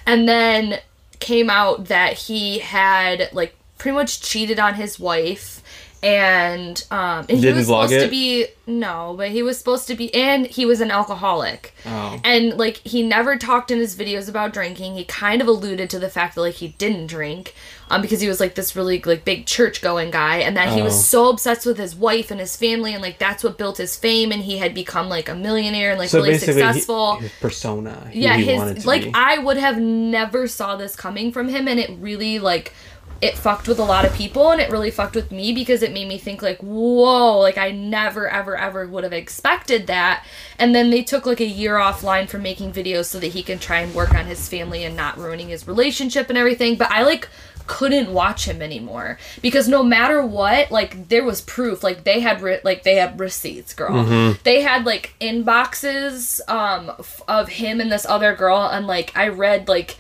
And 0.10 0.28
then 0.28 0.80
came 1.20 1.52
out 1.52 1.86
that 1.86 2.14
he 2.14 2.58
had 2.58 3.30
like 3.32 3.54
pretty 3.78 3.96
much 3.96 4.22
cheated 4.24 4.58
on 4.58 4.74
his 4.74 5.00
wife. 5.00 5.59
And 6.02 6.82
um 6.92 7.26
and 7.28 7.40
he 7.40 7.52
was 7.52 7.66
supposed 7.66 7.92
it? 7.92 8.04
to 8.06 8.10
be 8.10 8.48
no, 8.66 9.16
but 9.18 9.30
he 9.30 9.42
was 9.44 9.58
supposed 9.58 9.88
to 9.88 9.96
be 9.96 10.14
and 10.14 10.46
he 10.46 10.66
was 10.66 10.80
an 10.80 10.92
alcoholic. 10.92 11.74
Oh. 11.86 12.20
And 12.24 12.58
like 12.58 12.78
he 12.78 13.04
never 13.04 13.36
talked 13.38 13.70
in 13.72 13.80
his 13.80 13.96
videos 13.96 14.30
about 14.30 14.54
drinking. 14.54 14.96
He 14.96 15.04
kind 15.04 15.42
of 15.42 15.48
alluded 15.48 15.90
to 15.90 16.00
the 16.00 16.10
fact 16.10 16.36
that 16.36 16.42
like 16.42 16.56
he 16.56 16.70
didn't 16.78 17.08
drink, 17.08 17.54
um, 17.90 18.02
because 18.02 18.22
he 18.22 18.28
was 18.30 18.40
like 18.40 18.56
this 18.56 18.76
really 18.76 19.02
like 19.02 19.26
big 19.26 19.46
church 19.46 19.82
going 19.82 20.12
guy, 20.12 20.38
and 20.38 20.56
that 20.56 20.70
he 20.74 20.82
Oh. 20.82 20.86
was 20.86 21.06
so 21.08 21.30
obsessed 21.30 21.66
with 21.66 21.78
his 21.78 21.96
wife 21.96 22.30
and 22.32 22.40
his 22.40 22.56
family, 22.56 22.94
and 22.94 23.02
like 23.02 23.18
that's 23.20 23.44
what 23.44 23.58
built 23.58 23.78
his 23.78 23.96
fame, 23.98 24.32
and 24.32 24.44
he 24.44 24.60
had 24.60 24.74
become 24.74 25.10
like 25.10 25.28
a 25.28 25.36
millionaire 25.36 25.90
and 25.92 26.00
like 26.00 26.10
So 26.10 26.20
really 26.20 26.32
basically, 26.32 26.62
he- 26.62 26.68
successful. 26.68 27.16
his 27.18 27.32
persona. 27.42 28.10
yeah, 28.14 28.38
he 28.38 28.46
his 28.46 28.86
like 28.86 29.04
be. 29.06 29.12
I 29.16 29.40
would 29.40 29.58
have 29.58 29.80
never 29.80 30.48
saw 30.48 30.76
this 30.76 30.96
coming 30.96 31.32
from 31.32 31.50
him, 31.50 31.68
and 31.68 31.80
it 31.80 31.90
really 32.00 32.38
like 32.40 32.74
it 33.22 33.38
fucked 33.38 33.68
with 33.68 33.80
a 33.80 33.84
lot 33.84 34.06
of 34.06 34.14
people 34.14 34.52
and 34.52 34.62
it 34.62 34.70
really 34.72 34.92
fucked 34.92 35.16
with 35.16 35.32
me 35.32 35.52
because 35.54 35.84
it 35.84 35.92
made 35.92 36.08
me 36.08 36.18
think 36.18 36.42
like 36.42 36.58
whoa 36.60 37.38
like 37.40 37.58
i 37.58 37.70
never 37.72 38.30
ever 38.30 38.56
ever 38.56 38.88
would 38.88 39.04
have 39.04 39.14
expected 39.14 39.88
that. 39.88 40.26
And 40.58 40.76
then 40.76 40.90
they 40.90 41.04
took 41.04 41.26
like 41.26 41.40
a 41.40 41.46
year 41.46 41.76
offline 41.76 42.28
from 42.28 42.44
making 42.44 42.74
videos 42.74 43.06
so 43.06 43.20
that 43.20 43.28
he 43.28 43.44
can 43.44 43.60
try 43.60 43.80
and 43.80 43.96
work 43.96 44.14
on 44.14 44.26
his 44.26 44.48
family 44.50 44.84
and 44.84 44.96
not 44.96 45.18
ruining 45.18 45.50
his 45.50 45.68
relationship 45.68 46.30
and 46.30 46.38
everything. 46.38 46.76
But 46.76 46.92
i 46.92 47.04
like 47.04 47.30
couldn't 47.68 48.12
watch 48.12 48.46
him 48.48 48.64
anymore 48.64 49.20
because 49.44 49.68
no 49.68 49.84
matter 49.84 50.26
what 50.26 50.72
like 50.72 51.08
there 51.08 51.24
was 51.24 51.40
proof. 51.42 51.84
Like 51.84 52.04
they 52.04 52.20
had 52.20 52.42
re- 52.42 52.62
like 52.64 52.84
they 52.84 52.96
had 52.96 53.20
receipts 53.20 53.74
girl. 53.76 54.04
They 54.44 54.62
had 54.62 54.86
like 54.86 55.14
inboxes 55.22 56.42
um 56.50 56.92
f- 57.00 57.22
of 57.28 57.50
him 57.50 57.80
and 57.80 57.92
this 57.92 58.06
other 58.06 58.36
girl. 58.36 58.58
And 58.60 58.88
like 58.88 59.16
i 59.16 59.28
read 59.28 59.68
like 59.68 59.98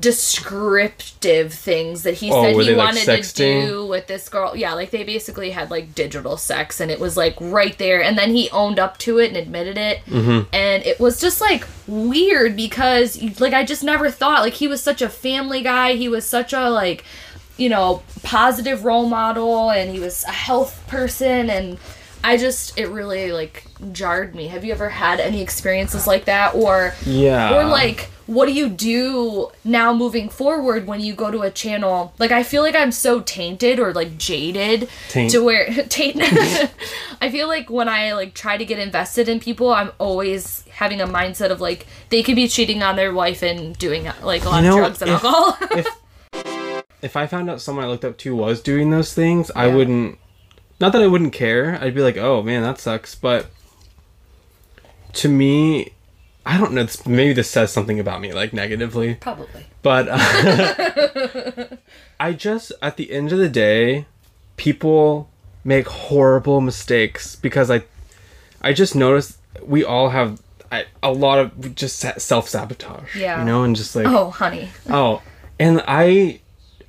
descriptive 0.00 1.52
things 1.52 2.04
that 2.04 2.14
he 2.14 2.30
Oh, 2.32 2.42
said 2.42 2.54
he 2.56 2.64
they, 2.64 2.74
like, 2.74 2.94
wanted 2.94 3.22
to 3.22 3.34
do 3.34 3.86
with 3.86 4.06
this 4.06 4.28
girl. 4.30 4.56
Yeah, 4.56 4.72
like 4.72 4.90
they 4.90 5.04
basically 5.04 5.50
had 5.50 5.70
like 5.70 5.94
digital 5.94 6.38
sex 6.38 6.80
and 6.80 6.90
it 6.90 6.98
was 6.98 7.16
like 7.16 7.36
right 7.38 7.76
there 7.76 8.02
and 8.02 8.16
then 8.16 8.30
he 8.30 8.48
owned 8.50 8.78
up 8.78 8.96
to 8.98 9.18
it 9.18 9.28
and 9.28 9.36
admitted 9.36 9.76
it. 9.76 10.04
Mm-hmm. 10.06 10.48
And 10.54 10.82
it 10.84 10.98
was 10.98 11.20
just 11.20 11.40
like 11.40 11.66
weird 11.86 12.56
because 12.56 13.20
like 13.40 13.52
I 13.52 13.64
just 13.64 13.84
never 13.84 14.10
thought 14.10 14.40
like 14.42 14.54
he 14.54 14.68
was 14.68 14.82
such 14.82 15.02
a 15.02 15.08
family 15.08 15.62
guy. 15.62 15.94
He 15.94 16.08
was 16.08 16.24
such 16.24 16.52
a 16.54 16.70
like 16.70 17.04
you 17.56 17.68
know, 17.68 18.02
positive 18.22 18.84
role 18.84 19.08
model 19.08 19.70
and 19.70 19.90
he 19.90 20.00
was 20.00 20.24
a 20.24 20.32
health 20.32 20.82
person 20.88 21.48
and 21.48 21.78
I 22.24 22.36
just 22.38 22.78
it 22.78 22.88
really 22.88 23.30
like 23.32 23.64
jarred 23.92 24.34
me. 24.34 24.48
Have 24.48 24.64
you 24.64 24.72
ever 24.72 24.88
had 24.88 25.20
any 25.20 25.42
experiences 25.42 26.06
like 26.06 26.24
that 26.24 26.54
or 26.54 26.94
Yeah. 27.06 27.54
or 27.56 27.64
like 27.64 28.08
what 28.26 28.46
do 28.46 28.52
you 28.54 28.70
do 28.70 29.50
now 29.64 29.92
moving 29.92 30.30
forward 30.30 30.86
when 30.86 30.98
you 31.00 31.12
go 31.14 31.30
to 31.30 31.42
a 31.42 31.50
channel 31.50 32.14
like 32.18 32.32
i 32.32 32.42
feel 32.42 32.62
like 32.62 32.74
i'm 32.74 32.90
so 32.90 33.20
tainted 33.20 33.78
or 33.78 33.92
like 33.92 34.16
jaded 34.16 34.88
Taint. 35.10 35.30
to 35.30 35.40
where 35.44 35.70
taint 35.90 36.16
i 37.20 37.28
feel 37.30 37.46
like 37.48 37.68
when 37.68 37.86
i 37.86 38.14
like 38.14 38.32
try 38.32 38.56
to 38.56 38.64
get 38.64 38.78
invested 38.78 39.28
in 39.28 39.40
people 39.40 39.68
i'm 39.74 39.92
always 39.98 40.64
having 40.70 41.02
a 41.02 41.06
mindset 41.06 41.50
of 41.50 41.60
like 41.60 41.86
they 42.08 42.22
could 42.22 42.34
be 42.34 42.48
cheating 42.48 42.82
on 42.82 42.96
their 42.96 43.12
wife 43.12 43.42
and 43.42 43.76
doing 43.76 44.08
like 44.22 44.42
a 44.46 44.48
lot 44.48 44.62
You 44.64 44.70
know, 44.70 44.76
of 44.78 44.96
drugs 44.96 45.02
and 45.02 45.10
if- 45.10 45.22
alcohol 45.22 45.58
if 45.78 45.86
if 47.02 47.16
I 47.16 47.26
found 47.26 47.50
out 47.50 47.60
someone 47.60 47.84
I 47.84 47.88
looked 47.88 48.06
up 48.06 48.16
to 48.18 48.34
was 48.34 48.62
doing 48.62 48.88
those 48.90 49.12
things, 49.12 49.50
I 49.54 49.66
Yeah. 49.66 49.74
wouldn't. 49.74 50.18
Not 50.80 50.92
that 50.92 51.02
I 51.02 51.06
wouldn't 51.06 51.32
care. 51.32 51.78
I'd 51.80 51.94
be 51.94 52.02
like, 52.02 52.16
oh 52.16 52.42
man, 52.42 52.62
that 52.62 52.78
sucks. 52.78 53.14
But 53.14 53.46
to 55.14 55.28
me, 55.28 55.92
I 56.44 56.58
don't 56.58 56.72
know. 56.72 56.82
This, 56.82 57.06
maybe 57.06 57.32
this 57.32 57.50
says 57.50 57.72
something 57.72 57.98
about 58.00 58.20
me, 58.20 58.32
like 58.32 58.52
negatively. 58.52 59.14
probably 59.16 59.66
But 59.82 60.08
uh, 60.10 61.66
I 62.20 62.32
just, 62.32 62.72
at 62.82 62.96
the 62.96 63.10
end 63.12 63.32
of 63.32 63.38
the 63.38 63.48
day, 63.48 64.06
people 64.56 65.30
make 65.64 65.88
horrible 65.88 66.60
mistakes 66.60 67.36
because 67.36 67.70
I, 67.70 67.84
I 68.60 68.72
just 68.72 68.94
noticed 68.94 69.38
we 69.62 69.84
all 69.84 70.10
have 70.10 70.40
I, 70.70 70.86
a 71.02 71.12
lot 71.12 71.38
of 71.38 71.74
just 71.74 72.00
self 72.20 72.48
sabotage. 72.48 73.16
Yeah. 73.16 73.38
You 73.38 73.44
know, 73.46 73.62
and 73.62 73.76
just 73.76 73.94
like 73.94 74.06
oh 74.06 74.30
honey 74.30 74.70
Oh, 74.88 75.22
and 75.58 75.82
I 75.86 76.40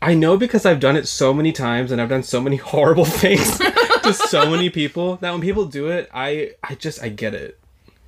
I 0.05 0.13
know 0.13 0.37
because 0.37 0.67
I've 0.67 0.79
done 0.79 0.95
it 0.95 1.07
so 1.07 1.33
many 1.33 1.51
times 1.51 1.91
and 1.91 1.99
I've 1.99 2.09
done 2.09 2.21
so 2.21 2.39
many 2.39 2.55
horrible 2.73 3.05
things 3.05 3.57
to 4.03 4.13
so 4.13 4.51
many 4.51 4.69
people 4.69 5.15
that 5.17 5.31
when 5.31 5.41
people 5.41 5.65
do 5.65 5.89
it, 5.89 6.07
I 6.13 6.51
I 6.63 6.75
just 6.75 7.01
I 7.01 7.09
get 7.09 7.33
it. 7.33 7.59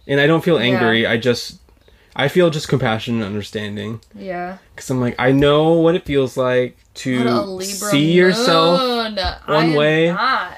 And 0.06 0.22
I 0.22 0.28
don't 0.28 0.44
feel 0.44 0.60
angry. 0.60 1.08
I 1.08 1.18
just 1.18 1.60
I 2.16 2.28
feel 2.28 2.52
just 2.52 2.68
compassion 2.68 3.16
and 3.16 3.24
understanding 3.24 4.02
yeah 4.16 4.58
cuz 4.76 4.90
I'm 4.92 5.02
like 5.02 5.16
I 5.18 5.32
know 5.32 5.74
what 5.74 5.96
it 5.96 6.06
feels 6.06 6.38
like 6.38 6.78
to 7.06 7.62
see 7.62 8.12
yourself 8.12 8.80
moon. 8.80 9.20
One 9.46 9.74
way. 9.74 10.12
not. 10.12 10.58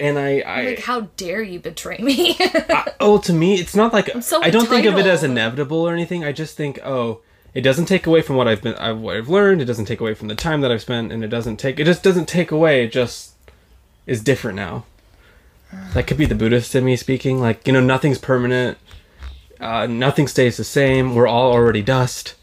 and 0.00 0.18
I 0.18 0.40
I, 0.40 0.64
like 0.66 0.80
how 0.80 1.00
dare 1.16 1.42
you 1.42 1.60
betray 1.60 1.98
me 1.98 2.36
I 2.40 2.92
oh 3.00 3.18
to 3.18 3.32
me 3.32 3.54
it's 3.54 3.76
not 3.76 3.92
like 3.92 4.10
so 4.20 4.42
I 4.42 4.50
don't 4.50 4.68
think 4.68 4.86
of 4.86 4.96
it 4.98 5.06
as 5.06 5.24
inevitable 5.24 5.78
or 5.78 5.92
anything. 5.92 6.24
I 6.24 6.32
just 6.32 6.56
think 6.56 6.78
oh 6.84 7.20
it 7.56 7.62
doesn't 7.62 7.86
take 7.86 8.06
away 8.06 8.20
from 8.20 8.36
what 8.36 8.46
I've 8.46 8.60
been 8.60 8.74
I've, 8.74 8.98
what 8.98 9.16
I've 9.16 9.30
learned. 9.30 9.62
It 9.62 9.64
doesn't 9.64 9.86
take 9.86 9.98
away 9.98 10.12
from 10.12 10.28
the 10.28 10.34
time 10.34 10.60
that 10.60 10.70
I've 10.70 10.82
spent, 10.82 11.10
and 11.10 11.24
it 11.24 11.28
doesn't 11.28 11.56
take 11.56 11.80
it 11.80 11.84
just 11.84 12.02
doesn't 12.02 12.28
take 12.28 12.50
away. 12.50 12.84
It 12.84 12.92
just 12.92 13.32
is 14.04 14.22
different 14.22 14.56
now. 14.56 14.84
That 15.94 16.06
could 16.06 16.18
be 16.18 16.26
the 16.26 16.34
Buddhist 16.34 16.74
in 16.74 16.84
me 16.84 16.96
speaking. 16.96 17.40
Like 17.40 17.66
you 17.66 17.72
know, 17.72 17.80
nothing's 17.80 18.18
permanent. 18.18 18.76
Uh, 19.58 19.86
nothing 19.86 20.28
stays 20.28 20.58
the 20.58 20.64
same. 20.64 21.14
We're 21.14 21.26
all 21.26 21.50
already 21.50 21.80
dust. 21.80 22.34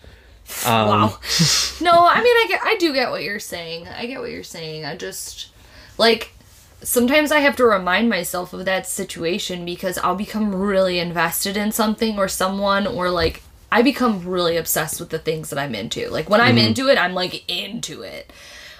Um, 0.65 0.87
Wow. 0.87 1.07
no, 1.81 2.07
I 2.07 2.21
mean, 2.23 2.35
I 2.35 2.45
get, 2.49 2.61
I 2.63 2.75
do 2.79 2.91
get 2.91 3.11
what 3.11 3.21
you're 3.21 3.39
saying. 3.39 3.87
I 3.87 4.07
get 4.07 4.19
what 4.19 4.31
you're 4.31 4.41
saying. 4.41 4.83
I 4.83 4.97
just 4.97 5.51
like 5.99 6.33
sometimes 6.81 7.31
I 7.31 7.37
have 7.39 7.55
to 7.57 7.65
remind 7.65 8.09
myself 8.09 8.51
of 8.51 8.65
that 8.65 8.87
situation 8.87 9.63
because 9.63 9.99
I'll 9.99 10.15
become 10.15 10.55
really 10.55 10.97
invested 10.97 11.55
in 11.55 11.71
something 11.71 12.17
or 12.17 12.27
someone 12.27 12.87
or 12.87 13.11
like 13.11 13.43
I 13.73 13.81
become 13.81 14.23
really 14.23 14.55
obsessed 14.55 14.99
with 14.99 15.09
the 15.09 15.17
things 15.17 15.49
that 15.49 15.57
I'm 15.57 15.73
into. 15.73 16.07
Like 16.09 16.29
when 16.29 16.39
I'm 16.39 16.59
into 16.59 16.89
it, 16.89 16.97
I'm 16.99 17.15
like 17.15 17.43
into 17.49 18.03
it. 18.03 18.31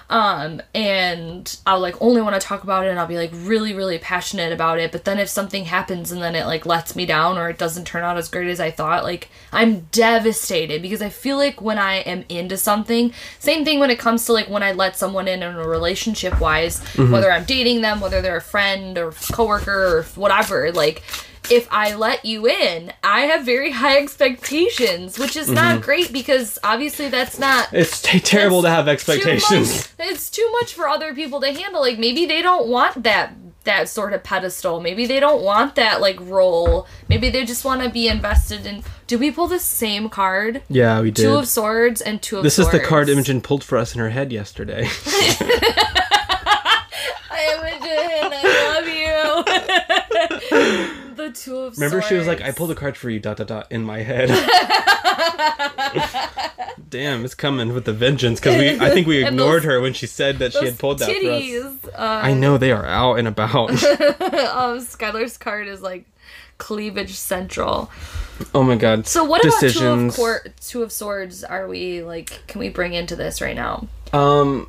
Um 0.08 0.62
and 0.72 1.58
I'll 1.66 1.80
like 1.80 2.00
only 2.00 2.20
want 2.20 2.40
to 2.40 2.46
talk 2.46 2.62
about 2.62 2.86
it 2.86 2.90
and 2.90 3.00
I'll 3.00 3.06
be 3.08 3.16
like 3.16 3.32
really 3.32 3.74
really 3.74 3.98
passionate 3.98 4.52
about 4.52 4.78
it, 4.78 4.92
but 4.92 5.04
then 5.04 5.18
if 5.18 5.28
something 5.28 5.64
happens 5.64 6.12
and 6.12 6.22
then 6.22 6.36
it 6.36 6.46
like 6.46 6.64
lets 6.64 6.94
me 6.94 7.06
down 7.06 7.38
or 7.38 7.48
it 7.48 7.58
doesn't 7.58 7.86
turn 7.86 8.04
out 8.04 8.16
as 8.16 8.28
great 8.28 8.46
as 8.48 8.60
I 8.60 8.70
thought, 8.70 9.02
like 9.02 9.30
I'm 9.50 9.80
devastated 9.90 10.80
because 10.80 11.02
I 11.02 11.08
feel 11.08 11.38
like 11.38 11.60
when 11.60 11.78
I 11.78 11.94
am 11.96 12.24
into 12.28 12.56
something, 12.56 13.12
same 13.40 13.64
thing 13.64 13.80
when 13.80 13.90
it 13.90 13.98
comes 13.98 14.24
to 14.26 14.32
like 14.32 14.48
when 14.48 14.62
I 14.62 14.72
let 14.72 14.96
someone 14.96 15.26
in 15.26 15.42
in 15.42 15.56
a 15.56 15.66
relationship 15.66 16.38
wise, 16.40 16.78
whether 17.10 17.32
I'm 17.32 17.44
dating 17.46 17.80
them, 17.80 18.00
whether 18.00 18.22
they're 18.22 18.36
a 18.36 18.40
friend 18.40 18.96
or 18.96 19.10
coworker 19.32 19.98
or 19.98 20.02
whatever, 20.14 20.70
like 20.70 21.02
if 21.50 21.68
I 21.70 21.94
let 21.94 22.24
you 22.24 22.46
in, 22.46 22.92
I 23.02 23.22
have 23.22 23.44
very 23.44 23.72
high 23.72 23.98
expectations, 23.98 25.18
which 25.18 25.36
is 25.36 25.50
not 25.50 25.76
mm-hmm. 25.76 25.84
great 25.84 26.12
because 26.12 26.58
obviously 26.64 27.08
that's 27.08 27.38
not 27.38 27.72
It's 27.72 28.02
t- 28.02 28.20
terrible 28.20 28.62
to 28.62 28.70
have 28.70 28.86
that's 28.86 29.04
too 29.04 29.12
expectations. 29.12 29.92
much- 29.98 30.08
it's 30.10 30.30
too 30.30 30.48
much 30.60 30.74
for 30.74 30.88
other 30.88 31.14
people 31.14 31.40
to 31.40 31.52
handle. 31.52 31.80
Like 31.80 31.98
maybe 31.98 32.26
they 32.26 32.42
don't 32.42 32.68
want 32.68 33.02
that 33.02 33.34
that 33.64 33.88
sort 33.88 34.12
of 34.12 34.22
pedestal. 34.22 34.80
Maybe 34.80 35.06
they 35.06 35.20
don't 35.20 35.42
want 35.42 35.74
that 35.74 36.00
like 36.00 36.20
role. 36.20 36.86
Maybe 37.08 37.30
they 37.30 37.44
just 37.44 37.64
want 37.64 37.82
to 37.82 37.90
be 37.90 38.08
invested 38.08 38.66
in. 38.66 38.82
Did 39.06 39.20
we 39.20 39.30
pull 39.30 39.48
the 39.48 39.58
same 39.58 40.08
card? 40.08 40.62
Yeah, 40.68 41.00
we 41.00 41.10
did. 41.10 41.22
Two 41.22 41.34
of 41.36 41.48
swords 41.48 42.00
and 42.00 42.22
two 42.22 42.38
of 42.38 42.42
this 42.42 42.58
is 42.58 42.70
the 42.70 42.80
card 42.80 43.08
Imogen 43.08 43.40
pulled 43.40 43.64
for 43.64 43.76
us 43.78 43.94
in 43.94 44.00
her 44.00 44.10
head 44.10 44.32
yesterday. 44.32 44.86
I 47.30 47.56
Imogen, 47.58 48.32
I 48.32 48.42
love 48.42 48.44
you. 48.44 48.63
the 51.16 51.30
two 51.34 51.56
of 51.56 51.74
swords. 51.74 51.78
Remember, 51.78 52.00
swords. 52.00 52.06
she 52.08 52.14
was 52.14 52.26
like, 52.26 52.40
"I 52.42 52.52
pulled 52.52 52.70
a 52.70 52.74
card 52.74 52.96
for 52.96 53.10
you." 53.10 53.20
Dot 53.20 53.36
dot 53.38 53.46
dot 53.46 53.66
in 53.70 53.82
my 53.82 53.98
head. 54.00 54.28
Damn, 56.90 57.24
it's 57.24 57.34
coming 57.34 57.72
with 57.74 57.84
the 57.84 57.92
vengeance 57.92 58.40
because 58.40 58.58
we. 58.58 58.78
I 58.80 58.90
think 58.90 59.06
we 59.06 59.24
ignored 59.26 59.62
those- 59.62 59.66
her 59.66 59.80
when 59.80 59.92
she 59.94 60.06
said 60.06 60.38
that 60.38 60.52
she 60.52 60.64
had 60.64 60.78
pulled 60.78 60.98
that 61.00 61.06
for 61.06 61.10
us. 61.12 61.18
titties. 61.18 61.88
Uh, 61.88 62.20
I 62.22 62.34
know 62.34 62.56
they 62.58 62.72
are 62.72 62.86
out 62.86 63.18
and 63.18 63.28
about. 63.28 63.70
um, 63.70 63.76
Skylar's 64.80 65.36
card 65.36 65.66
is 65.68 65.82
like 65.82 66.04
cleavage 66.58 67.14
central. 67.14 67.90
oh 68.54 68.62
my 68.62 68.76
god. 68.76 69.06
So 69.06 69.24
what 69.24 69.44
about 69.44 69.50
two 69.50 69.56
of 69.56 69.60
decisions? 69.72 70.16
court, 70.16 70.52
two 70.60 70.82
of 70.82 70.92
swords? 70.92 71.44
Are 71.44 71.68
we 71.68 72.02
like? 72.02 72.42
Can 72.46 72.58
we 72.60 72.68
bring 72.68 72.94
into 72.94 73.16
this 73.16 73.40
right 73.40 73.56
now? 73.56 73.86
Um, 74.12 74.68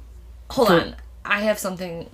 Hold 0.51 0.67
For- 0.69 0.73
on, 0.81 0.95
I 1.25 1.41
have 1.41 1.59
something. 1.59 2.07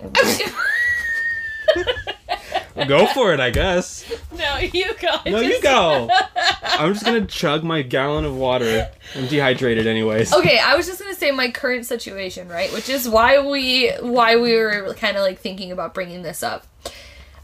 Go 2.86 3.06
for 3.06 3.32
it, 3.32 3.40
I 3.40 3.50
guess. 3.50 4.04
no, 4.36 4.58
you 4.58 4.94
go. 5.00 5.16
No, 5.26 5.40
you 5.40 5.60
go. 5.62 6.08
I'm 6.62 6.92
just 6.92 7.04
gonna 7.04 7.26
chug 7.26 7.64
my 7.64 7.82
gallon 7.82 8.24
of 8.24 8.36
water. 8.36 8.90
I'm 9.14 9.26
dehydrated, 9.26 9.86
anyways. 9.86 10.32
Okay, 10.32 10.58
I 10.58 10.74
was 10.74 10.86
just 10.86 11.00
gonna 11.00 11.14
say 11.14 11.30
my 11.30 11.50
current 11.50 11.86
situation, 11.86 12.48
right? 12.48 12.72
Which 12.72 12.88
is 12.88 13.08
why 13.08 13.38
we 13.46 13.90
why 14.00 14.36
we 14.36 14.56
were 14.56 14.94
kind 14.94 15.16
of 15.16 15.22
like 15.22 15.38
thinking 15.38 15.72
about 15.72 15.94
bringing 15.94 16.22
this 16.22 16.42
up. 16.42 16.66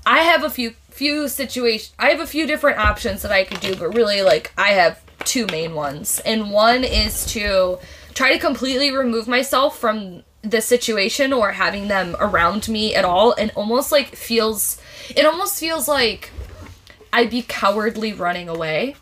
I 0.06 0.20
have 0.20 0.42
a 0.44 0.50
few 0.50 0.74
few 0.90 1.28
situation. 1.28 1.94
I 1.98 2.08
have 2.10 2.20
a 2.20 2.26
few 2.26 2.46
different 2.46 2.78
options 2.78 3.22
that 3.22 3.30
I 3.30 3.44
could 3.44 3.60
do, 3.60 3.76
but 3.76 3.94
really, 3.94 4.22
like 4.22 4.52
I 4.56 4.70
have 4.70 5.00
two 5.24 5.46
main 5.46 5.74
ones, 5.74 6.20
and 6.24 6.50
one 6.50 6.82
is 6.84 7.26
to 7.26 7.78
try 8.14 8.32
to 8.32 8.38
completely 8.38 8.90
remove 8.90 9.28
myself 9.28 9.78
from 9.78 10.24
the 10.42 10.60
situation 10.60 11.32
or 11.32 11.52
having 11.52 11.88
them 11.88 12.16
around 12.18 12.68
me 12.68 12.94
at 12.94 13.04
all, 13.04 13.32
and 13.32 13.50
almost 13.54 13.92
like 13.92 14.16
feels. 14.16 14.80
It 15.14 15.24
almost 15.24 15.58
feels 15.58 15.88
like 15.88 16.30
I'd 17.12 17.30
be 17.30 17.42
cowardly 17.42 18.12
running 18.12 18.48
away. 18.48 18.96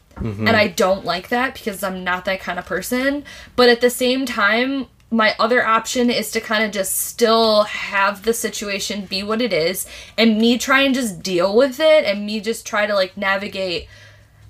And 0.49 0.57
I 0.57 0.69
don't 0.69 1.05
like 1.05 1.29
that 1.29 1.53
because 1.53 1.83
I'm 1.83 2.03
not 2.03 2.25
that 2.25 2.41
kind 2.41 2.59
of 2.59 2.65
person. 2.65 3.25
But 3.55 3.69
at 3.69 3.83
the 3.83 3.91
same 3.91 4.25
time, 4.25 4.87
my 5.11 5.35
other 5.39 5.65
option 5.65 6.11
is 6.11 6.31
to 6.33 6.41
kind 6.41 6.65
of 6.65 6.73
just 6.73 6.97
still 6.97 7.65
have 7.65 8.23
the 8.23 8.33
situation 8.33 9.07
be 9.07 9.23
what 9.23 9.41
it 9.41 9.53
is 9.53 9.87
and 10.19 10.39
me 10.39 10.59
try 10.59 10.81
and 10.81 10.95
just 10.95 11.23
deal 11.23 11.55
with 11.55 11.79
it 11.79 12.05
and 12.05 12.27
me 12.27 12.41
just 12.41 12.67
try 12.67 12.87
to 12.87 12.95
like 12.95 13.17
navigate 13.17 13.89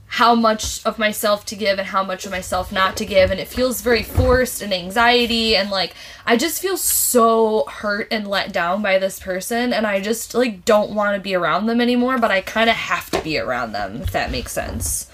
how 0.08 0.34
much 0.34 0.84
of 0.86 0.98
myself 0.98 1.44
to 1.44 1.56
give 1.56 1.78
and 1.78 1.88
how 1.88 2.02
much 2.02 2.24
of 2.24 2.30
myself 2.30 2.70
not 2.70 2.96
to 2.96 3.04
give 3.04 3.30
and 3.30 3.40
it 3.40 3.48
feels 3.48 3.80
very 3.80 4.02
forced 4.02 4.62
and 4.62 4.72
anxiety 4.72 5.56
and 5.56 5.68
like 5.70 5.94
I 6.24 6.36
just 6.36 6.62
feel 6.62 6.76
so 6.76 7.64
hurt 7.64 8.08
and 8.12 8.26
let 8.26 8.52
down 8.52 8.82
by 8.82 8.98
this 8.98 9.18
person 9.18 9.72
and 9.72 9.86
I 9.86 10.00
just 10.00 10.34
like 10.34 10.64
don't 10.64 10.92
want 10.92 11.16
to 11.16 11.20
be 11.20 11.34
around 11.34 11.66
them 11.66 11.80
anymore 11.80 12.18
but 12.18 12.30
I 12.30 12.40
kind 12.40 12.70
of 12.70 12.76
have 12.76 13.10
to 13.10 13.20
be 13.20 13.38
around 13.38 13.72
them 13.72 14.00
if 14.02 14.12
that 14.12 14.30
makes 14.30 14.52
sense. 14.52 15.10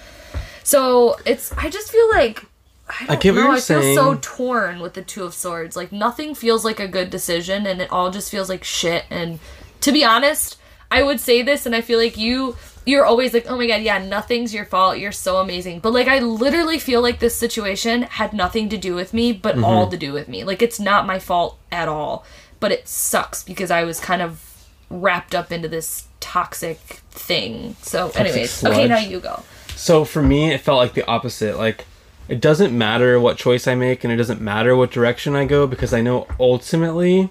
So 0.63 1.17
it's 1.25 1.51
I 1.53 1.69
just 1.69 1.91
feel 1.91 2.09
like 2.11 2.45
I, 2.87 3.05
don't 3.07 3.21
get 3.21 3.33
what 3.33 3.41
know, 3.41 3.51
I 3.51 3.59
feel 3.59 3.95
so 3.95 4.19
torn 4.21 4.79
with 4.79 4.93
the 4.93 5.01
two 5.01 5.23
of 5.23 5.33
swords. 5.33 5.75
Like 5.75 5.91
nothing 5.91 6.35
feels 6.35 6.63
like 6.63 6.79
a 6.79 6.87
good 6.87 7.09
decision 7.09 7.65
and 7.65 7.81
it 7.81 7.91
all 7.91 8.11
just 8.11 8.29
feels 8.29 8.47
like 8.47 8.63
shit 8.63 9.05
and 9.09 9.39
to 9.81 9.91
be 9.91 10.05
honest, 10.05 10.57
I 10.91 11.01
would 11.01 11.19
say 11.19 11.41
this 11.41 11.65
and 11.65 11.75
I 11.75 11.81
feel 11.81 11.97
like 11.97 12.15
you 12.15 12.55
you're 12.85 13.05
always 13.05 13.33
like, 13.33 13.45
"Oh 13.49 13.57
my 13.57 13.67
god, 13.67 13.81
yeah, 13.81 13.97
nothing's 13.97 14.53
your 14.53 14.65
fault. 14.65 14.97
You're 14.97 15.11
so 15.11 15.37
amazing." 15.37 15.79
But 15.79 15.93
like 15.93 16.07
I 16.07 16.19
literally 16.19 16.79
feel 16.79 17.01
like 17.01 17.19
this 17.19 17.35
situation 17.35 18.03
had 18.03 18.33
nothing 18.33 18.69
to 18.69 18.77
do 18.77 18.95
with 18.95 19.13
me, 19.13 19.31
but 19.31 19.55
Mm-hmm. 19.55 19.63
all 19.65 19.87
to 19.89 19.97
do 19.97 20.11
with 20.13 20.27
me. 20.27 20.43
Like 20.43 20.61
it's 20.61 20.79
not 20.79 21.05
my 21.05 21.19
fault 21.19 21.57
at 21.71 21.87
all, 21.87 22.25
but 22.59 22.71
it 22.71 22.87
sucks 22.87 23.43
because 23.43 23.71
I 23.71 23.83
was 23.83 23.99
kind 23.99 24.21
of 24.21 24.65
wrapped 24.89 25.33
up 25.33 25.51
into 25.51 25.67
this 25.67 26.05
toxic 26.19 26.77
thing. 27.11 27.75
So, 27.81 28.09
anyways, 28.15 28.63
okay, 28.63 28.87
now 28.87 28.99
you 28.99 29.19
go. 29.19 29.43
So 29.75 30.05
for 30.05 30.21
me, 30.21 30.51
it 30.51 30.61
felt 30.61 30.77
like 30.77 30.93
the 30.93 31.05
opposite. 31.07 31.57
Like, 31.57 31.85
it 32.27 32.39
doesn't 32.39 32.77
matter 32.77 33.19
what 33.19 33.37
choice 33.37 33.67
I 33.67 33.75
make, 33.75 34.03
and 34.03 34.13
it 34.13 34.17
doesn't 34.17 34.39
matter 34.39 34.75
what 34.75 34.91
direction 34.91 35.35
I 35.35 35.45
go 35.45 35.67
because 35.67 35.93
I 35.93 36.01
know 36.01 36.27
ultimately. 36.39 37.29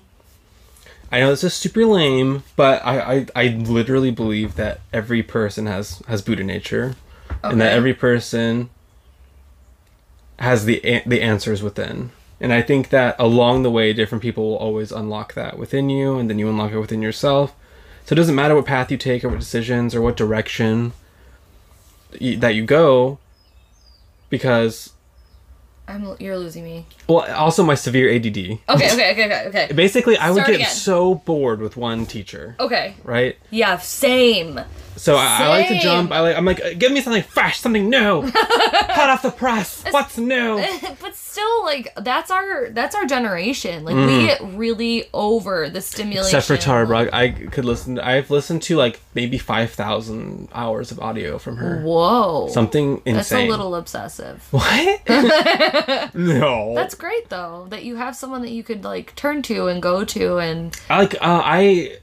I 1.12 1.20
know 1.20 1.28
this 1.28 1.44
is 1.44 1.52
super 1.52 1.84
lame, 1.84 2.42
but 2.56 2.84
I, 2.84 3.00
I, 3.16 3.26
I 3.36 3.46
literally 3.48 4.10
believe 4.10 4.54
that 4.56 4.80
every 4.94 5.22
person 5.22 5.66
has 5.66 6.02
has 6.08 6.22
Buddha 6.22 6.42
nature, 6.42 6.96
and 7.42 7.60
that 7.60 7.72
every 7.74 7.92
person 7.92 8.70
has 10.38 10.64
the 10.64 10.78
a- 10.84 11.02
the 11.06 11.20
answers 11.20 11.62
within. 11.62 12.10
And 12.40 12.52
I 12.52 12.62
think 12.62 12.88
that 12.88 13.14
along 13.18 13.62
the 13.62 13.70
way, 13.70 13.92
different 13.92 14.22
people 14.22 14.48
will 14.48 14.56
always 14.56 14.90
unlock 14.90 15.34
that 15.34 15.58
within 15.58 15.90
you, 15.90 16.18
and 16.18 16.30
then 16.30 16.38
you 16.38 16.48
unlock 16.48 16.72
it 16.72 16.78
within 16.80 17.02
yourself. 17.02 17.54
So 18.06 18.14
it 18.14 18.16
doesn't 18.16 18.34
matter 18.34 18.54
what 18.56 18.64
path 18.66 18.90
you 18.90 18.96
take, 18.96 19.22
or 19.22 19.28
what 19.28 19.38
decisions, 19.38 19.94
or 19.94 20.00
what 20.00 20.16
direction 20.16 20.92
y- 22.20 22.36
that 22.40 22.54
you 22.54 22.64
go, 22.64 23.18
because 24.30 24.94
I'm 25.92 26.16
you're 26.18 26.38
losing 26.38 26.64
me. 26.64 26.86
well, 27.06 27.30
also 27.34 27.62
my 27.62 27.74
severe 27.74 28.10
ADD. 28.14 28.26
Okay, 28.36 28.58
okay, 28.68 29.12
okay, 29.12 29.24
okay, 29.26 29.46
okay. 29.48 29.72
Basically, 29.74 30.16
I 30.16 30.30
would 30.30 30.46
get 30.46 30.54
again. 30.56 30.68
so 30.70 31.16
bored 31.16 31.60
with 31.60 31.76
one 31.76 32.06
teacher, 32.06 32.56
Okay. 32.58 32.94
right? 33.04 33.36
Yeah, 33.50 33.76
same. 33.78 34.58
So 34.96 35.16
I, 35.16 35.38
I 35.40 35.48
like 35.48 35.68
to 35.68 35.78
jump. 35.78 36.12
I 36.12 36.20
like. 36.20 36.36
I'm 36.36 36.44
like, 36.44 36.60
"Uh, 36.60 36.74
give 36.74 36.92
me 36.92 37.00
something 37.00 37.22
fresh, 37.22 37.60
something 37.60 37.88
new, 37.88 38.22
hot 38.34 39.10
off 39.10 39.22
the 39.22 39.30
press. 39.30 39.84
What's 39.90 40.18
new? 40.18 40.62
but 41.00 41.16
still 41.16 41.64
like 41.64 41.92
that's 41.96 42.30
our 42.30 42.70
that's 42.70 42.94
our 42.94 43.06
generation. 43.06 43.84
Like 43.84 43.96
we 43.96 44.26
get 44.26 44.40
really 44.54 45.08
over 45.14 45.68
the 45.68 45.80
stimulation. 45.80 46.24
Mm. 46.24 46.38
Except 46.38 46.46
for 46.46 46.56
Tara 46.56 46.86
Brach, 46.86 47.08
I 47.12 47.30
could 47.30 47.64
listen. 47.64 47.98
I've 47.98 48.30
listened 48.30 48.62
to 48.62 48.76
like 48.76 49.00
maybe 49.14 49.38
five 49.38 49.70
thousand 49.72 50.48
hours 50.52 50.92
of 50.92 51.00
audio 51.00 51.38
from 51.38 51.56
her. 51.56 51.82
Whoa. 51.82 52.48
Something 52.48 53.02
insane. 53.04 53.14
that's 53.14 53.32
a 53.32 53.48
little 53.48 53.74
obsessive. 53.74 54.46
What? 54.52 56.14
no. 56.14 56.74
That's 56.74 56.94
great 56.94 57.28
though 57.30 57.66
that 57.70 57.84
you 57.84 57.96
have 57.96 58.14
someone 58.14 58.42
that 58.42 58.50
you 58.50 58.62
could 58.62 58.84
like 58.84 59.14
turn 59.16 59.42
to 59.42 59.66
and 59.66 59.82
go 59.82 60.04
to 60.04 60.38
and 60.38 60.76
I 60.88 60.98
like. 60.98 61.14
Uh, 61.14 61.42
I, 61.44 61.98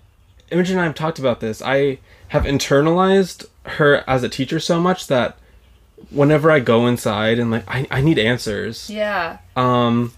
Imogen 0.51 0.73
and 0.73 0.81
I 0.81 0.85
have 0.85 0.95
talked 0.95 1.19
about 1.19 1.39
this. 1.39 1.61
I 1.61 1.99
have 2.29 2.43
internalized 2.43 3.45
her 3.65 4.03
as 4.07 4.23
a 4.23 4.29
teacher 4.29 4.59
so 4.59 4.79
much 4.79 5.07
that 5.07 5.37
whenever 6.09 6.49
I 6.49 6.59
go 6.59 6.87
inside 6.87 7.37
and 7.39 7.51
like 7.51 7.65
I, 7.67 7.85
I 7.91 8.01
need 8.01 8.17
answers. 8.17 8.89
yeah. 8.89 9.37
Um, 9.55 10.13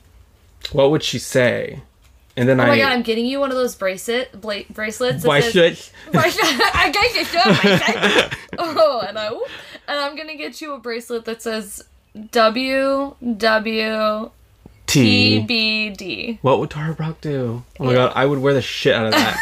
what 0.71 0.91
would 0.91 1.03
she 1.03 1.17
say? 1.19 1.81
And 2.37 2.47
then 2.47 2.59
Oh 2.59 2.63
I. 2.63 2.67
my 2.67 2.77
god, 2.77 2.91
I'm 2.93 3.01
getting 3.01 3.25
you 3.25 3.39
one 3.41 3.51
of 3.51 3.57
those 3.57 3.75
bracelet 3.75 4.39
bla- 4.39 4.63
bracelets. 4.69 5.23
why 5.25 5.41
says- 5.41 5.51
should? 5.51 5.79
Why 6.15 6.29
should 6.29 6.43
I 6.45 6.89
get 6.91 7.15
you 7.15 7.39
a 7.39 7.55
bracelet? 7.61 8.33
Oh, 8.59 9.03
and 9.07 9.17
I 9.17 9.27
and 9.87 9.99
I'm 9.99 10.15
gonna 10.15 10.35
get 10.35 10.61
you 10.61 10.73
a 10.73 10.79
bracelet 10.79 11.25
that 11.25 11.41
says 11.41 11.83
W 12.31 13.15
W 13.37 14.31
T. 14.87 15.39
B 15.41 15.89
D. 15.89 16.39
What 16.41 16.59
would 16.59 16.69
Tara 16.69 16.93
Brach 16.93 17.19
do? 17.21 17.63
Oh 17.79 17.83
my 17.85 17.93
god, 17.93 18.11
I 18.15 18.25
would 18.25 18.39
wear 18.39 18.53
the 18.53 18.61
shit 18.61 18.93
out 18.93 19.05
of 19.07 19.11
that. 19.13 19.37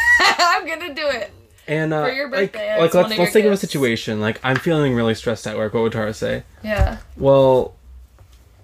I'm 0.58 0.66
gonna 0.66 0.94
do 0.94 1.06
it. 1.08 1.30
And 1.70 1.94
uh, 1.94 2.04
For 2.04 2.12
your 2.12 2.28
like, 2.28 2.52
birthday, 2.52 2.78
like 2.80 2.92
one 2.94 3.04
let's 3.04 3.18
let's 3.18 3.32
think 3.32 3.46
of 3.46 3.52
a 3.52 3.56
situation. 3.56 4.20
Like 4.20 4.40
I'm 4.42 4.56
feeling 4.56 4.94
really 4.94 5.14
stressed 5.14 5.46
at 5.46 5.56
work. 5.56 5.72
What 5.72 5.84
would 5.84 5.92
Tara 5.92 6.12
say? 6.12 6.42
Yeah. 6.64 6.98
Well, 7.16 7.74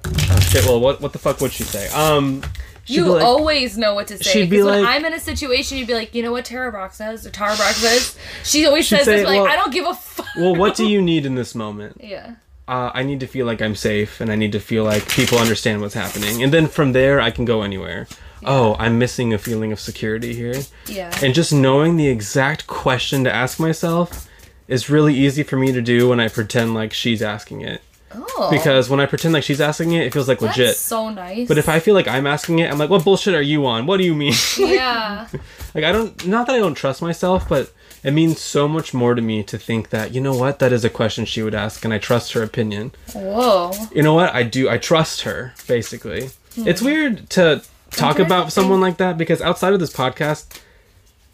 oh 0.04 0.40
shit. 0.50 0.64
Well, 0.64 0.80
what 0.80 1.00
what 1.00 1.12
the 1.12 1.18
fuck 1.20 1.40
would 1.40 1.52
she 1.52 1.62
say? 1.62 1.88
Um, 1.90 2.42
You 2.86 3.06
like, 3.06 3.22
always 3.24 3.78
know 3.78 3.94
what 3.94 4.08
to 4.08 4.18
say. 4.18 4.30
she'd 4.30 4.50
be 4.50 4.56
Because 4.56 4.66
when 4.66 4.82
like- 4.82 4.96
I'm 4.96 5.04
in 5.04 5.12
a 5.12 5.20
situation, 5.20 5.78
you'd 5.78 5.86
be 5.86 5.94
like, 5.94 6.14
you 6.16 6.22
know 6.24 6.32
what 6.32 6.44
Tara 6.46 6.70
Brach 6.72 6.94
says 6.94 7.24
or 7.26 7.30
Tara 7.30 7.54
Brach 7.56 7.74
says. 7.76 8.16
She 8.42 8.66
always 8.66 8.88
says 8.88 9.04
say, 9.04 9.18
this, 9.18 9.24
like, 9.26 9.40
I 9.40 9.54
don't 9.56 9.72
give 9.72 9.86
a 9.86 9.94
fuck. 9.94 10.26
well, 10.36 10.56
what 10.56 10.74
do 10.76 10.84
you 10.86 11.00
need 11.10 11.26
in 11.26 11.36
this 11.36 11.54
moment? 11.54 12.00
Yeah. 12.02 12.34
Uh, 12.68 12.90
I 12.92 13.04
need 13.04 13.20
to 13.20 13.28
feel 13.28 13.46
like 13.46 13.62
I'm 13.62 13.76
safe, 13.76 14.20
and 14.20 14.32
I 14.32 14.34
need 14.34 14.50
to 14.50 14.58
feel 14.58 14.82
like 14.82 15.08
people 15.08 15.38
understand 15.38 15.80
what's 15.80 15.94
happening, 15.94 16.42
and 16.42 16.52
then 16.52 16.66
from 16.66 16.90
there 16.92 17.20
I 17.20 17.30
can 17.30 17.44
go 17.44 17.62
anywhere. 17.62 18.08
Oh, 18.46 18.76
I'm 18.78 18.98
missing 18.98 19.34
a 19.34 19.38
feeling 19.38 19.72
of 19.72 19.80
security 19.80 20.34
here. 20.34 20.54
Yeah. 20.86 21.16
And 21.22 21.34
just 21.34 21.52
knowing 21.52 21.96
the 21.96 22.08
exact 22.08 22.66
question 22.66 23.24
to 23.24 23.34
ask 23.34 23.58
myself 23.58 24.28
is 24.68 24.90
really 24.90 25.14
easy 25.14 25.42
for 25.42 25.56
me 25.56 25.72
to 25.72 25.80
do 25.80 26.08
when 26.08 26.20
I 26.20 26.28
pretend 26.28 26.74
like 26.74 26.92
she's 26.92 27.22
asking 27.22 27.62
it. 27.62 27.82
oh. 28.14 28.48
Because 28.50 28.88
when 28.88 29.00
I 29.00 29.06
pretend 29.06 29.34
like 29.34 29.44
she's 29.44 29.60
asking 29.60 29.92
it, 29.92 30.06
it 30.06 30.12
feels 30.12 30.28
like 30.28 30.38
that's 30.38 30.56
legit. 30.56 30.76
so 30.76 31.10
nice. 31.10 31.48
But 31.48 31.58
if 31.58 31.68
I 31.68 31.80
feel 31.80 31.94
like 31.94 32.08
I'm 32.08 32.26
asking 32.26 32.60
it, 32.60 32.70
I'm 32.70 32.78
like, 32.78 32.90
what 32.90 33.04
bullshit 33.04 33.34
are 33.34 33.42
you 33.42 33.66
on? 33.66 33.86
What 33.86 33.98
do 33.98 34.04
you 34.04 34.14
mean? 34.14 34.34
yeah. 34.58 35.28
like, 35.74 35.84
I 35.84 35.92
don't, 35.92 36.26
not 36.26 36.46
that 36.46 36.56
I 36.56 36.58
don't 36.58 36.74
trust 36.74 37.02
myself, 37.02 37.48
but 37.48 37.72
it 38.02 38.12
means 38.12 38.40
so 38.40 38.68
much 38.68 38.94
more 38.94 39.14
to 39.16 39.22
me 39.22 39.42
to 39.44 39.58
think 39.58 39.90
that, 39.90 40.14
you 40.14 40.20
know 40.20 40.36
what, 40.36 40.60
that 40.60 40.72
is 40.72 40.84
a 40.84 40.90
question 40.90 41.24
she 41.24 41.42
would 41.42 41.54
ask, 41.54 41.84
and 41.84 41.92
I 41.92 41.98
trust 41.98 42.32
her 42.34 42.42
opinion. 42.42 42.92
Whoa. 43.12 43.72
You 43.92 44.02
know 44.02 44.14
what, 44.14 44.32
I 44.32 44.44
do, 44.44 44.68
I 44.68 44.78
trust 44.78 45.22
her, 45.22 45.54
basically. 45.66 46.30
It's 46.56 46.80
hmm. 46.80 46.86
weird 46.86 47.30
to 47.30 47.62
talk 47.96 48.18
about 48.18 48.52
someone 48.52 48.80
like 48.80 48.98
that 48.98 49.16
because 49.18 49.40
outside 49.42 49.72
of 49.72 49.80
this 49.80 49.92
podcast, 49.92 50.60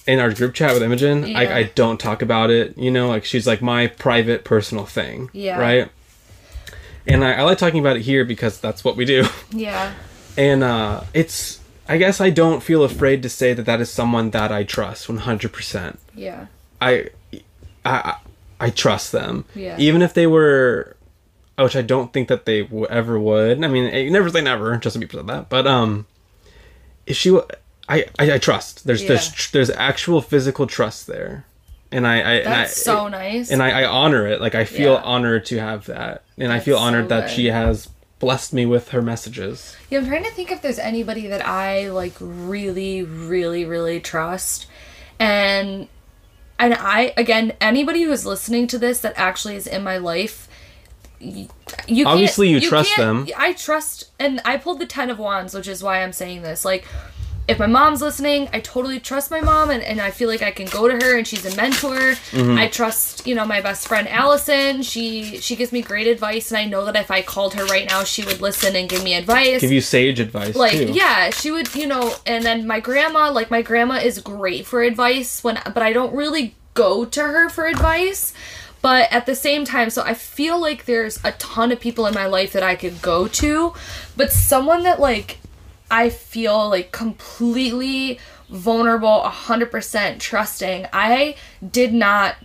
in 0.06 0.18
our 0.18 0.32
group 0.32 0.54
chat 0.54 0.74
with 0.74 0.82
Imogen, 0.82 1.26
Yeah. 1.26 1.38
I, 1.40 1.56
I 1.58 1.62
don't 1.74 1.98
talk 2.00 2.22
about 2.22 2.50
it. 2.50 2.76
You 2.78 2.90
know, 2.90 3.08
like 3.08 3.24
she's 3.24 3.46
like 3.46 3.62
my 3.62 3.86
private, 3.86 4.44
personal 4.44 4.84
thing. 4.86 5.30
Yeah. 5.32 5.58
Right? 5.58 5.88
And 7.06 7.24
I, 7.24 7.34
I 7.34 7.42
like 7.42 7.58
talking 7.58 7.80
about 7.80 7.96
it 7.96 8.02
here 8.02 8.24
because 8.24 8.60
that's 8.60 8.84
what 8.84 8.96
we 8.96 9.04
do. 9.04 9.24
Yeah. 9.52 9.92
and 10.38 10.62
uh 10.64 11.02
it's 11.12 11.60
i 11.88 11.98
guess 11.98 12.18
i 12.22 12.30
don't 12.30 12.62
feel 12.62 12.84
afraid 12.84 13.22
to 13.22 13.28
say 13.28 13.52
that 13.52 13.66
that 13.66 13.82
is 13.82 13.90
someone 13.90 14.30
that 14.30 14.50
i 14.50 14.64
trust 14.64 15.08
100% 15.08 15.98
Yeah. 16.14 16.46
i 16.80 17.10
i 17.84 18.14
i 18.58 18.70
trust 18.70 19.12
them 19.12 19.44
Yeah. 19.54 19.76
even 19.78 20.00
if 20.00 20.14
they 20.14 20.26
were 20.26 20.96
which 21.58 21.76
i 21.76 21.82
don't 21.82 22.14
think 22.14 22.28
that 22.28 22.46
they 22.46 22.62
w- 22.62 22.86
ever 22.86 23.20
would 23.20 23.62
i 23.62 23.68
mean 23.68 23.90
eh, 23.92 24.08
never 24.08 24.30
say 24.30 24.40
never 24.40 24.74
just 24.78 24.94
to 24.94 25.00
be 25.00 25.06
said 25.06 25.26
that 25.26 25.50
but 25.50 25.66
um 25.66 26.06
she 27.08 27.30
I, 27.88 28.06
I 28.18 28.32
i 28.34 28.38
trust 28.38 28.86
there's 28.86 29.04
there's 29.06 29.26
Yeah. 29.28 29.34
tr- 29.34 29.52
there's 29.52 29.70
actual 29.70 30.20
physical 30.20 30.66
trust 30.66 31.06
there 31.06 31.44
and 31.90 32.06
i 32.06 32.14
i 32.16 32.32
and 32.34 32.48
I, 32.48 32.56
That's 32.62 32.82
so 32.82 33.08
nice. 33.08 33.50
and 33.50 33.62
I, 33.62 33.82
I 33.82 33.84
honor 33.84 34.26
it. 34.26 34.40
Like 34.40 34.54
I 34.54 34.64
feel 34.64 34.94
Yeah. 34.94 35.02
honored 35.02 35.44
to 35.46 35.58
have 35.58 35.86
that, 35.86 36.22
and 36.38 36.50
I 36.52 36.58
feel 36.60 36.76
That's 36.76 36.82
so 36.82 36.86
honored 36.86 37.08
that 37.10 37.30
she 37.30 37.46
has 37.46 37.88
blessed 38.18 38.52
me 38.54 38.64
with 38.64 38.90
her 38.90 39.02
messages. 39.02 39.76
Yeah, 39.90 39.98
I'm 39.98 40.06
trying 40.06 40.24
to 40.24 40.30
think 40.30 40.50
if 40.52 40.62
there's 40.62 40.78
anybody 40.78 41.26
that 41.26 41.44
I 41.46 41.90
like 41.90 42.14
really, 42.20 43.02
really, 43.02 43.64
really 43.66 44.00
trust. 44.00 44.66
And 45.18 45.88
and 46.58 46.72
I 46.74 47.12
again, 47.18 47.52
anybody 47.60 48.04
who's 48.04 48.24
listening 48.24 48.66
to 48.68 48.78
this 48.78 49.00
that 49.00 49.12
actually 49.16 49.56
is 49.56 49.66
in 49.66 49.82
my 49.82 49.98
life, 49.98 50.48
you 51.86 52.06
Obviously 52.06 52.48
you 52.48 52.60
trust 52.60 52.96
them. 52.96 53.28
I 53.36 53.52
trust, 53.52 54.10
and 54.18 54.40
I 54.44 54.56
pulled 54.56 54.80
the 54.80 54.86
Ten 54.86 55.10
of 55.10 55.18
Wands, 55.18 55.54
which 55.54 55.68
is 55.68 55.82
why 55.82 56.02
I'm 56.02 56.12
saying 56.12 56.42
this. 56.42 56.64
Like, 56.64 56.84
if 57.48 57.58
my 57.58 57.66
mom's 57.66 58.00
listening, 58.00 58.48
I 58.52 58.60
totally 58.60 59.00
trust 59.00 59.30
my 59.30 59.40
mom, 59.40 59.70
and, 59.70 59.82
and 59.82 60.00
I 60.00 60.10
feel 60.12 60.28
like 60.28 60.42
I 60.42 60.52
can 60.52 60.66
go 60.66 60.86
to 60.88 60.94
her, 61.04 61.18
and 61.18 61.26
she's 61.26 61.44
a 61.44 61.56
mentor. 61.56 61.98
Mm-hmm. 62.30 62.56
I 62.56 62.68
trust, 62.68 63.26
you 63.26 63.34
know, 63.34 63.44
my 63.44 63.60
best 63.60 63.88
friend 63.88 64.08
Allison. 64.08 64.82
She 64.82 65.38
she 65.38 65.56
gives 65.56 65.72
me 65.72 65.82
great 65.82 66.06
advice, 66.06 66.50
and 66.50 66.58
I 66.58 66.66
know 66.66 66.84
that 66.84 66.94
if 66.96 67.10
I 67.10 67.20
called 67.22 67.54
her 67.54 67.64
right 67.66 67.88
now, 67.88 68.04
she 68.04 68.24
would 68.24 68.40
listen 68.40 68.76
and 68.76 68.88
give 68.88 69.02
me 69.02 69.14
advice 69.14 69.60
Give 69.60 69.72
you 69.72 69.80
sage 69.80 70.20
advice 70.20 70.54
like 70.54 70.72
too. 70.72 70.92
yeah 70.92 71.30
she 71.30 71.50
would 71.50 71.74
you 71.74 71.86
know 71.86 72.14
and 72.26 72.44
then 72.44 72.66
my 72.66 72.80
grandma 72.80 73.30
like 73.30 73.50
my 73.50 73.62
grandma 73.62 73.96
is 73.96 74.20
great 74.20 74.66
for 74.66 74.82
advice 74.82 75.42
when 75.44 75.60
but 75.64 75.82
i 75.82 75.92
don't 75.92 76.14
really 76.14 76.54
go 76.74 77.04
to 77.04 77.20
her 77.22 77.48
for 77.48 77.66
advice 77.66 78.32
but 78.82 79.10
at 79.10 79.26
the 79.26 79.34
same 79.34 79.64
time 79.64 79.88
so 79.88 80.02
i 80.02 80.12
feel 80.12 80.60
like 80.60 80.84
there's 80.84 81.18
a 81.24 81.32
ton 81.32 81.72
of 81.72 81.80
people 81.80 82.06
in 82.06 82.14
my 82.14 82.26
life 82.26 82.52
that 82.52 82.62
i 82.62 82.74
could 82.74 83.00
go 83.00 83.26
to 83.26 83.72
but 84.16 84.30
someone 84.30 84.82
that 84.82 85.00
like 85.00 85.38
i 85.90 86.10
feel 86.10 86.68
like 86.68 86.92
completely 86.92 88.18
vulnerable 88.50 89.22
100% 89.24 90.18
trusting 90.18 90.86
i 90.92 91.34
did 91.70 91.94
not 91.94 92.36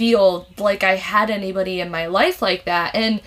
feel 0.00 0.46
like 0.56 0.82
I 0.82 0.96
had 0.96 1.28
anybody 1.28 1.78
in 1.78 1.90
my 1.90 2.06
life 2.06 2.40
like 2.40 2.64
that. 2.64 2.94
And 2.94 3.20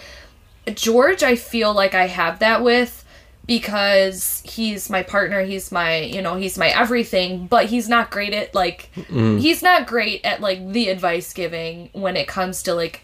George, 0.74 1.22
I 1.22 1.36
feel 1.36 1.72
like 1.72 1.94
I 1.94 2.08
have 2.08 2.40
that 2.40 2.64
with 2.64 3.03
because 3.46 4.42
he's 4.46 4.90
my 4.90 5.04
partner, 5.04 5.44
he's 5.44 5.72
my, 5.72 6.00
you 6.00 6.22
know, 6.22 6.36
he's 6.36 6.58
my 6.58 6.70
everything, 6.70 7.48
but 7.48 7.66
he's 7.66 7.90
not 7.90 8.10
great 8.10 8.34
at 8.34 8.56
like 8.56 8.90
he's 9.10 9.62
not 9.62 9.88
great 9.88 10.24
at 10.26 10.42
like 10.42 10.72
the 10.72 10.90
advice 10.90 11.34
giving 11.34 11.90
when 11.94 12.16
it 12.16 12.28
comes 12.28 12.64
to 12.64 12.74
like 12.74 13.02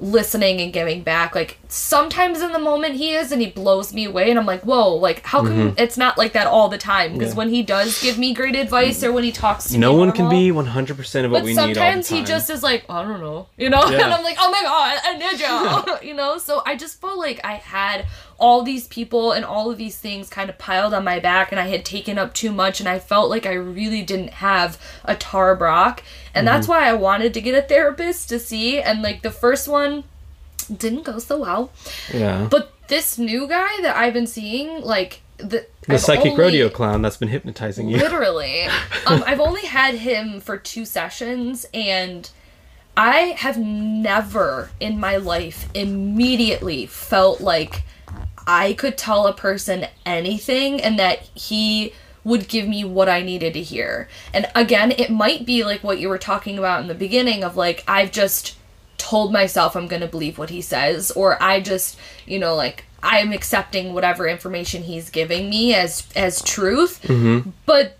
listening 0.00 0.60
and 0.60 0.72
giving 0.72 1.02
back. 1.02 1.34
Like 1.34 1.58
sometimes 1.68 2.40
in 2.40 2.52
the 2.52 2.58
moment 2.58 2.94
he 2.94 3.14
is 3.14 3.32
and 3.32 3.40
he 3.40 3.48
blows 3.48 3.92
me 3.92 4.04
away 4.04 4.30
and 4.30 4.38
I'm 4.38 4.46
like, 4.46 4.62
"Whoa, 4.62 4.94
like 4.94 5.24
how 5.24 5.42
come 5.42 5.52
mm-hmm. 5.70 5.78
it's 5.78 5.96
not 5.96 6.18
like 6.18 6.32
that 6.32 6.46
all 6.46 6.68
the 6.68 6.78
time?" 6.78 7.12
Because 7.12 7.30
Yeah. 7.32 7.38
when 7.38 7.48
he 7.50 7.62
does 7.62 8.00
give 8.02 8.18
me 8.18 8.32
great 8.34 8.56
advice 8.56 9.02
or 9.04 9.12
when 9.12 9.24
he 9.24 9.32
talks 9.32 9.70
to 9.70 9.78
No 9.78 9.94
one 9.94 10.12
can 10.12 10.28
be 10.28 10.50
100% 10.50 11.24
of 11.24 11.30
what 11.30 11.42
we 11.42 11.50
need 11.50 11.58
all 11.58 11.68
the 11.68 11.74
sometimes 11.74 12.08
he 12.08 12.24
just 12.24 12.50
is 12.50 12.62
like, 12.62 12.84
I 12.88 13.02
don't 13.02 13.20
know, 13.20 13.48
you 13.56 13.70
know, 13.70 13.84
Yeah. 13.90 14.04
and 14.04 14.14
I'm 14.14 14.24
like, 14.24 14.36
oh 14.40 14.50
my 14.50 14.62
god, 14.62 14.98
I 15.04 15.16
need 15.16 16.02
you, 16.02 16.08
you 16.10 16.14
know. 16.14 16.38
So 16.38 16.62
I 16.64 16.76
just 16.76 17.00
felt 17.00 17.18
like 17.18 17.40
I 17.44 17.54
had 17.54 18.06
all 18.40 18.62
these 18.62 18.88
people 18.88 19.32
and 19.32 19.44
all 19.44 19.70
of 19.70 19.76
these 19.76 19.96
things 19.98 20.28
kind 20.30 20.48
of 20.48 20.56
piled 20.58 20.94
on 20.94 21.04
my 21.04 21.20
back, 21.20 21.52
and 21.52 21.60
I 21.60 21.68
had 21.68 21.84
taken 21.84 22.18
up 22.18 22.32
too 22.34 22.50
much, 22.52 22.80
and 22.80 22.88
I 22.88 22.98
felt 22.98 23.28
like 23.30 23.44
I 23.46 23.52
really 23.52 24.02
didn't 24.02 24.30
have 24.34 24.78
a 25.04 25.14
Tara 25.14 25.54
Brach, 25.56 26.02
and 26.34 26.46
that's 26.46 26.66
Mm-hmm. 26.66 26.72
why 26.82 26.88
I 26.88 26.94
wanted 26.94 27.34
to 27.34 27.40
get 27.40 27.54
a 27.54 27.62
therapist 27.62 28.28
to 28.30 28.38
see. 28.38 28.80
And 28.80 29.02
like 29.02 29.20
the 29.22 29.30
first 29.30 29.68
one 29.68 30.04
didn't 30.74 31.04
go 31.04 31.18
so 31.18 31.38
well, 31.38 31.70
yeah. 32.14 32.48
but 32.50 32.72
this 32.88 33.18
new 33.18 33.46
guy 33.46 33.80
that 33.82 33.94
I've 33.96 34.14
been 34.14 34.26
seeing, 34.26 34.80
like 34.82 35.20
the 35.36 35.66
the 35.86 35.94
I've 35.94 36.00
psychic 36.00 36.32
only- 36.32 36.42
rodeo 36.44 36.68
clown 36.70 37.02
that's 37.02 37.16
been 37.18 37.28
hypnotizing 37.28 37.88
you. 37.88 37.96
Literally. 37.98 38.62
um, 39.06 39.22
I've 39.26 39.40
only 39.40 39.66
had 39.66 39.94
him 39.96 40.40
for 40.40 40.56
two 40.56 40.84
sessions, 40.84 41.66
and 41.74 42.30
I 42.96 43.34
have 43.38 43.58
never 43.58 44.70
in 44.80 44.98
my 44.98 45.16
life 45.16 45.68
immediately 45.74 46.86
felt 46.86 47.40
like 47.40 47.82
I 48.52 48.72
could 48.72 48.98
tell 48.98 49.28
a 49.28 49.32
person 49.32 49.86
anything 50.04 50.80
and 50.82 50.98
that 50.98 51.20
he 51.34 51.92
would 52.24 52.48
give 52.48 52.66
me 52.66 52.82
what 52.82 53.08
I 53.08 53.22
needed 53.22 53.54
to 53.54 53.62
hear. 53.62 54.08
And 54.34 54.50
again, 54.56 54.90
it 54.90 55.08
might 55.08 55.46
be 55.46 55.62
like 55.62 55.84
what 55.84 56.00
you 56.00 56.08
were 56.08 56.18
talking 56.18 56.58
about 56.58 56.80
in 56.80 56.88
the 56.88 56.94
beginning 56.96 57.44
of 57.44 57.56
like, 57.56 57.84
I've 57.86 58.10
just 58.10 58.56
told 58.98 59.32
myself 59.32 59.76
I'm 59.76 59.86
going 59.86 60.02
to 60.02 60.08
believe 60.08 60.36
what 60.36 60.50
he 60.50 60.60
says, 60.60 61.12
or 61.12 61.40
I 61.40 61.60
just, 61.60 61.96
you 62.26 62.40
know, 62.40 62.56
like, 62.56 62.86
I'm 63.04 63.32
accepting 63.32 63.94
whatever 63.94 64.26
information 64.26 64.82
he's 64.82 65.10
giving 65.10 65.48
me 65.48 65.72
as 65.72 66.08
as 66.16 66.42
truth. 66.42 67.02
Mm-hmm. 67.02 67.50
But 67.66 67.98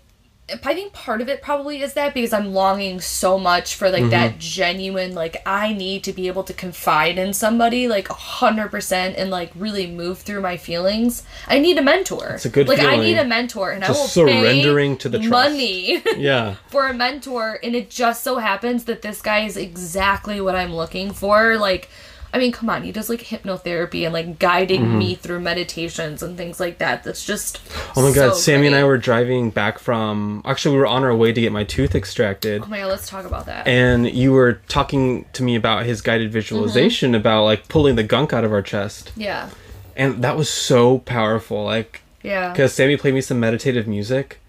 I 0.53 0.73
think 0.73 0.93
part 0.93 1.21
of 1.21 1.29
it 1.29 1.41
probably 1.41 1.81
is 1.81 1.93
that 1.93 2.13
because 2.13 2.33
I'm 2.33 2.53
longing 2.53 3.01
so 3.01 3.37
much 3.37 3.75
for 3.75 3.89
like 3.89 4.09
that 4.09 4.31
mm-hmm. 4.31 4.39
genuine 4.39 5.15
like 5.15 5.41
I 5.45 5.73
need 5.73 6.03
to 6.05 6.13
be 6.13 6.27
able 6.27 6.43
to 6.43 6.53
confide 6.53 7.17
in 7.17 7.33
somebody 7.33 7.87
like 7.87 8.07
100% 8.07 9.13
and 9.17 9.29
like 9.29 9.51
really 9.55 9.87
move 9.87 10.19
through 10.19 10.41
my 10.41 10.57
feelings. 10.57 11.23
I 11.47 11.59
need 11.59 11.77
a 11.77 11.81
mentor. 11.81 12.29
It's 12.35 12.45
a 12.45 12.49
good 12.49 12.67
Like 12.67 12.79
I 12.79 12.97
need 12.97 13.17
a 13.17 13.25
mentor 13.25 13.71
and 13.71 13.83
I 13.83 13.89
will 13.89 13.95
Just 13.95 14.13
surrendering 14.13 14.95
pay 14.95 15.01
to 15.01 15.09
the 15.09 15.19
trust. 15.19 15.31
money 15.31 16.03
yeah. 16.17 16.55
for 16.67 16.87
a 16.87 16.93
mentor 16.93 17.59
and 17.63 17.75
it 17.75 17.89
just 17.89 18.23
so 18.23 18.37
happens 18.37 18.85
that 18.85 19.01
this 19.01 19.21
guy 19.21 19.41
is 19.45 19.57
exactly 19.57 20.41
what 20.41 20.55
I'm 20.55 20.73
looking 20.73 21.11
for. 21.11 21.57
Like 21.57 21.89
I 22.33 22.39
mean, 22.39 22.51
come 22.51 22.69
on, 22.69 22.83
he 22.83 22.91
does 22.91 23.09
like 23.09 23.21
hypnotherapy 23.21 24.03
and 24.05 24.13
like 24.13 24.39
guiding 24.39 24.81
mm-hmm. 24.81 24.97
me 24.97 25.15
through 25.15 25.41
meditations 25.41 26.23
and 26.23 26.37
things 26.37 26.59
like 26.59 26.77
that. 26.77 27.03
That's 27.03 27.25
just 27.25 27.59
Oh 27.95 28.07
my 28.07 28.15
god, 28.15 28.33
so 28.33 28.39
Sammy 28.39 28.67
and 28.67 28.75
I 28.75 28.83
were 28.85 28.97
driving 28.97 29.49
back 29.49 29.79
from. 29.79 30.41
Actually, 30.45 30.75
we 30.75 30.79
were 30.79 30.87
on 30.87 31.03
our 31.03 31.15
way 31.15 31.33
to 31.33 31.41
get 31.41 31.51
my 31.51 31.63
tooth 31.63 31.93
extracted. 31.95 32.63
Oh 32.63 32.67
my 32.67 32.79
god, 32.79 32.87
let's 32.87 33.09
talk 33.09 33.25
about 33.25 33.45
that. 33.47 33.67
and 33.67 34.09
you 34.09 34.31
were 34.31 34.61
talking 34.67 35.25
to 35.33 35.43
me 35.43 35.55
about 35.55 35.85
his 35.85 36.01
guided 36.01 36.27
mm-hmm. 36.27 36.33
visualization 36.33 37.15
about 37.15 37.43
like 37.43 37.67
pulling 37.67 37.95
the 37.95 38.03
gunk 38.03 38.33
out 38.33 38.43
of 38.43 38.51
our 38.51 38.61
chest 38.61 39.11
yeah. 39.15 39.49
and 39.95 40.23
that 40.23 40.37
was 40.37 40.49
so 40.49 40.99
powerful 40.99 41.63
like 41.63 42.01
Yeah. 42.23 42.51
because 42.51 42.73
sammy 42.73 42.97
played 42.97 43.13
me 43.13 43.21
some 43.21 43.39
meditative 43.39 43.87
music 43.87 44.39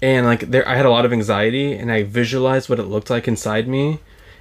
and 0.00 0.26
like 0.26 0.40
there 0.50 0.66
i 0.68 0.76
had 0.76 0.86
a 0.86 0.90
lot 0.90 1.04
of 1.04 1.12
anxiety 1.12 1.72
and 1.74 1.90
i 1.90 2.02
visualized 2.02 2.68
what 2.68 2.78
it 2.78 2.84
looked 2.84 3.10
like 3.10 3.26
inside 3.28 3.68
me 3.68 3.98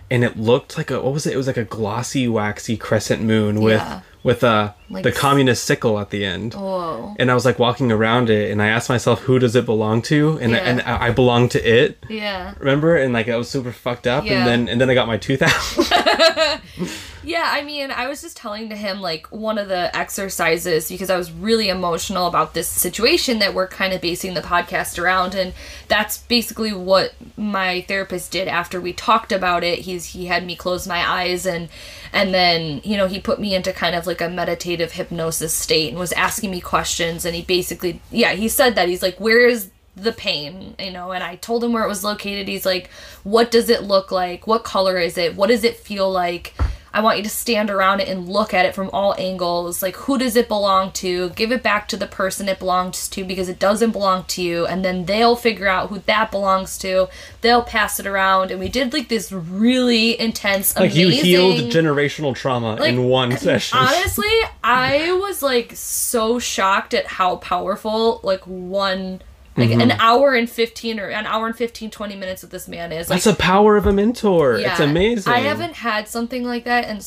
and 0.09 0.23
it 0.23 0.37
looked 0.37 0.77
like 0.77 0.89
a 0.91 1.01
what 1.01 1.13
was 1.13 1.25
it 1.25 1.33
it 1.33 1.37
was 1.37 1.47
like 1.47 1.57
a 1.57 1.63
glossy 1.65 2.27
waxy 2.27 2.77
crescent 2.77 3.21
moon 3.21 3.61
with 3.61 3.81
Yeah. 3.81 4.01
with 4.23 4.43
uh 4.43 4.73
Like 4.89 5.03
the 5.03 5.11
communist 5.11 5.63
sickle 5.65 5.99
at 5.99 6.09
the 6.11 6.25
end 6.25 6.53
Whoa. 6.53 7.15
and 7.19 7.29
i 7.29 7.33
was 7.33 7.43
like 7.45 7.59
walking 7.59 7.91
around 7.91 8.29
it 8.29 8.51
and 8.51 8.61
i 8.61 8.67
asked 8.67 8.89
myself 8.89 9.21
who 9.21 9.37
does 9.39 9.55
it 9.55 9.65
belong 9.65 10.01
to 10.03 10.37
and, 10.41 10.51
Yeah. 10.53 10.57
and 10.59 10.81
i 10.81 11.07
I 11.07 11.11
belong 11.11 11.49
to 11.49 11.59
it 11.61 11.97
Yeah. 12.09 12.53
remember 12.59 12.95
and 12.95 13.13
like 13.13 13.27
i 13.29 13.35
was 13.35 13.49
super 13.49 13.71
fucked 13.71 14.07
up 14.07 14.25
Yeah. 14.25 14.37
and 14.39 14.47
then 14.47 14.69
and 14.69 14.79
then 14.81 14.89
i 14.89 14.93
got 14.93 15.07
my 15.07 15.17
tooth 15.17 15.41
out 15.41 16.59
Yeah, 17.27 17.43
I 17.45 17.61
mean, 17.61 17.91
I 17.91 18.07
was 18.07 18.21
just 18.21 18.37
telling 18.37 18.69
to 18.69 18.75
him 18.77 19.01
like 19.01 19.27
one 19.27 19.57
of 19.57 19.67
the 19.67 19.93
exercises 19.93 20.87
because 20.87 21.09
I 21.09 21.17
was 21.17 21.29
really 21.29 21.67
emotional 21.67 22.25
about 22.25 22.53
this 22.53 22.69
situation 22.69 23.39
that 23.39 23.53
we're 23.53 23.67
kind 23.67 23.91
of 23.91 23.99
basing 23.99 24.33
the 24.33 24.39
podcast 24.39 24.97
around 24.97 25.35
and 25.35 25.51
that's 25.89 26.19
basically 26.19 26.71
what 26.71 27.13
my 27.35 27.81
therapist 27.81 28.31
did 28.31 28.47
after 28.47 28.79
we 28.79 28.93
talked 28.93 29.33
about 29.33 29.65
it. 29.65 29.79
He's 29.79 30.05
he 30.05 30.27
had 30.27 30.45
me 30.45 30.55
close 30.55 30.87
my 30.87 31.05
eyes 31.05 31.45
and 31.45 31.67
and 32.13 32.33
then, 32.33 32.79
you 32.85 32.95
know, 32.95 33.07
he 33.07 33.19
put 33.19 33.41
me 33.41 33.53
into 33.53 33.73
kind 33.73 33.93
of 33.93 34.07
like 34.07 34.21
a 34.21 34.29
meditative 34.29 34.93
hypnosis 34.93 35.53
state 35.53 35.89
and 35.89 35.99
was 35.99 36.13
asking 36.13 36.51
me 36.51 36.61
questions 36.61 37.25
and 37.25 37.35
he 37.35 37.41
basically 37.41 37.99
yeah, 38.09 38.35
he 38.35 38.47
said 38.47 38.75
that 38.75 38.87
he's 38.87 39.01
like 39.01 39.19
where 39.19 39.45
is 39.45 39.69
the 39.97 40.13
pain, 40.13 40.75
you 40.79 40.91
know, 40.91 41.11
and 41.11 41.25
I 41.25 41.35
told 41.35 41.61
him 41.61 41.73
where 41.73 41.83
it 41.83 41.89
was 41.89 42.05
located. 42.05 42.47
He's 42.47 42.65
like, 42.65 42.89
What 43.23 43.51
does 43.51 43.69
it 43.69 43.83
look 43.83 44.13
like? 44.13 44.47
What 44.47 44.63
color 44.63 44.97
is 44.97 45.17
it? 45.17 45.35
What 45.35 45.47
does 45.47 45.65
it 45.65 45.75
feel 45.75 46.09
like? 46.09 46.53
I 46.97 46.99
want 46.99 47.17
you 47.17 47.23
to 47.25 47.29
stand 47.29 47.69
around 47.69 47.99
it 47.99 48.07
and 48.07 48.27
look 48.27 48.55
at 48.55 48.65
it 48.65 48.73
from 48.73 48.89
all 48.91 49.13
angles. 49.19 49.83
Like, 49.83 49.95
who 49.95 50.17
does 50.17 50.35
it 50.35 50.47
belong 50.47 50.91
to? 50.93 51.29
Give 51.29 51.51
it 51.51 51.61
back 51.61 51.87
to 51.89 51.97
the 51.97 52.07
person 52.07 52.49
it 52.49 52.57
belongs 52.57 53.07
to 53.09 53.23
because 53.23 53.49
it 53.49 53.59
doesn't 53.59 53.91
belong 53.91 54.23
to 54.29 54.41
you. 54.41 54.65
And 54.65 54.83
then 54.83 55.05
they'll 55.05 55.35
figure 55.35 55.67
out 55.67 55.89
who 55.89 55.99
that 56.07 56.31
belongs 56.31 56.75
to. 56.79 57.07
They'll 57.41 57.61
pass 57.61 57.99
it 57.99 58.07
around. 58.07 58.49
And 58.49 58.59
we 58.59 58.67
did 58.67 58.93
like 58.93 59.09
this 59.09 59.31
really 59.31 60.19
intense, 60.19 60.75
like 60.75 60.95
you 60.95 61.09
healed 61.09 61.59
generational 61.71 62.33
trauma 62.33 62.77
Like, 62.77 62.89
in 62.89 63.03
one 63.03 63.37
session 63.37 63.77
Honestly, 63.77 64.25
I 64.63 65.11
was 65.11 65.43
like 65.43 65.73
so 65.75 66.39
shocked 66.39 66.95
at 66.95 67.05
how 67.05 67.35
powerful 67.35 68.21
like 68.23 68.41
one 68.47 69.21
like 69.57 69.69
Mm-hmm. 69.69 69.81
an 69.81 69.91
hour 69.91 70.33
and 70.35 70.49
15 70.49 70.99
or 70.99 71.09
an 71.09 71.25
hour 71.25 71.47
and 71.47 71.55
15 71.55 71.89
20 71.89 72.15
minutes 72.15 72.41
with 72.43 72.51
this 72.51 72.67
man 72.67 72.91
is 72.91 73.09
like 73.09 73.23
that's 73.23 73.37
the 73.37 73.41
power 73.43 73.75
of 73.75 73.85
a 73.87 73.91
mentor 73.93 74.55
it's 74.55 74.79
amazing 74.79 75.33
I 75.33 75.39
haven't 75.39 75.73
had 75.73 76.07
something 76.07 76.43
like 76.43 76.65
that 76.65 76.85
and 76.85 77.05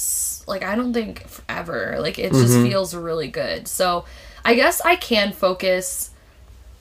like 0.49 0.65
I 0.65 0.75
don't 0.75 0.93
think 0.93 1.25
ever 1.49 1.97
Like 2.01 2.19
it 2.19 2.33
Mm-hmm. 2.33 2.41
just 2.43 2.55
feels 2.61 2.95
really 2.95 3.29
good. 3.29 3.69
So 3.69 4.05
I 4.45 4.55
guess 4.55 4.81
I 4.81 4.97
can 4.97 5.33
focus 5.33 6.11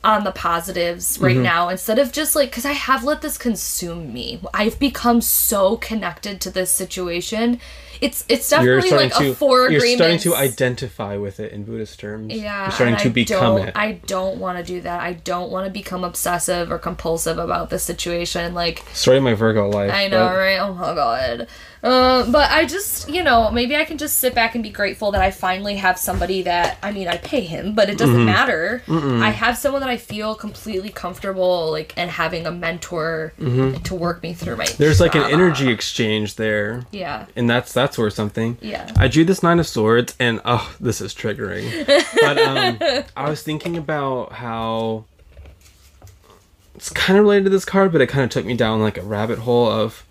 on 0.02 0.24
the 0.24 0.32
positives 0.32 1.18
right 1.20 1.34
Mm-hmm. 1.34 1.42
now 1.42 1.68
instead 1.68 1.98
of 1.98 2.10
just 2.10 2.34
like 2.34 2.50
because 2.50 2.64
I 2.64 2.72
have 2.72 3.04
let 3.04 3.20
this 3.20 3.36
consume 3.38 4.12
me. 4.12 4.40
I've 4.54 4.78
become 4.78 5.20
so 5.20 5.76
connected 5.76 6.40
to 6.40 6.50
this 6.50 6.70
situation. 6.72 7.60
It's 8.00 8.24
it's 8.28 8.50
you're 8.50 8.80
definitely 8.80 8.88
starting 8.88 9.10
like 9.10 9.18
to 9.18 9.30
a 9.30 9.34
four 9.34 9.70
you're 9.70 9.80
starting 9.80 10.18
to 10.20 10.34
identify 10.34 11.16
with 11.16 11.38
it 11.40 11.52
in 11.52 11.64
buddhist 11.64 12.00
terms 12.00 12.32
Yeah, 12.32 12.62
you're 12.62 12.70
starting 12.72 12.96
to 12.96 13.08
I 13.08 13.12
become 13.12 13.58
it 13.58 13.76
I 13.76 13.92
don't 14.06 14.38
want 14.38 14.58
to 14.58 14.64
do 14.64 14.80
that. 14.82 15.00
I 15.00 15.14
don't 15.14 15.50
want 15.50 15.66
to 15.66 15.72
become 15.72 16.04
obsessive 16.04 16.72
or 16.72 16.78
compulsive 16.78 17.38
about 17.38 17.70
the 17.70 17.78
situation. 17.78 18.54
Like 18.54 18.84
story 18.92 19.18
of 19.18 19.22
my 19.22 19.34
virgo 19.34 19.68
life 19.68 19.92
I 19.92 20.08
know, 20.08 20.24
right? 20.24 20.58
Oh 20.58 20.74
my 20.74 20.94
god. 20.94 21.48
Uh, 21.82 22.30
but 22.30 22.50
I 22.50 22.66
just, 22.66 23.08
you 23.08 23.22
know, 23.22 23.50
maybe 23.50 23.74
I 23.74 23.84
can 23.86 23.96
just 23.96 24.18
sit 24.18 24.34
back 24.34 24.54
and 24.54 24.62
be 24.62 24.68
grateful 24.68 25.12
that 25.12 25.22
I 25.22 25.30
finally 25.30 25.76
have 25.76 25.98
somebody 25.98 26.42
that, 26.42 26.76
I 26.82 26.92
mean, 26.92 27.08
I 27.08 27.16
pay 27.16 27.40
him, 27.40 27.74
but 27.74 27.88
it 27.88 27.96
doesn't 27.96 28.16
Mm-hmm. 28.16 28.24
matter. 28.26 28.82
I 28.88 29.30
have 29.30 29.56
someone 29.56 29.80
that 29.80 29.88
I 29.88 29.96
feel 29.96 30.34
completely 30.34 30.90
comfortable, 30.90 31.70
like, 31.70 31.94
and 31.96 32.10
having 32.10 32.44
a 32.46 32.50
mentor 32.50 33.32
to 33.38 33.94
work 33.94 34.22
me 34.22 34.34
through 34.34 34.56
my. 34.56 34.64
Mm-hmm. 34.64 34.82
there's 34.82 35.00
like 35.00 35.14
an 35.14 35.22
energy 35.24 35.70
exchange 35.70 36.34
there 36.34 36.84
Yeah. 36.90 37.26
and 37.36 37.48
that's 37.48 37.72
that's 37.72 37.96
worth 37.96 38.12
something 38.14 38.58
Yeah. 38.60 38.90
i 38.96 39.08
drew 39.08 39.24
this 39.24 39.42
nine 39.42 39.58
of 39.58 39.66
swords 39.66 40.14
and 40.20 40.40
oh 40.44 40.74
this 40.80 41.00
is 41.00 41.14
triggering 41.14 41.86
but 42.20 42.38
um 42.38 43.04
i 43.16 43.28
was 43.30 43.42
thinking 43.42 43.76
about 43.76 44.32
how 44.32 45.04
it's 46.74 46.90
kind 46.90 47.18
of 47.18 47.24
related 47.24 47.44
to 47.44 47.50
this 47.50 47.64
card 47.64 47.92
but 47.92 48.00
it 48.00 48.08
kind 48.08 48.24
of 48.24 48.30
took 48.30 48.44
me 48.44 48.54
down 48.56 48.80
like 48.80 48.96
a 48.98 49.02
rabbit 49.02 49.38
hole 49.40 49.68
of 49.70 50.04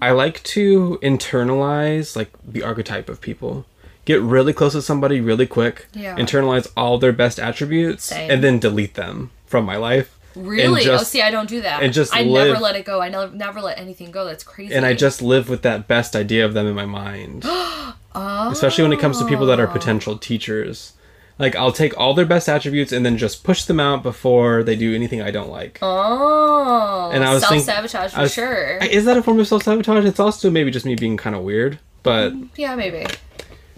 i 0.00 0.10
like 0.10 0.42
to 0.42 0.98
internalize 1.02 2.16
like 2.16 2.30
the 2.46 2.62
archetype 2.62 3.08
of 3.08 3.20
people 3.20 3.64
get 4.04 4.20
really 4.20 4.52
close 4.52 4.72
to 4.72 4.82
somebody 4.82 5.20
really 5.20 5.46
quick 5.46 5.86
Yeah. 5.92 6.16
internalize 6.16 6.70
all 6.76 6.98
their 6.98 7.12
best 7.12 7.38
attributes 7.38 8.04
Same. 8.04 8.30
and 8.30 8.42
then 8.44 8.58
delete 8.58 8.94
them 8.94 9.30
from 9.46 9.64
my 9.64 9.76
life 9.76 10.16
Really? 10.36 10.82
and 10.82 10.90
oh, 10.92 11.02
see, 11.02 11.22
I 11.22 11.30
don't 11.30 11.48
do 11.48 11.62
that. 11.62 11.82
and 11.82 11.92
just 11.94 12.14
I 12.14 12.22
live- 12.22 12.48
never 12.48 12.60
let 12.60 12.76
it 12.76 12.84
go. 12.84 13.00
I 13.00 13.08
never, 13.08 13.34
never 13.34 13.62
let 13.62 13.78
anything 13.78 14.10
go. 14.10 14.26
That's 14.26 14.44
crazy. 14.44 14.74
and 14.74 14.84
I 14.84 14.92
just 14.92 15.22
live 15.22 15.48
with 15.48 15.62
that 15.62 15.88
best 15.88 16.14
idea 16.14 16.44
of 16.44 16.52
them 16.52 16.66
in 16.66 16.74
my 16.74 16.84
mind. 16.84 17.44
Especially 18.14 18.82
when 18.82 18.92
it 18.92 19.00
comes 19.00 19.18
to 19.18 19.26
people 19.26 19.46
that 19.46 19.58
are 19.58 19.68
oh. 19.68 19.72
potential 19.72 20.18
teachers. 20.18 20.92
Like 21.38 21.54
I'll 21.54 21.72
take 21.72 21.96
all 21.98 22.14
their 22.14 22.24
best 22.24 22.48
attributes 22.48 22.92
and 22.92 23.04
then 23.04 23.18
just 23.18 23.44
push 23.44 23.64
them 23.64 23.78
out 23.78 24.02
before 24.02 24.62
they 24.62 24.74
do 24.76 24.94
anything 24.94 25.20
I 25.20 25.30
don't 25.30 25.50
like. 25.50 25.78
Oh, 25.82 27.10
And 27.12 27.22
I 27.24 27.34
was 27.34 27.46
self 27.46 27.60
sabotage 27.62 28.12
for 28.12 28.22
was- 28.22 28.32
sure. 28.34 28.78
Is 28.78 29.04
that 29.04 29.16
a 29.16 29.22
form 29.22 29.38
of 29.40 29.46
self 29.46 29.62
sabotage? 29.64 30.04
It's 30.04 30.20
also 30.20 30.50
maybe 30.50 30.70
just 30.70 30.86
me 30.86 30.94
being 30.94 31.16
kind 31.16 31.36
of 31.36 31.42
weird. 31.42 31.78
But 32.02 32.32
yeah, 32.56 32.74
maybe. 32.76 33.04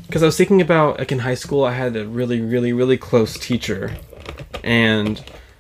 because 0.07 0.23
I 0.23 0.27
was 0.27 0.37
thinking 0.37 0.61
about 0.61 0.99
like 0.99 1.11
in 1.11 1.21
high 1.21 1.35
school, 1.35 1.65
I 1.65 1.73
had 1.73 1.97
a 1.97 2.07
really, 2.07 2.41
really, 2.41 2.73
really 2.73 2.97
close 2.99 3.39
teacher, 3.39 3.97
and 4.63 5.17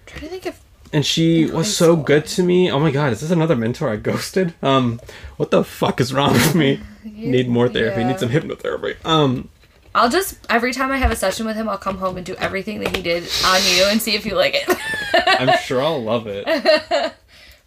trying 0.06 0.20
to 0.22 0.28
think 0.28 0.46
if 0.46 0.60
and 0.92 1.04
she 1.04 1.46
was 1.46 1.74
so 1.74 1.96
good 1.96 2.26
to 2.26 2.42
me. 2.42 2.70
Oh 2.70 2.78
my 2.78 2.90
god, 2.90 3.12
is 3.12 3.20
this 3.22 3.30
another 3.30 3.56
mentor 3.56 3.88
I 3.90 3.96
ghosted? 3.96 4.54
Um, 4.62 5.00
what 5.36 5.50
the 5.50 5.64
fuck 5.64 6.00
is 6.00 6.12
wrong 6.14 6.32
with 6.32 6.54
me? 6.54 6.80
Need 7.04 7.48
more 7.48 7.68
therapy. 7.68 8.00
yeah. 8.02 8.08
Need 8.08 8.20
some 8.20 8.28
hypnotherapy. 8.30 8.96
Um, 9.04 9.48
I'll 9.94 10.10
just 10.10 10.38
every 10.50 10.72
time 10.72 10.90
I 10.90 10.98
have 10.98 11.10
a 11.10 11.16
session 11.16 11.46
with 11.46 11.56
him, 11.56 11.68
I'll 11.68 11.78
come 11.78 11.98
home 11.98 12.16
and 12.16 12.26
do 12.26 12.34
everything 12.36 12.80
that 12.80 12.94
he 12.94 13.02
did 13.02 13.28
on 13.44 13.60
you 13.64 13.84
and 13.84 14.00
see 14.00 14.14
if 14.14 14.26
you 14.26 14.34
like 14.34 14.54
it. 14.54 14.78
I'm 15.40 15.58
sure 15.58 15.82
I'll 15.82 16.02
love 16.02 16.26
it. 16.26 16.44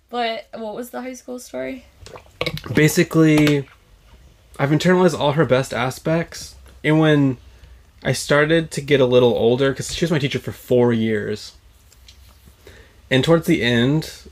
but 0.10 0.48
what 0.54 0.76
was 0.76 0.92
the 0.92 1.02
high 1.02 1.14
school 1.14 1.40
story? 1.40 1.86
basically 2.74 3.68
I've 4.60 4.70
internalized 4.70 5.18
all 5.18 5.34
her 5.34 5.46
best 5.46 5.74
aspects 5.74 6.56
and 6.84 7.00
when 7.00 7.38
I 8.04 8.14
started 8.14 8.72
to 8.72 8.82
get 8.82 9.00
a 9.00 9.06
little 9.06 9.34
older 9.34 9.72
because 9.72 9.94
she 9.94 10.06
was 10.06 10.12
my 10.12 10.20
teacher 10.20 10.40
for 10.40 10.52
four 10.52 10.94
years 10.94 11.54
and 13.10 13.24
towards 13.24 13.48
the 13.48 13.62
end 13.62 14.30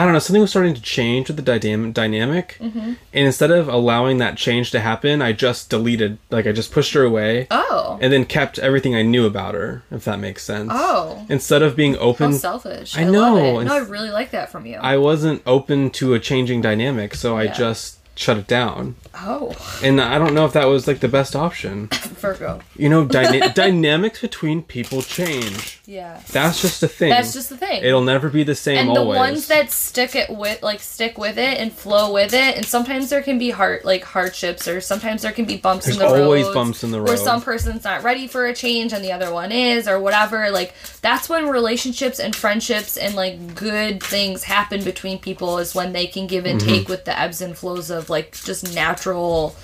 I 0.00 0.04
don't 0.04 0.14
know 0.14 0.18
something 0.18 0.40
was 0.40 0.48
starting 0.48 0.72
to 0.72 0.80
change 0.80 1.28
with 1.28 1.36
the 1.36 1.42
dynam- 1.42 1.92
dynamic 1.92 2.56
mm-hmm. 2.58 2.78
and 2.78 2.96
instead 3.12 3.50
of 3.50 3.68
allowing 3.68 4.16
that 4.16 4.38
change 4.38 4.70
to 4.70 4.80
happen 4.80 5.20
I 5.20 5.32
just 5.32 5.68
deleted 5.68 6.16
like 6.30 6.46
I 6.46 6.52
just 6.52 6.72
pushed 6.72 6.94
her 6.94 7.04
away 7.04 7.46
Oh, 7.50 7.98
and 8.00 8.10
then 8.10 8.24
kept 8.24 8.58
everything 8.58 8.94
I 8.94 9.02
knew 9.02 9.26
about 9.26 9.54
her 9.54 9.82
if 9.90 10.06
that 10.06 10.18
makes 10.18 10.42
sense 10.42 10.70
oh, 10.72 11.26
instead 11.28 11.60
of 11.60 11.76
being 11.76 11.98
open. 11.98 12.30
how 12.32 12.38
selfish! 12.38 12.96
I 12.96 13.02
I, 13.02 13.04
love 13.04 13.36
know, 13.36 13.60
it. 13.60 13.64
No, 13.64 13.74
I 13.74 13.78
really 13.80 14.08
like 14.08 14.30
that 14.30 14.50
from 14.50 14.64
you. 14.64 14.76
I 14.76 14.96
wasn't 14.96 15.42
open 15.44 15.90
to 15.90 16.14
a 16.14 16.18
changing 16.18 16.62
dynamic 16.62 17.14
so 17.14 17.36
I 17.36 17.48
just 17.48 17.98
shut 18.14 18.38
it 18.38 18.46
down 18.46 18.96
oh, 19.14 19.54
and 19.82 20.00
I 20.00 20.18
don't 20.18 20.34
know 20.34 20.46
if 20.46 20.52
that 20.54 20.66
was 20.66 20.86
like 20.86 21.00
the 21.00 21.08
best 21.08 21.36
option. 21.36 21.88
Virgo. 22.20 22.60
You 22.76 22.88
know, 22.88 23.04
dyna- 23.04 23.52
dynamics 23.54 24.20
between 24.20 24.62
people 24.62 25.02
change. 25.02 25.79
Yeah, 25.90 26.20
That's 26.30 26.62
just 26.62 26.84
a 26.84 26.88
thing. 26.88 27.10
that's 27.10 27.32
just 27.32 27.48
the 27.48 27.56
thing. 27.56 27.82
It'll 27.82 28.04
never 28.04 28.28
be 28.28 28.44
the 28.44 28.54
same 28.54 28.76
and 28.78 28.96
the 28.96 29.02
ones 29.02 29.48
that 29.48 29.72
stick 29.72 30.14
it 30.14 30.30
with 30.30 30.62
like 30.62 30.78
stick 30.78 31.18
with 31.18 31.36
it 31.36 31.58
and 31.58 31.72
flow 31.72 32.12
with 32.12 32.32
it 32.32 32.56
and 32.56 32.64
sometimes 32.64 33.10
there 33.10 33.22
can 33.22 33.38
be 33.38 33.50
hard 33.50 33.84
like 33.84 34.04
hardships 34.04 34.68
or 34.68 34.80
sometimes 34.80 35.22
there 35.22 35.32
can 35.32 35.46
be 35.46 35.56
bumps 35.56 35.88
in 35.88 35.98
the 35.98 36.04
road. 36.04 36.12
There's 36.12 36.24
always 36.24 36.48
bumps 36.50 36.84
in 36.84 36.92
the 36.92 37.02
where 37.02 37.14
road. 37.16 37.24
some 37.24 37.42
person's 37.42 37.82
not 37.82 38.04
ready 38.04 38.28
for 38.28 38.46
a 38.46 38.54
change 38.54 38.92
and 38.92 39.02
the 39.04 39.10
other 39.10 39.32
one 39.34 39.50
is 39.50 39.88
or 39.88 39.98
whatever 39.98 40.50
like 40.52 40.74
that's 41.02 41.28
when 41.28 41.48
relationships 41.48 42.20
and 42.20 42.36
friendships 42.36 42.96
and 42.96 43.16
like 43.16 43.56
good 43.56 44.00
things 44.00 44.44
happen 44.44 44.84
between 44.84 45.18
people 45.18 45.58
is 45.58 45.74
when 45.74 45.92
they 45.92 46.06
can 46.06 46.28
give 46.28 46.46
and 46.46 46.60
Mm-hmm. 46.60 46.68
take 46.68 46.88
with 46.88 47.04
the 47.04 47.18
ebbs 47.18 47.40
and 47.40 47.56
flows 47.58 47.90
of 47.90 48.08
like 48.08 48.32
just 48.32 48.74
natural 48.74 49.56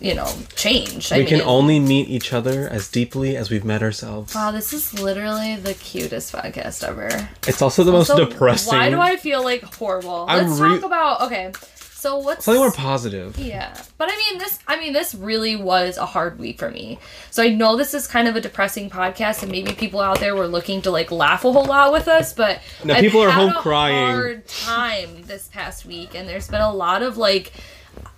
you 0.00 0.14
know 0.14 0.32
change 0.56 1.12
I 1.12 1.18
we 1.18 1.24
can 1.26 1.42
only 1.42 1.78
meet 1.78 2.08
each 2.08 2.32
other 2.32 2.68
as 2.68 2.88
deeply 2.90 3.36
as 3.36 3.50
we've 3.50 3.64
met 3.64 3.82
ourselves. 3.82 4.34
Wow, 4.34 4.50
this 4.50 4.72
is 4.72 4.98
literally 4.98 5.56
the 5.56 5.74
cutest 5.74 6.32
podcast 6.32 6.82
ever. 6.86 7.28
It's 7.46 7.60
also 7.62 7.84
the 7.84 7.92
most 7.92 8.14
depressing. 8.16 8.76
Why 8.76 8.90
do 8.90 9.00
I 9.00 9.16
feel 9.16 9.44
like 9.44 9.62
horrible? 9.62 10.24
I'm 10.28 10.48
Let's 10.48 10.60
re- 10.60 10.68
talk 10.76 10.84
about 10.84 11.20
okay. 11.22 11.52
So 11.74 12.16
what's 12.16 12.46
Something 12.46 12.62
more 12.62 12.72
positive. 12.72 13.38
yeah, 13.38 13.76
but 13.98 14.08
I 14.10 14.16
mean 14.16 14.38
this. 14.38 14.58
I 14.66 14.78
mean 14.80 14.94
this 14.94 15.14
really 15.14 15.54
was 15.56 15.98
a 15.98 16.06
hard 16.06 16.38
week 16.38 16.58
for 16.58 16.70
me. 16.70 16.98
So 17.30 17.42
I 17.42 17.50
know 17.50 17.76
this 17.76 17.92
is 17.92 18.06
kind 18.06 18.26
of 18.26 18.36
a 18.36 18.40
depressing 18.40 18.88
podcast, 18.88 19.42
and 19.42 19.52
maybe 19.52 19.72
people 19.74 20.00
out 20.00 20.18
there 20.18 20.34
were 20.34 20.48
looking 20.48 20.80
to 20.82 20.90
like 20.90 21.10
laugh 21.10 21.44
a 21.44 21.52
whole 21.52 21.66
lot 21.66 21.92
with 21.92 22.08
us, 22.08 22.32
but 22.32 22.62
No, 22.84 22.94
I've 22.94 23.02
people 23.02 23.20
are 23.20 23.28
had 23.30 23.48
home 23.48 23.50
a 23.58 23.60
crying. 23.60 24.14
Hard 24.14 24.48
time 24.48 25.24
this 25.24 25.48
past 25.48 25.84
week, 25.84 26.14
and 26.14 26.26
there's 26.26 26.48
been 26.48 26.62
a 26.62 26.72
lot 26.72 27.02
of 27.02 27.18
like, 27.18 27.52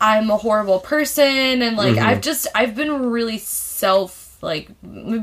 I'm 0.00 0.30
a 0.30 0.36
horrible 0.36 0.80
person, 0.80 1.62
and 1.62 1.76
like 1.76 1.96
Mm-hmm. 1.96 2.06
I've 2.06 2.20
just 2.20 2.46
I've 2.54 2.74
been 2.74 3.10
really 3.10 3.38
self 3.38 4.36
like 4.42 4.68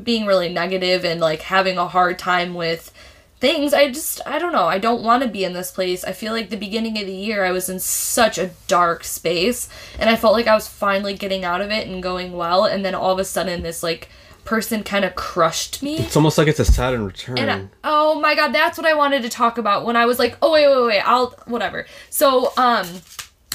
being 0.04 0.26
really 0.26 0.48
negative 0.48 1.04
and 1.04 1.20
like 1.20 1.42
having 1.42 1.78
a 1.78 1.88
hard 1.88 2.18
time 2.18 2.54
with 2.54 2.94
things 3.42 3.74
i 3.74 3.90
just 3.90 4.20
i 4.26 4.38
don't 4.40 4.52
know 4.54 4.66
i 4.66 4.78
don't 4.78 5.02
want 5.04 5.24
to 5.24 5.28
be 5.30 5.44
in 5.46 5.52
this 5.54 5.72
place 5.72 6.04
i 6.06 6.12
feel 6.14 6.32
like 6.34 6.50
the 6.50 6.58
beginning 6.58 6.98
of 6.98 7.06
the 7.06 7.14
year 7.14 7.44
i 7.46 7.52
was 7.52 7.70
in 7.70 7.80
such 7.80 8.38
a 8.38 8.50
dark 8.68 9.04
space 9.04 9.68
and 9.98 10.10
i 10.10 10.16
felt 10.16 10.34
like 10.34 10.48
i 10.48 10.54
was 10.56 10.68
finally 10.70 11.14
getting 11.14 11.44
out 11.46 11.60
of 11.62 11.70
it 11.72 11.86
and 11.88 12.02
going 12.04 12.32
well 12.34 12.64
and 12.66 12.84
then 12.86 12.94
all 12.96 13.12
of 13.12 13.20
a 13.20 13.26
sudden 13.26 13.62
this 13.62 13.82
like 13.84 14.08
person 14.46 14.84
kind 14.84 15.04
of 15.06 15.16
crushed 15.16 15.84
me 15.84 15.98
It's 16.00 16.16
almost 16.18 16.38
like 16.38 16.48
it's 16.48 16.60
a 16.60 16.66
Saturn 16.66 17.06
return. 17.06 17.38
and 17.38 17.52
I, 17.52 17.68
oh 17.84 18.20
my 18.20 18.36
god, 18.36 18.52
that's 18.54 18.78
what 18.78 18.88
I 18.88 18.94
wanted 18.94 19.22
to 19.24 19.30
talk 19.30 19.58
about 19.58 19.86
when 19.86 19.96
I 19.96 20.06
was 20.06 20.18
like, 20.18 20.38
oh 20.42 20.52
wait, 20.54 20.68
wait, 20.68 20.86
wait, 20.88 21.02
I'll 21.02 21.36
whatever. 21.46 21.86
So 22.10 22.52
um, 22.58 22.88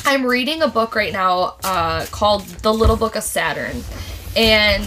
I'm 0.06 0.26
reading 0.26 0.62
a 0.62 0.68
book 0.68 0.94
right 0.94 1.12
now 1.12 1.56
uh, 1.64 2.04
called 2.10 2.42
The 2.42 2.72
Little 2.72 2.96
Book 2.96 3.16
of 3.16 3.22
Saturn, 3.22 3.82
and 4.36 4.84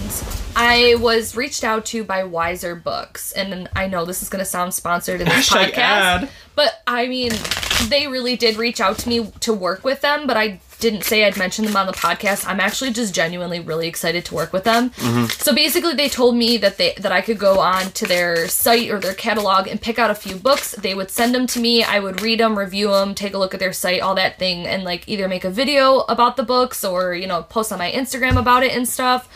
I 0.59 0.95
was 0.95 1.35
reached 1.35 1.63
out 1.63 1.85
to 1.87 2.03
by 2.03 2.23
Weiser 2.23 2.81
Books, 2.81 3.31
and 3.31 3.69
I 3.75 3.87
know 3.87 4.05
this 4.05 4.23
is 4.23 4.29
gonna 4.29 4.43
sound 4.43 4.73
sponsored 4.73 5.21
in 5.21 5.27
this 5.29 5.49
podcast, 5.49 5.77
ad. 5.77 6.29
but 6.55 6.81
I 6.87 7.07
mean, 7.07 7.31
they 7.89 8.07
really 8.07 8.35
did 8.35 8.57
reach 8.57 8.81
out 8.81 8.97
to 8.99 9.09
me 9.09 9.31
to 9.41 9.53
work 9.53 9.83
with 9.83 10.01
them, 10.01 10.25
but 10.25 10.35
I 10.35 10.59
didn't 10.79 11.03
say 11.03 11.25
I'd 11.25 11.37
mentioned 11.37 11.67
them 11.67 11.75
on 11.75 11.85
the 11.85 11.93
podcast. 11.93 12.47
I'm 12.47 12.59
actually 12.59 12.91
just 12.91 13.13
genuinely 13.13 13.59
really 13.59 13.87
excited 13.87 14.25
to 14.25 14.35
work 14.35 14.51
with 14.51 14.63
them. 14.63 14.89
Mm-hmm. 14.91 15.25
So 15.25 15.53
basically, 15.53 15.93
they 15.93 16.09
told 16.09 16.35
me 16.35 16.57
that 16.57 16.77
they 16.77 16.93
that 16.97 17.11
I 17.11 17.21
could 17.21 17.37
go 17.37 17.59
on 17.59 17.91
to 17.91 18.07
their 18.07 18.47
site 18.47 18.89
or 18.89 18.99
their 18.99 19.13
catalog 19.13 19.67
and 19.67 19.79
pick 19.79 19.99
out 19.99 20.09
a 20.09 20.15
few 20.15 20.37
books. 20.37 20.71
They 20.71 20.95
would 20.95 21.11
send 21.11 21.35
them 21.35 21.45
to 21.47 21.59
me. 21.59 21.83
I 21.83 21.99
would 21.99 22.23
read 22.23 22.39
them, 22.39 22.57
review 22.57 22.87
them, 22.87 23.13
take 23.13 23.35
a 23.35 23.37
look 23.37 23.53
at 23.53 23.59
their 23.59 23.73
site, 23.73 24.01
all 24.01 24.15
that 24.15 24.39
thing, 24.39 24.65
and 24.65 24.83
like 24.83 25.07
either 25.07 25.27
make 25.27 25.43
a 25.43 25.51
video 25.51 25.99
about 26.09 26.35
the 26.35 26.43
books 26.43 26.83
or 26.83 27.13
you 27.13 27.27
know 27.27 27.43
post 27.43 27.71
on 27.71 27.77
my 27.77 27.91
Instagram 27.91 28.39
about 28.39 28.63
it 28.63 28.75
and 28.75 28.87
stuff. 28.87 29.29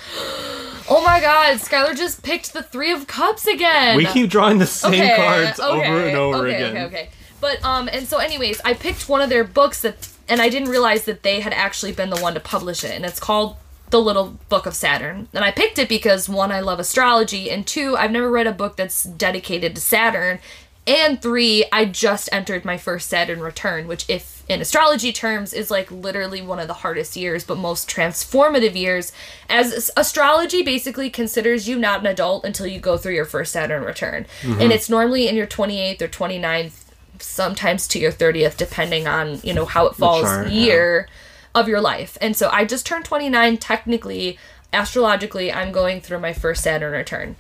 Oh 0.94 1.02
my 1.02 1.22
God, 1.22 1.58
Skylar 1.58 1.96
just 1.96 2.22
picked 2.22 2.52
the 2.52 2.62
Three 2.62 2.92
of 2.92 3.08
Cups 3.08 3.48
again 3.48 3.96
we 3.96 4.06
keep 4.06 4.30
drawing 4.30 4.58
the 4.58 4.66
same 4.66 5.16
cards 5.16 5.58
over 5.58 5.82
and 5.82 6.18
over 6.18 6.48
again. 6.48 6.64
okay, 6.64 6.70
again. 6.70 6.86
Okay, 6.86 6.98
okay, 7.04 7.10
But 7.40 7.64
um, 7.64 7.90
and 7.92 8.06
so 8.06 8.18
anyways, 8.18 8.60
I 8.66 8.74
picked 8.74 9.08
one 9.08 9.22
of 9.22 9.30
their 9.30 9.46
books 9.46 9.82
that, 9.84 10.10
and 10.28 10.42
I 10.42 10.50
didn't 10.50 10.68
realize 10.70 11.06
that 11.06 11.24
they 11.24 11.40
had 11.40 11.54
actually 11.54 11.94
been 11.94 12.10
the 12.10 12.20
one 12.20 12.34
to 12.34 12.42
publish 12.42 12.84
it, 12.84 12.92
and 12.92 13.06
it's 13.06 13.22
called 13.22 13.56
The 13.90 14.02
Little 14.02 14.38
Book 14.50 14.66
of 14.66 14.76
Saturn. 14.76 15.30
And 15.34 15.46
I 15.46 15.52
picked 15.52 15.80
it 15.80 15.88
because 15.88 16.28
one, 16.28 16.52
I 16.52 16.60
love 16.60 16.80
astrology, 16.80 17.50
and 17.50 17.66
two, 17.66 17.96
I've 17.96 18.12
never 18.12 18.30
read 18.30 18.48
a 18.48 18.52
book 18.52 18.76
that's 18.76 19.04
dedicated 19.04 19.76
to 19.76 19.82
Saturn. 19.82 20.40
And 20.86 21.22
three, 21.22 21.64
I 21.72 21.86
just 21.86 22.28
entered 22.34 22.66
my 22.66 22.78
first 22.78 23.08
Saturn 23.08 23.40
return, 23.40 23.88
which, 23.88 24.04
if 24.10 24.31
in 24.48 24.62
astrology 24.62 25.12
terms, 25.12 25.54
is 25.54 25.72
like 25.72 25.92
literally 25.92 26.42
one 26.42 26.60
of 26.60 26.68
the 26.68 26.76
hardest 26.76 27.16
years, 27.16 27.44
but 27.44 27.58
most 27.58 27.90
transformative 27.90 28.76
years. 28.76 29.12
As 29.50 29.74
as- 29.74 29.92
astrology 29.96 30.62
basically 30.64 31.10
considers 31.10 31.68
you 31.68 31.78
not 31.78 32.02
an 32.02 32.08
adult 32.08 32.44
until 32.46 32.68
you 32.68 32.80
go 32.80 32.98
through 32.98 33.16
your 33.16 33.26
first 33.26 33.52
Saturn 33.52 33.84
return. 33.84 34.26
And 34.44 34.54
mm-hmm. 34.54 34.72
it's 34.72 34.90
normally 34.90 35.28
in 35.28 35.36
your 35.36 35.48
28th 35.48 36.02
or 36.02 36.08
29th, 36.08 36.86
sometimes 37.20 37.88
to 37.90 38.00
your 38.00 38.12
30th, 38.12 38.58
depending 38.58 39.08
on, 39.08 39.40
you 39.44 39.54
know, 39.54 39.66
how 39.66 39.86
it 39.88 39.96
falls 39.96 40.24
chart, 40.24 40.50
yeah. 40.50 40.54
year 40.54 41.10
of 41.54 41.68
your 41.68 41.82
life. 41.82 42.18
And 42.22 42.36
so 42.36 42.50
I 42.50 42.66
just 42.66 42.86
turned 42.86 43.06
29. 43.06 43.58
Technically, 43.58 44.38
astrologically, 44.74 45.52
I'm 45.52 45.72
going 45.72 46.02
through 46.02 46.20
my 46.20 46.34
first 46.34 46.64
Saturn 46.64 46.94
return. 46.94 47.36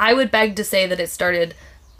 I 0.00 0.14
would 0.14 0.30
beg 0.30 0.56
to 0.56 0.64
say 0.64 0.86
that 0.86 0.98
it 0.98 1.10
started 1.10 1.54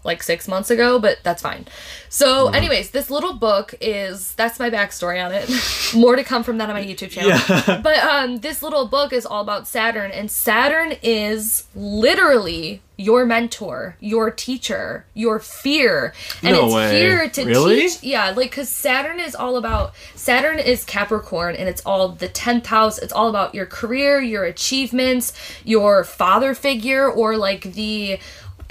like 0.05 0.23
six 0.23 0.49
months 0.49 0.71
ago, 0.71 0.99
but 0.99 1.19
that's 1.23 1.43
fine. 1.43 1.67
So, 2.09 2.47
Mm-hmm. 2.47 2.55
anyways, 2.57 2.91
this 2.91 3.09
little 3.11 3.35
book 3.35 3.75
is 3.81 4.35
that's 4.35 4.59
my 4.59 4.69
backstory 4.71 5.25
on 5.25 5.33
it. 5.33 5.49
More 5.99 6.17
to 6.17 6.25
come 6.25 6.43
from 6.43 6.59
that 6.59 6.69
on 6.69 6.75
my 6.77 6.85
YouTube 6.85 7.11
channel. 7.11 7.31
Yeah. 7.31 7.81
But 7.83 7.99
um, 7.99 8.37
this 8.39 8.63
little 8.63 8.87
book 8.89 9.13
is 9.13 9.25
all 9.27 9.43
about 9.43 9.69
Saturn, 9.69 10.11
and 10.11 10.31
Saturn 10.31 10.95
is 11.03 11.65
literally 11.75 12.83
your 12.97 13.25
mentor, 13.27 13.97
your 14.01 14.31
teacher, 14.31 15.05
your 15.15 15.39
fear, 15.41 16.13
and 16.43 16.55
No 16.55 16.67
it's 16.67 16.75
way. 16.75 17.01
here 17.01 17.29
to 17.29 17.45
Really? 17.45 17.81
teach. 17.89 18.03
Yeah, 18.03 18.31
like 18.31 18.51
because 18.51 18.69
Saturn 18.69 19.19
is 19.19 19.35
all 19.35 19.57
about 19.57 19.95
Saturn 20.15 20.59
is 20.59 20.85
Capricorn, 20.85 21.57
and 21.57 21.69
it's 21.69 21.83
all 21.87 22.09
the 22.11 22.29
tenth 22.29 22.67
house. 22.67 22.99
It's 22.99 23.13
all 23.13 23.29
about 23.29 23.55
your 23.55 23.67
career, 23.67 24.21
your 24.21 24.45
achievements, 24.45 25.33
your 25.65 26.05
father 26.05 26.55
figure, 26.55 27.11
or 27.11 27.37
like 27.37 27.63
the 27.75 28.19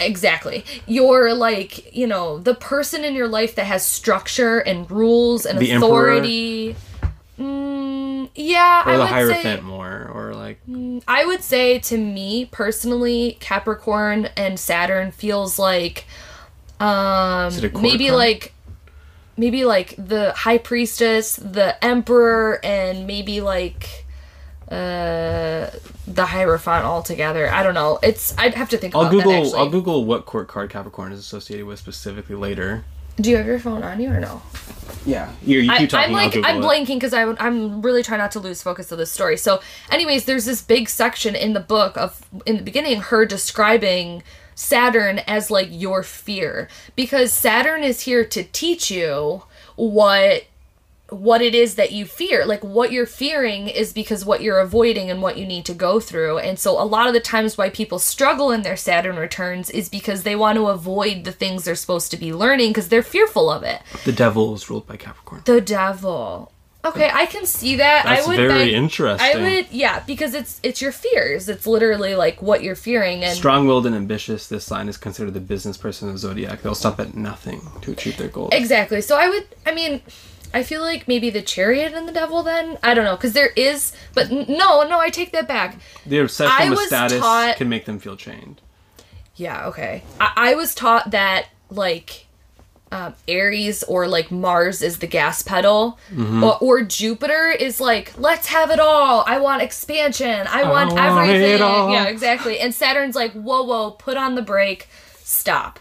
exactly. 0.02 0.66
You're 0.86 1.34
like 1.34 1.96
you 1.96 2.08
know 2.08 2.40
the 2.40 2.56
person 2.56 3.04
in 3.04 3.16
your 3.16 3.28
life 3.28 3.56
that 3.56 3.66
has 3.66 3.86
structure 3.86 4.60
and 4.60 4.90
rules 4.90 5.46
and 5.46 5.60
The 5.60 5.72
authority. 5.72 6.76
Mm, 7.40 8.30
yeah, 8.36 8.84
Or 8.86 8.92
I 8.92 8.94
the 8.94 9.00
would 9.04 9.10
Hierophant 9.10 9.60
say 9.62 9.66
more, 9.66 10.12
or 10.14 10.34
like 10.34 10.60
I 11.08 11.26
would 11.26 11.42
say 11.42 11.80
to 11.80 11.98
me 11.98 12.46
personally, 12.46 13.38
Capricorn 13.40 14.30
and 14.38 14.60
Saturn 14.60 15.12
feels 15.12 15.58
like 15.58 16.06
um 16.80 17.48
Is 17.48 17.64
it 17.64 17.76
a 17.76 17.80
maybe 17.80 18.12
like 18.12 18.54
maybe 19.38 19.66
like 19.66 19.96
the 19.98 20.34
high 20.34 20.58
priestess, 20.60 21.36
the 21.38 21.84
emperor, 21.84 22.60
and 22.64 23.08
maybe 23.08 23.42
like 23.42 24.01
uh 24.72 25.70
the 26.08 26.26
Hierophant 26.26 26.86
altogether. 26.86 27.52
I 27.52 27.64
don't 27.64 27.74
know. 27.74 28.00
It's 28.02 28.38
I'd 28.38 28.56
have 28.56 28.70
to 28.70 28.78
think 28.78 28.96
I'll 28.96 29.02
about 29.02 29.12
that 29.12 29.24
Google. 29.24 29.44
actually. 29.46 29.60
I'll 29.60 29.70
Google 29.70 30.06
what 30.06 30.26
court 30.26 30.48
card 30.48 30.70
Capricorn 30.70 31.12
is 31.12 31.20
associated 31.20 31.66
with 31.66 31.80
specifically 31.80 32.36
later. 32.36 32.84
Do 33.18 33.30
you 33.30 33.38
have 33.38 33.46
your 33.46 33.60
phone 33.60 33.84
on 33.84 34.02
you 34.02 34.10
or 34.10 34.20
no? 34.20 34.42
Yeah, 35.06 35.32
you, 35.44 35.60
you 35.60 35.72
I, 35.72 35.80
keep 35.80 35.90
talking. 35.90 36.16
I'm 36.16 36.16
I'll 36.16 36.26
like 36.26 36.38
I'm 36.46 36.58
it. 36.58 36.66
blanking 36.66 36.96
because 36.96 37.14
I'm 37.14 37.36
I'm 37.40 37.82
really 37.82 38.04
trying 38.04 38.20
not 38.20 38.32
to 38.32 38.40
lose 38.40 38.64
focus 38.64 38.92
of 38.92 38.98
the 38.98 39.06
story. 39.06 39.38
So, 39.38 39.60
anyways, 39.90 40.26
there's 40.26 40.46
this 40.46 40.62
big 40.62 40.90
section 40.90 41.36
in 41.36 41.54
the 41.54 41.60
book 41.60 41.98
of 41.98 42.22
in 42.46 42.58
the 42.58 42.64
beginning 42.64 43.02
her 43.02 43.26
describing 43.26 44.24
Saturn 44.56 45.20
as 45.20 45.52
like 45.52 45.68
your 45.70 46.04
fear 46.04 46.68
because 46.96 47.34
Saturn 47.34 47.84
is 47.84 48.02
here 48.02 48.24
to 48.26 48.44
teach 48.44 48.90
you 48.90 49.44
what 49.76 50.46
what 51.12 51.42
it 51.42 51.54
is 51.54 51.76
that 51.76 51.92
you 51.92 52.06
fear. 52.06 52.46
Like 52.46 52.64
what 52.64 52.92
you're 52.92 53.06
fearing 53.06 53.68
is 53.68 53.92
because 53.92 54.26
what 54.26 54.42
you're 54.42 54.60
avoiding 54.60 55.12
and 55.12 55.22
what 55.22 55.38
you 55.38 55.46
need 55.46 55.66
to 55.66 55.74
go 55.74 56.00
through. 56.00 56.40
And 56.40 56.58
so 56.58 56.82
a 56.82 56.86
lot 56.86 57.08
of 57.08 57.14
the 57.14 57.20
times 57.20 57.58
why 57.58 57.70
people 57.70 58.00
struggle 58.00 58.52
in 58.52 58.62
their 58.62 58.78
Saturn 58.78 59.18
returns 59.18 59.70
is 59.70 59.90
because 59.90 60.24
they 60.24 60.36
want 60.36 60.56
to 60.56 60.68
avoid 60.68 61.26
the 61.26 61.32
things 61.32 61.66
they're 61.66 61.76
supposed 61.76 62.12
to 62.12 62.18
be 62.18 62.34
learning 62.34 62.70
because 62.70 62.88
they're 62.88 63.04
fearful 63.04 63.52
of 63.52 63.64
it. 63.64 63.82
The 64.06 64.14
devil 64.14 64.54
is 64.56 64.70
ruled 64.70 64.88
by 64.88 64.96
Capricorn. 64.96 65.42
The 65.46 65.62
devil. 65.62 66.52
Okay, 66.84 67.12
I 67.14 67.28
can 67.28 67.46
see 67.46 67.76
that. 67.76 68.06
That's 68.06 68.26
I 68.26 68.28
would 68.28 68.38
very 68.38 68.74
interesting. 68.74 69.38
I 69.38 69.40
would 69.40 69.72
yeah, 69.72 70.00
because 70.00 70.34
it's 70.34 70.60
it's 70.64 70.82
your 70.82 70.92
fears. 70.92 71.48
It's 71.48 71.68
literally 71.68 72.16
like 72.16 72.42
what 72.42 72.64
you're 72.64 72.76
fearing 72.76 73.24
and 73.24 73.38
Strong-willed 73.38 73.86
and 73.86 73.96
ambitious, 73.96 74.48
this 74.48 74.64
sign 74.66 74.90
is 74.90 74.98
considered 74.98 75.36
the 75.36 75.42
business 75.42 75.78
person 75.78 76.10
of 76.10 76.18
zodiac. 76.18 76.64
They'll 76.64 76.74
stop 76.74 77.00
at 77.00 77.16
nothing 77.16 77.62
to 77.82 77.92
achieve 77.92 78.18
their 78.18 78.30
goals. 78.30 78.50
Exactly. 78.54 79.02
So 79.02 79.16
I 79.16 79.30
would 79.30 79.46
I 79.66 79.76
mean 79.76 80.02
I 80.54 80.64
feel 80.64 80.82
like 80.82 81.08
maybe 81.08 81.30
the 81.30 81.42
chariot 81.42 81.94
and 81.94 82.08
the 82.08 82.12
devil 82.12 82.44
then 82.44 82.78
I 82.84 82.94
don't 82.94 83.06
know 83.06 83.16
because 83.16 83.34
there 83.34 83.52
is 83.56 83.94
but 84.14 84.30
no 84.32 84.84
no 84.84 85.00
I 85.00 85.10
take 85.10 85.32
that 85.32 85.48
back 85.48 85.78
Their 86.06 86.24
obsession 86.24 86.56
I 86.60 86.70
with 86.70 86.80
status 86.88 87.20
taught- 87.20 87.56
can 87.58 87.70
make 87.70 87.86
them 87.86 88.00
feel 88.00 88.16
chained. 88.18 88.62
Yeah, 89.36 89.68
okay. 89.68 90.04
I, 90.20 90.34
I 90.52 90.56
was 90.56 90.76
taught 90.76 91.12
that 91.12 91.48
like 91.70 92.28
um, 92.92 93.16
Aries 93.30 93.84
or 93.84 94.06
like 94.10 94.30
Mars 94.32 94.82
is 94.82 95.00
the 95.00 95.08
gas 95.08 95.42
pedal, 95.42 95.98
Mm-hmm. 96.14 96.44
or, 96.44 96.58
or 96.60 96.82
Jupiter 96.82 97.48
is 97.48 97.80
like 97.80 98.12
let's 98.18 98.48
have 98.48 98.70
it 98.70 98.80
all. 98.82 99.24
I 99.26 99.40
want 99.40 99.62
expansion. 99.62 100.46
I 100.50 100.70
want 100.70 100.92
want 100.94 101.00
everything. 101.28 101.60
Yeah, 101.60 102.06
exactly. 102.08 102.60
And 102.60 102.76
Saturn's 102.76 103.16
like 103.16 103.32
whoa 103.32 103.64
whoa, 103.64 103.92
put 103.92 104.18
on 104.18 104.36
the 104.36 104.42
brake, 104.42 104.90
stop, 105.24 105.80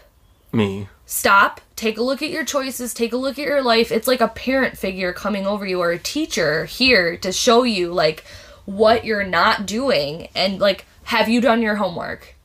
Me. 0.53 0.87
Stop. 1.11 1.59
Take 1.75 1.97
a 1.97 2.03
look 2.03 2.21
at 2.21 2.29
your 2.29 2.45
choices. 2.45 2.93
Take 2.93 3.11
a 3.11 3.17
look 3.17 3.37
at 3.37 3.45
your 3.45 3.61
life. 3.61 3.91
It's 3.91 4.07
like 4.07 4.21
a 4.21 4.29
parent 4.29 4.77
figure 4.77 5.11
coming 5.11 5.45
over 5.45 5.65
you 5.65 5.79
or 5.81 5.91
a 5.91 5.99
teacher 5.99 6.65
here 6.65 7.17
to 7.17 7.31
show 7.33 7.63
you 7.63 7.91
like 7.91 8.23
what 8.65 9.03
you're 9.03 9.25
not 9.25 9.65
doing 9.65 10.29
and 10.33 10.59
like 10.59 10.85
have 11.03 11.27
you 11.27 11.41
done 11.41 11.61
your 11.61 11.75
homework. 11.75 12.35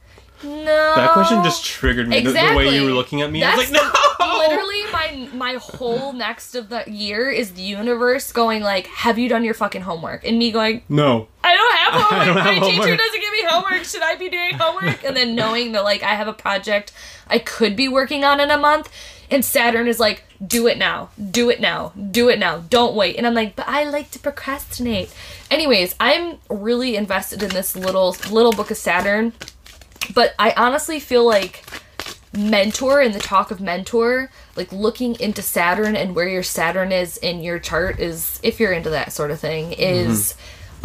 No. 0.43 0.93
That 0.97 1.13
question 1.13 1.43
just 1.45 1.65
triggered 1.65 2.09
me. 2.09 2.21
The- 2.21 2.33
The, 2.33 2.55
way 2.57 2.69
you 2.75 2.85
were 2.85 2.91
looking 2.93 3.23
at 3.23 3.31
me, 3.31 3.43
I 3.43 3.55
was 3.57 3.71
like, 3.71 3.83
no. 3.83 3.91
Literally, 4.39 4.83
my 4.93 5.29
my 5.33 5.55
whole 5.55 6.13
next 6.13 6.55
of 6.55 6.69
the 6.69 6.85
year 6.87 7.31
is 7.31 7.53
the 7.53 7.63
universe 7.63 8.33
going 8.33 8.63
like, 8.63 8.87
"Have 8.89 9.19
you 9.19 9.29
done 9.29 9.45
your 9.45 9.55
fucking 9.55 9.83
homework?" 9.83 10.25
And 10.25 10.39
me 10.39 10.51
going, 10.51 10.83
No. 10.89 11.29
"I 11.45 11.55
don't 11.55 11.77
have 11.79 12.03
homework. 12.03 12.27
don't 12.27 12.37
have 12.45 12.61
my 12.63 12.69
teacher 12.69 12.97
doesn't 12.97 13.21
give 13.21 13.33
me 13.33 13.45
homework. 13.49 13.85
Should 13.85 14.03
I 14.03 14.17
be 14.17 14.29
doing 14.29 14.55
homework?" 14.55 15.05
And 15.05 15.17
then 15.17 15.35
knowing 15.35 15.73
that 15.73 15.85
like 15.85 16.03
I 16.03 16.15
have 16.15 16.29
a 16.29 16.33
project 16.33 16.93
I 17.29 17.39
could 17.39 17.77
be 17.77 17.89
working 17.89 18.25
on 18.25 18.41
in 18.41 18.51
a 18.51 18.59
month, 18.59 18.91
and 19.31 19.45
Saturn 19.45 19.87
is 19.89 19.99
like, 20.01 20.25
"Do 20.45 20.67
it 20.67 20.77
now. 20.79 21.11
Do 21.31 21.49
it 21.51 21.61
now. 21.61 21.93
Do 22.11 22.29
it 22.29 22.39
now. 22.39 22.59
Don't 22.69 22.95
wait." 22.95 23.17
And 23.17 23.27
I'm 23.27 23.35
like, 23.35 23.57
"But 23.57 23.69
I 23.69 23.85
like 23.85 24.11
to 24.13 24.19
procrastinate." 24.19 25.11
Anyways, 25.51 25.95
I'm 26.01 26.39
really 26.51 26.97
invested 26.97 27.43
in 27.43 27.51
this 27.51 27.75
little 27.77 28.17
little 28.31 28.53
book 28.53 28.71
of 28.71 28.77
Saturn 28.77 29.33
but 30.15 30.35
I 30.39 30.53
honestly 30.57 31.01
feel 31.01 31.25
like 31.25 31.65
mentor 32.37 33.01
and 33.01 33.15
the 33.15 33.21
talk 33.21 33.51
of 33.51 33.61
mentor 33.61 34.31
like 34.57 34.71
looking 34.71 35.19
into 35.21 35.41
saturn 35.41 35.97
and 35.97 36.15
where 36.15 36.29
your 36.29 36.43
saturn 36.43 36.93
is 36.93 37.17
in 37.19 37.41
your 37.43 37.59
chart 37.59 37.99
is 37.99 38.39
if 38.43 38.61
you're 38.61 38.73
into 38.73 38.91
that 38.91 39.11
sort 39.11 39.31
of 39.31 39.41
thing 39.41 39.73
is 39.73 40.35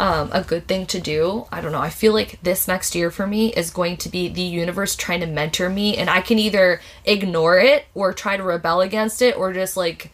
um, 0.00 0.30
a 0.32 0.42
good 0.42 0.66
thing 0.66 0.86
to 0.86 1.00
do. 1.00 1.46
I 1.52 1.60
don't 1.60 1.70
know. 1.70 1.80
I 1.80 1.90
feel 1.90 2.12
like 2.12 2.38
this 2.42 2.66
next 2.66 2.94
year 2.94 3.10
for 3.10 3.26
me 3.26 3.52
is 3.52 3.70
going 3.70 3.98
to 3.98 4.08
be 4.08 4.28
the 4.28 4.42
universe 4.42 4.96
trying 4.96 5.20
to 5.20 5.26
mentor 5.26 5.68
me 5.68 5.96
and 5.96 6.08
i 6.08 6.20
can 6.20 6.38
either 6.38 6.80
ignore 7.04 7.58
it 7.58 7.84
or 7.94 8.12
try 8.12 8.36
to 8.36 8.42
rebel 8.42 8.80
against 8.80 9.22
it 9.22 9.36
or 9.36 9.52
just 9.52 9.76
like 9.76 10.10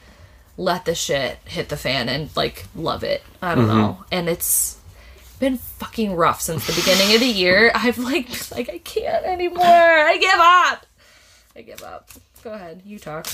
let 0.58 0.84
the 0.84 0.94
shit 0.94 1.38
hit 1.44 1.68
the 1.68 1.76
fan 1.76 2.08
and 2.08 2.28
like 2.36 2.66
love 2.74 3.04
it. 3.04 3.22
I 3.40 3.54
don't 3.54 3.68
know. 3.68 4.04
And 4.10 4.28
it's 4.28 4.77
been 5.38 5.56
fucking 5.58 6.14
rough 6.14 6.40
since 6.40 6.66
the 6.66 6.72
beginning 6.72 7.14
of 7.14 7.20
the 7.20 7.26
year. 7.26 7.70
I've 7.74 7.98
like 7.98 8.28
like 8.50 8.68
I 8.68 8.78
can't 8.78 9.24
anymore. 9.24 9.64
I 9.64 10.18
give 10.18 10.38
up. 10.40 10.86
I 11.56 11.62
give 11.62 11.82
up. 11.82 12.10
Go 12.44 12.52
ahead, 12.52 12.82
you 12.84 12.98
talk. 13.00 13.26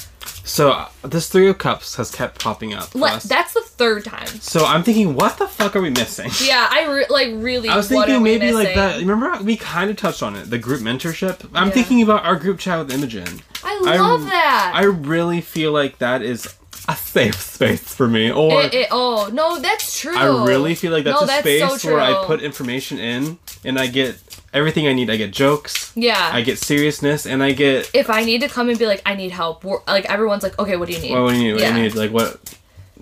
So 0.44 0.70
uh, 0.72 0.88
this 1.02 1.28
three 1.28 1.48
of 1.48 1.59
cups 1.59 1.96
has 1.96 2.11
kept 2.11 2.40
popping 2.42 2.72
up. 2.74 2.94
us. 2.96 3.24
that's 3.24 3.52
the 3.55 3.61
third 3.62 4.05
time. 4.05 4.26
so 4.26 4.64
I'm 4.64 4.82
thinking, 4.82 5.14
what 5.14 5.36
the 5.38 5.46
fuck 5.46 5.76
are 5.76 5.80
we 5.82 5.90
missing? 5.90 6.30
Yeah, 6.46 6.66
I 6.70 6.86
re- 6.86 7.07
like 7.11 7.28
really. 7.34 7.68
I 7.68 7.76
was 7.76 7.88
thinking 7.88 8.22
maybe 8.22 8.52
like 8.52 8.74
that. 8.74 8.98
Remember, 9.00 9.42
we 9.42 9.57
kind 9.57 9.90
of 9.90 9.96
touched 9.96 10.22
on 10.22 10.36
it. 10.36 10.48
The 10.50 10.59
group 10.59 10.80
mentorship. 10.80 11.48
I'm 11.55 11.68
Yeah. 11.68 11.74
thinking 11.74 12.02
about 12.02 12.24
our 12.24 12.36
group 12.36 12.59
chat 12.59 12.78
with 12.78 12.92
Imogen. 12.92 13.42
I 13.62 13.78
love 13.78 14.22
that. 14.24 14.72
I 14.74 14.84
really 14.84 15.40
feel 15.40 15.72
like 15.72 15.98
that 15.98 16.22
is 16.22 16.55
a 16.89 16.97
safe 16.97 17.41
space 17.41 17.80
for 17.95 18.07
me. 18.09 18.30
Or 18.30 18.62
It- 18.62 18.74
it- 18.74 18.89
oh 18.91 19.30
no, 19.32 19.59
that's 19.59 19.99
true. 20.01 20.16
I 20.16 20.26
really 20.47 20.74
feel 20.74 20.93
like 20.93 21.05
that's 21.05 21.18
No, 21.20 21.24
a 21.24 21.26
that's 21.26 21.41
space 21.41 21.82
so 21.82 21.91
where 21.93 22.01
I 22.01 22.24
put 22.26 22.43
information 22.43 22.99
in 22.99 23.39
and 23.64 23.78
I 23.78 23.87
get 23.87 24.16
everything 24.53 24.87
I 24.87 24.93
need. 24.93 25.09
I 25.11 25.16
get 25.16 25.32
jokes. 25.32 25.93
Yeah. 25.95 26.30
I 26.32 26.43
get 26.43 26.59
seriousness, 26.59 27.24
and 27.26 27.43
I 27.43 27.53
get. 27.53 27.91
if 27.95 28.11
I 28.11 28.24
need 28.24 28.41
to 28.43 28.49
come 28.49 28.68
and 28.68 28.78
be 28.78 28.87
like, 28.87 29.03
I 29.07 29.14
need 29.14 29.30
help, 29.32 29.64
like 29.87 30.05
everyone's 30.07 30.43
like, 30.43 30.59
okay, 30.59 30.76
what 30.76 30.89
do 30.89 30.95
you 30.95 31.01
need? 31.01 31.12
What 31.12 31.30
do 31.30 31.37
you 31.37 31.43
need? 31.45 31.53
What 31.55 31.61
do 31.61 31.66
you 31.78 31.82
need? 31.82 31.95
Like 31.95 32.11
what? 32.12 32.39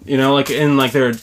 You 0.05 0.17
know, 0.17 0.33
like 0.35 0.51
in 0.51 0.77
like 0.77 0.93
they're. 0.93 1.15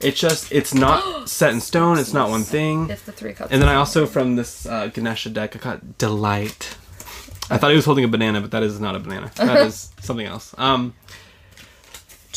It's 0.00 0.20
just 0.20 0.52
it's 0.52 0.72
not 0.74 1.28
set 1.28 1.52
in 1.52 1.60
stone. 1.60 1.98
It's 1.98 2.12
not 2.14 2.30
one 2.30 2.44
thing. 2.44 2.88
It's 2.88 3.02
the 3.02 3.10
three 3.12 3.32
cups. 3.32 3.50
And 3.52 3.60
then 3.60 3.68
I 3.68 3.74
also 3.74 4.06
from 4.06 4.36
this 4.36 4.64
uh, 4.64 4.86
Ganesha 4.94 5.28
deck 5.28 5.56
I 5.56 5.58
got 5.58 5.98
delight. 5.98 6.76
I 7.50 7.56
thought 7.58 7.70
he 7.70 7.76
was 7.76 7.84
holding 7.84 8.04
a 8.04 8.08
banana, 8.08 8.40
but 8.40 8.50
that 8.52 8.62
is 8.62 8.78
not 8.78 8.94
a 8.94 8.98
banana. 9.00 9.30
That 9.36 9.66
is 9.66 9.90
something 10.00 10.26
else. 10.26 10.54
Um, 10.56 10.94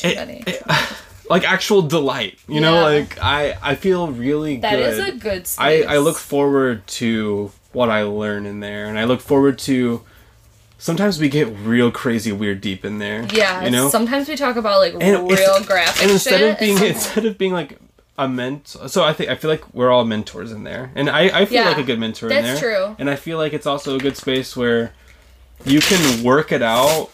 too 0.01 0.09
it- 0.09 0.15
many. 0.15 0.43
it- 0.47 0.63
like 1.29 1.43
actual 1.49 1.81
delight. 1.81 2.37
You 2.47 2.59
know, 2.61 2.81
like 2.83 3.17
I 3.21 3.57
I 3.61 3.75
feel 3.75 4.07
really 4.11 4.57
That 4.57 4.75
good. 4.75 4.93
is 4.93 4.99
a 4.99 5.11
good. 5.13 5.47
Space. 5.47 5.59
I 5.87 5.95
I 5.95 5.97
look 5.97 6.17
forward 6.17 6.85
to 6.99 7.51
what 7.73 7.89
I 7.89 8.03
learn 8.03 8.45
in 8.45 8.59
there, 8.59 8.87
and 8.87 8.99
I 8.99 9.05
look 9.05 9.21
forward 9.21 9.57
to. 9.59 10.01
Sometimes 10.77 11.19
we 11.19 11.29
get 11.29 11.47
real 11.63 11.91
crazy, 11.91 12.31
weird, 12.31 12.59
deep 12.59 12.83
in 12.83 12.97
there. 12.97 13.27
Yeah, 13.31 13.63
you 13.63 13.69
know. 13.69 13.87
sometimes 13.89 14.27
we 14.27 14.35
talk 14.35 14.55
about 14.55 14.79
like 14.79 14.95
And 14.99 15.29
real 15.29 15.63
graphic 15.63 16.01
and 16.01 16.11
instead 16.11 16.39
shit. 16.39 16.53
of 16.53 16.59
being 16.59 16.77
instead 16.83 17.25
of 17.25 17.37
being 17.37 17.53
like 17.53 17.77
a 18.17 18.27
mentor 18.27 18.87
so 18.89 19.03
i 19.03 19.13
think 19.13 19.29
i 19.29 19.35
feel 19.35 19.49
like 19.49 19.73
we're 19.73 19.89
all 19.89 20.03
mentors 20.03 20.51
in 20.51 20.63
there 20.63 20.91
and 20.95 21.09
i 21.09 21.21
i 21.41 21.45
feel 21.45 21.63
Yeah, 21.63 21.69
like 21.69 21.77
a 21.77 21.83
good 21.83 21.97
mentor 21.97 22.27
in 22.29 22.43
that's 22.43 22.59
there 22.61 22.75
true. 22.87 22.95
and 22.99 23.09
i 23.09 23.15
feel 23.15 23.37
like 23.37 23.53
it's 23.53 23.65
also 23.65 23.95
a 23.95 23.99
good 23.99 24.17
space 24.17 24.55
where 24.55 24.93
you 25.65 25.79
can 25.79 26.23
work 26.23 26.51
it 26.51 26.61
out 26.61 27.09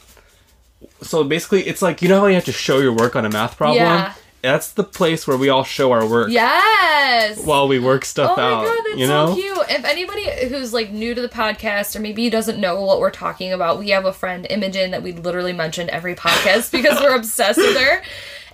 so 1.02 1.24
basically 1.24 1.62
it's 1.68 1.82
like 1.82 2.02
you 2.02 2.10
know 2.10 2.20
how 2.22 2.28
you 2.28 2.36
have 2.36 2.46
to 2.46 2.52
show 2.52 2.80
your 2.80 2.94
work 2.94 3.16
on 3.16 3.26
a 3.26 3.30
math 3.30 3.58
problem 3.58 3.84
Yeah. 3.84 4.14
that's 4.42 4.72
the 4.72 4.84
place 4.84 5.28
where 5.28 5.38
we 5.38 5.50
all 5.50 5.64
show 5.64 5.92
our 5.92 6.08
work 6.08 6.30
Yes. 6.30 7.44
while 7.46 7.68
we 7.68 7.80
work 7.80 8.06
stuff 8.06 8.38
out. 8.38 8.40
Oh 8.40 8.56
my 8.64 8.70
out 8.70 8.76
god, 8.76 8.84
that's 8.86 9.00
you 9.00 9.08
know 9.08 9.28
so 9.28 9.36
cute. 9.36 9.58
If 9.70 9.86
anybody 9.86 10.48
who's 10.48 10.74
like 10.74 10.92
new 10.92 11.14
to 11.16 11.22
the 11.22 11.30
podcast 11.30 11.96
or 11.96 12.00
maybe 12.00 12.30
doesn't 12.30 12.60
know 12.60 12.82
what 12.84 13.00
we're 13.00 13.12
talking 13.12 13.52
about, 13.54 13.80
we 13.80 13.90
have 13.90 14.06
a 14.06 14.14
friend, 14.14 14.46
Imogen, 14.50 14.92
that 14.92 15.02
we 15.04 15.12
literally 15.14 15.54
mention 15.54 15.90
every 15.90 16.16
podcast 16.16 16.72
because 16.72 17.00
we're 17.02 17.16
obsessed 17.16 17.58
with 17.58 17.76
her. 17.78 18.02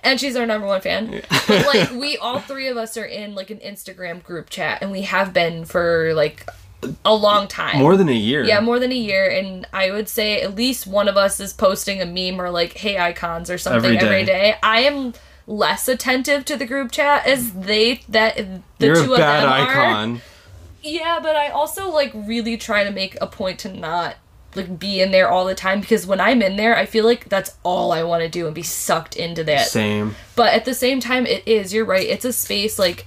And 0.02 0.20
she's 0.20 0.36
our 0.36 0.44
number 0.46 0.66
one 0.66 0.80
fan. 0.82 1.22
But 1.48 1.66
like 1.66 1.90
we 1.92 2.16
all 2.18 2.38
three 2.40 2.68
of 2.68 2.76
us 2.76 2.96
are 2.96 3.04
in 3.06 3.34
like 3.34 3.50
an 3.50 3.58
Instagram 3.58 4.22
group 4.22 4.50
chat 4.50 4.82
and 4.82 4.90
we 4.92 5.02
have 5.02 5.32
been 5.32 5.64
for 5.64 6.12
like 6.14 6.46
a 7.04 7.14
long 7.14 7.48
time. 7.48 7.78
more 7.78 7.96
than 7.96 8.08
a 8.08 8.12
year 8.12 8.44
yeah, 8.44 8.60
more 8.60 8.78
than 8.78 8.92
a 8.92 8.96
year, 8.96 9.28
and 9.30 9.66
I 9.72 9.90
would 9.90 10.08
say 10.08 10.40
at 10.40 10.54
least 10.54 10.86
one 10.86 11.08
of 11.08 11.16
us 11.16 11.40
is 11.40 11.52
posting 11.52 12.00
a 12.00 12.06
meme 12.06 12.40
or 12.40 12.50
like 12.50 12.74
"Hey 12.74 12.98
icons" 12.98 13.50
or 13.50 13.58
something 13.58 13.84
Every 13.92 13.96
day. 13.98 14.06
every 14.06 14.24
day. 14.24 14.56
I 14.62 14.80
am 14.80 15.14
less 15.46 15.88
attentive 15.88 16.44
to 16.46 16.56
the 16.56 16.64
group 16.66 16.90
chat 16.90 17.26
as 17.26 17.52
they 17.52 18.00
that 18.08 18.36
the 18.78 18.86
you're 18.86 18.94
two 18.96 19.10
a 19.10 19.14
of 19.14 19.18
bad 19.18 19.42
them 19.42 19.50
are. 19.50 19.70
icon 19.70 20.20
Yeah, 20.82 21.18
but 21.22 21.36
I 21.36 21.48
also 21.48 21.90
like 21.90 22.12
really 22.14 22.56
try 22.56 22.84
to 22.84 22.90
make 22.90 23.16
a 23.20 23.26
point 23.26 23.58
to 23.60 23.68
not 23.72 24.16
like 24.54 24.78
be 24.78 25.00
in 25.00 25.10
there 25.10 25.28
all 25.28 25.44
the 25.44 25.54
time 25.54 25.80
because 25.80 26.06
when 26.06 26.20
I'm 26.20 26.40
in 26.40 26.56
there, 26.56 26.76
I 26.76 26.86
feel 26.86 27.04
like 27.04 27.28
that's 27.28 27.56
all 27.64 27.90
I 27.92 28.04
want 28.04 28.22
to 28.22 28.28
do 28.28 28.46
and 28.46 28.54
be 28.54 28.62
sucked 28.62 29.16
into 29.16 29.42
that. 29.44 29.66
same 29.66 30.14
But 30.36 30.52
at 30.54 30.64
the 30.64 30.74
same 30.74 31.00
time, 31.00 31.26
it 31.26 31.46
is. 31.46 31.74
You're 31.74 31.84
right. 31.84 32.06
It's 32.06 32.24
a 32.24 32.32
space 32.32 32.78
like 32.78 33.04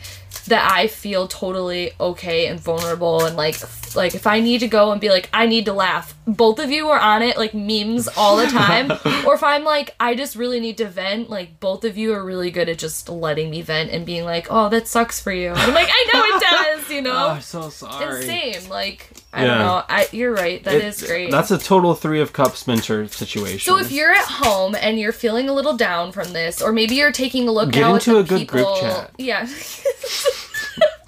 that 0.47 0.71
I 0.71 0.87
feel 0.87 1.27
totally 1.27 1.91
okay 1.99 2.47
and 2.47 2.59
vulnerable 2.59 3.25
and 3.25 3.35
like 3.35 3.57
like 3.95 4.15
if 4.15 4.25
I 4.27 4.39
need 4.39 4.59
to 4.59 4.67
go 4.67 4.91
and 4.91 4.99
be 4.99 5.09
like 5.09 5.29
I 5.33 5.45
need 5.45 5.65
to 5.65 5.73
laugh, 5.73 6.16
both 6.27 6.59
of 6.59 6.69
you 6.69 6.89
are 6.89 6.99
on 6.99 7.21
it 7.23 7.37
like 7.37 7.53
memes 7.53 8.09
all 8.17 8.35
the 8.35 8.47
time, 8.47 8.91
or 9.25 9.33
if 9.33 9.43
I'm 9.43 9.63
like 9.63 9.95
I 9.99 10.13
just 10.13 10.35
really 10.35 10.59
need 10.59 10.77
to 10.79 10.87
vent, 10.87 11.29
like 11.29 11.59
both 11.61 11.85
of 11.85 11.97
you 11.97 12.13
are 12.13 12.23
really 12.23 12.51
good 12.51 12.67
at 12.67 12.77
just 12.77 13.07
letting 13.07 13.49
me 13.49 13.61
vent 13.61 13.91
and 13.91 14.05
being 14.05 14.25
like, 14.25 14.47
"Oh, 14.49 14.67
that 14.69 14.87
sucks 14.87 15.19
for 15.21 15.31
you." 15.31 15.49
And 15.51 15.57
I'm 15.59 15.73
like, 15.73 15.87
"I 15.89 16.05
know 16.13 16.23
it 16.23 16.41
does," 16.81 16.89
you 16.91 17.01
know. 17.01 17.13
Oh, 17.17 17.29
I'm 17.31 17.41
so 17.41 17.69
sorry. 17.69 18.05
and 18.15 18.23
same, 18.25 18.69
like 18.69 19.09
I 19.33 19.41
Yeah. 19.43 19.47
don't 19.47 19.57
know. 19.59 19.83
I 19.87 20.07
you're 20.11 20.33
right. 20.33 20.61
That 20.65 20.75
It- 20.75 20.83
is 20.83 21.01
great. 21.01 21.31
That's 21.31 21.51
a 21.51 21.57
total 21.57 21.95
three 21.95 22.19
of 22.19 22.33
cups 22.33 22.67
mentor 22.67 23.07
situation. 23.07 23.59
So 23.59 23.77
if 23.79 23.91
you're 23.91 24.11
at 24.13 24.25
home 24.25 24.75
and 24.75 24.99
you're 24.99 25.11
feeling 25.13 25.47
a 25.49 25.53
little 25.53 25.77
down 25.77 26.11
from 26.11 26.33
this, 26.33 26.61
or 26.61 26.71
maybe 26.73 26.95
you're 26.95 27.11
taking 27.13 27.47
a 27.47 27.51
look 27.51 27.71
Get 27.71 27.89
into 27.89 28.19
at 28.19 28.27
the 28.27 28.35
a 28.35 28.37
good 28.39 28.47
group 28.47 28.65
people, 28.67 28.77
chat. 28.81 29.11
yeah. 29.17 29.47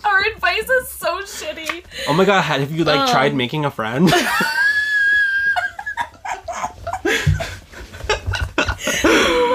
Our 0.06 0.22
advice 0.26 0.68
is 0.70 0.90
so 0.90 1.20
shitty. 1.22 1.84
oh 2.08 2.14
my 2.14 2.24
god, 2.26 2.42
have 2.42 2.72
you 2.72 2.84
like 2.86 3.00
Um, 3.02 3.10
tried 3.10 3.36
making 3.36 3.66
a 3.66 3.72
friend? 3.72 4.12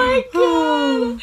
Uh, 0.05 1.16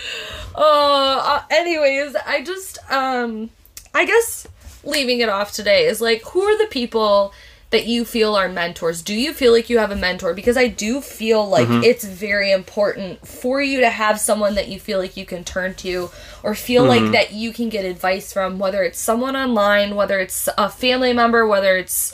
uh, 0.56 1.42
anyways, 1.50 2.16
I 2.26 2.44
just 2.44 2.78
um, 2.92 3.50
I 3.94 4.06
guess 4.06 4.48
leaving 4.84 5.20
it 5.22 5.30
off 5.30 5.52
today 5.52 5.86
is 5.86 6.02
like, 6.02 6.24
who 6.24 6.42
are 6.42 6.58
the 6.58 6.68
people 6.68 7.34
that 7.70 7.86
you 7.86 8.04
feel 8.04 8.36
are 8.36 8.50
mentors? 8.50 9.02
Do 9.02 9.14
you 9.16 9.32
feel 9.32 9.54
like 9.54 9.70
you 9.70 9.78
have 9.78 9.92
a 9.92 9.96
mentor? 9.96 10.34
Because 10.34 10.58
I 10.58 10.68
do 10.68 11.00
feel 11.02 11.48
like 11.48 11.68
Mm-hmm. 11.68 11.84
it's 11.86 12.04
very 12.04 12.52
important 12.52 13.26
for 13.26 13.62
you 13.62 13.80
to 13.80 13.90
have 13.90 14.20
someone 14.20 14.56
that 14.56 14.68
you 14.68 14.80
feel 14.80 15.00
like 15.00 15.16
you 15.16 15.26
can 15.26 15.44
turn 15.46 15.76
to 15.76 16.10
or 16.44 16.54
feel 16.56 16.86
Mm-hmm. 16.86 17.06
like 17.06 17.12
that 17.14 17.32
you 17.34 17.54
can 17.54 17.70
get 17.70 17.86
advice 17.86 18.34
from, 18.34 18.60
whether 18.60 18.84
it's 18.84 19.00
someone 19.00 19.38
online, 19.38 19.96
whether 19.96 20.20
it's 20.20 20.50
a 20.58 20.68
family 20.70 21.14
member, 21.14 21.48
whether 21.48 21.78
it's 21.78 22.14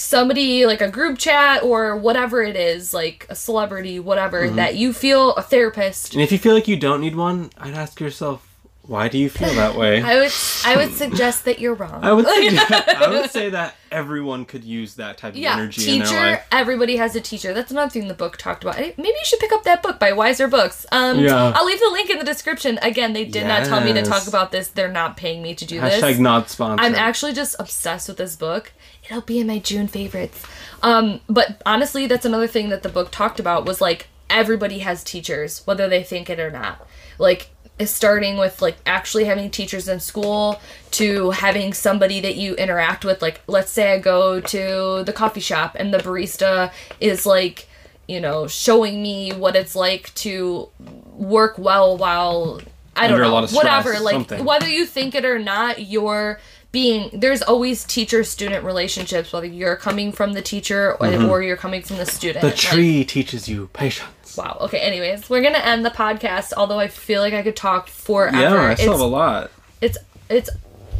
somebody 0.00 0.66
like 0.66 0.80
a 0.80 0.90
group 0.90 1.18
chat 1.18 1.62
or 1.62 1.96
whatever 1.96 2.42
it 2.42 2.56
is, 2.56 2.92
like 2.94 3.26
a 3.28 3.34
celebrity, 3.34 3.98
whatever, 4.00 4.40
Mm-hmm. 4.46 4.56
that 4.56 4.76
you 4.76 4.92
feel 4.92 5.34
a 5.34 5.42
therapist. 5.42 6.14
and 6.14 6.22
if 6.22 6.32
you 6.32 6.38
feel 6.38 6.54
like 6.54 6.66
you 6.68 6.76
don't 6.76 7.00
need 7.00 7.14
one, 7.16 7.50
I'd 7.58 7.74
ask 7.74 8.00
yourself, 8.00 8.46
why 8.82 9.08
do 9.08 9.18
you 9.18 9.28
feel 9.28 9.52
that 9.54 9.76
way? 9.76 10.02
I 10.12 10.16
would 10.16 10.32
I 10.64 10.76
would 10.76 10.92
suggest 11.02 11.44
that 11.44 11.60
you're 11.60 11.74
wrong. 11.74 12.02
I 12.02 12.12
would 12.12 12.26
say 12.34 12.56
I 12.58 13.06
would 13.08 13.30
say 13.30 13.50
that 13.50 13.76
everyone 13.92 14.44
could 14.44 14.64
use 14.64 14.94
that 14.96 15.18
type 15.18 15.34
of 15.34 15.38
yeah, 15.38 15.52
energy 15.54 15.92
in 15.92 15.98
their 16.00 16.06
teacher. 16.08 16.42
Everybody 16.50 16.96
has 16.96 17.14
a 17.14 17.20
teacher. 17.20 17.52
That's 17.52 17.70
another 17.70 17.90
thing 17.90 18.08
the 18.08 18.14
book 18.14 18.36
talked 18.36 18.64
about. 18.64 18.78
Maybe 18.78 18.96
you 19.08 19.24
should 19.24 19.38
pick 19.38 19.52
up 19.52 19.62
that 19.64 19.82
book 19.82 20.00
by 20.00 20.10
Weiser 20.12 20.50
Books. 20.50 20.86
Um, 20.90 21.20
Yeah. 21.20 21.52
I'll 21.54 21.66
leave 21.66 21.78
the 21.78 21.90
link 21.92 22.10
in 22.10 22.18
the 22.18 22.24
description. 22.24 22.78
Again, 22.82 23.12
they 23.12 23.24
did 23.26 23.46
not 23.46 23.64
tell 23.66 23.80
me 23.80 23.92
to 23.92 24.02
talk 24.02 24.26
about 24.26 24.50
this. 24.50 24.68
They're 24.68 24.90
not 24.90 25.16
paying 25.16 25.40
me 25.42 25.54
to 25.54 25.64
do 25.66 25.80
Hashtag 25.80 26.00
this. 26.00 26.18
not 26.18 26.50
sponsored. 26.50 26.84
I'm 26.84 26.94
actually 26.94 27.34
just 27.34 27.54
obsessed 27.60 28.08
with 28.08 28.16
this 28.16 28.34
book. 28.34 28.72
It'll 29.10 29.22
be 29.22 29.40
in 29.40 29.48
my 29.48 29.58
June 29.58 29.88
favorites. 29.88 30.42
Um, 30.82 31.20
but 31.28 31.60
honestly, 31.66 32.06
that's 32.06 32.24
another 32.24 32.46
thing 32.46 32.68
that 32.68 32.82
the 32.82 32.88
book 32.88 33.10
talked 33.10 33.40
about 33.40 33.66
was 33.66 33.80
like 33.80 34.06
everybody 34.30 34.78
has 34.78 35.02
teachers, 35.02 35.66
whether 35.66 35.88
they 35.88 36.02
think 36.04 36.30
it 36.30 36.38
or 36.38 36.50
not. 36.50 36.86
Like 37.18 37.50
starting 37.84 38.36
with 38.36 38.62
like 38.62 38.76
actually 38.86 39.24
having 39.24 39.50
teachers 39.50 39.88
in 39.88 39.98
school 40.00 40.60
to 40.92 41.30
having 41.30 41.72
somebody 41.72 42.20
that 42.20 42.36
you 42.36 42.54
interact 42.54 43.04
with. 43.04 43.20
Like 43.20 43.40
let's 43.46 43.70
say 43.72 43.92
I 43.94 43.98
go 43.98 44.40
to 44.40 45.02
the 45.04 45.12
coffee 45.12 45.40
shop 45.40 45.76
and 45.78 45.92
the 45.92 45.98
barista 45.98 46.72
is 47.00 47.26
like 47.26 47.66
you 48.06 48.20
know, 48.20 48.48
showing 48.48 49.00
me 49.00 49.30
what 49.30 49.54
it's 49.54 49.76
like 49.76 50.12
to 50.16 50.68
work 51.12 51.56
well 51.58 51.96
while 51.96 52.60
I 52.96 53.06
don't 53.06 53.12
Under 53.12 53.22
a 53.22 53.26
know, 53.28 53.32
lot 53.34 53.44
of 53.44 53.50
stress, 53.50 53.64
whatever. 53.64 54.00
Like 54.00 54.14
something. 54.14 54.44
whether 54.44 54.68
you 54.68 54.84
think 54.84 55.14
it 55.14 55.24
or 55.24 55.38
not, 55.38 55.86
you're 55.86 56.40
being 56.72 57.10
there's 57.12 57.42
always 57.42 57.84
teacher 57.84 58.22
student 58.22 58.64
relationships 58.64 59.32
whether 59.32 59.46
you're 59.46 59.76
coming 59.76 60.12
from 60.12 60.32
the 60.34 60.42
teacher 60.42 60.92
or, 60.94 61.06
mm-hmm. 61.06 61.28
or 61.28 61.42
you're 61.42 61.56
coming 61.56 61.82
from 61.82 61.96
the 61.96 62.06
student 62.06 62.42
the 62.42 62.48
Like, 62.48 62.56
tree 62.56 63.04
teaches 63.04 63.48
you 63.48 63.68
patience. 63.72 64.36
wow 64.36 64.56
okay 64.60 64.78
anyways 64.78 65.28
we're 65.28 65.42
gonna 65.42 65.58
end 65.58 65.84
the 65.84 65.90
podcast 65.90 66.52
although 66.56 66.78
i 66.78 66.86
feel 66.88 67.20
like 67.22 67.34
i 67.34 67.42
could 67.42 67.56
talk 67.56 67.88
forever 67.88 68.36
Yeah, 68.38 68.54
I 68.54 68.72
it's, 68.72 68.80
still 68.82 68.92
have 68.92 69.00
a 69.00 69.04
lot. 69.04 69.50
it's 69.80 69.98
it's 70.28 70.48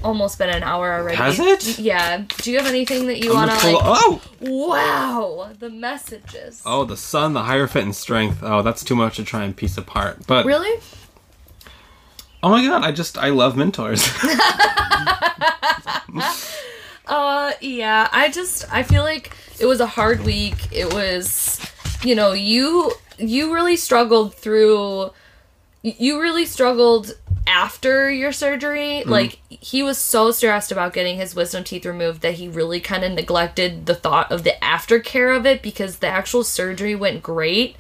almost 0.03 0.39
been 0.39 0.49
an 0.49 0.62
hour 0.62 0.93
already 0.95 1.16
Has 1.18 1.39
it? 1.39 1.79
yeah 1.79 2.25
do 2.39 2.51
you 2.51 2.57
have 2.59 2.66
anything 2.66 3.07
that 3.07 3.18
you 3.23 3.33
want 3.35 3.51
to 3.51 3.57
pull- 3.59 3.75
like 3.75 3.83
oh, 3.85 4.21
wow 4.41 5.51
the 5.59 5.71
messages 5.71 6.62
oh, 6.66 6.85
the 6.85 6.97
sun, 6.97 7.33
the 7.35 7.43
Hierophant 7.43 7.85
and 7.85 7.95
strength. 7.95 8.39
Oh, 8.43 8.62
that's 8.62 8.83
too 8.83 8.97
much 8.97 9.16
to 9.16 9.25
try 9.25 9.45
and 9.45 9.55
piece 9.57 9.77
apart. 9.77 10.27
But 10.27 10.47
really 10.47 10.81
oh 12.43 12.51
my 12.51 12.66
god, 12.66 12.84
I 12.84 12.93
just 12.93 13.18
I 13.18 13.30
love 13.30 13.57
mentors. 13.57 14.09
Uh, 17.11 17.51
yeah. 17.61 18.09
I 18.12 18.30
just 18.30 18.72
I 18.72 18.84
feel 18.84 19.03
like 19.03 19.32
it 19.59 19.66
was 19.66 19.80
a 19.80 19.86
hard 19.86 20.24
week. 20.24 20.68
It 20.70 20.95
was, 20.95 21.61
you 22.05 22.14
know, 22.14 22.32
you 22.32 22.93
you 23.18 23.53
really 23.53 23.76
struggled 23.76 24.34
through. 24.34 25.11
You 25.82 26.20
really 26.20 26.47
struggled 26.47 27.16
after 27.47 28.11
your 28.11 28.32
surgery. 28.32 29.03
Like 29.03 29.38
he 29.49 29.82
was 29.82 29.99
so 29.99 30.30
stressed 30.30 30.70
about 30.70 30.93
getting 30.93 31.16
his 31.16 31.34
wisdom 31.34 31.64
teeth 31.64 31.84
removed 31.84 32.20
that 32.20 32.34
he 32.34 32.49
really 32.49 32.80
kind 32.80 33.03
of 33.03 33.12
neglected 33.12 33.86
the 33.86 33.95
thought 33.95 34.30
of 34.30 34.45
the 34.45 34.55
aftercare 34.62 35.36
of 35.36 35.47
it 35.47 35.62
because 35.62 35.97
the 35.97 36.07
actual 36.07 36.45
surgery 36.45 36.95
went 36.95 37.24
great. 37.24 37.76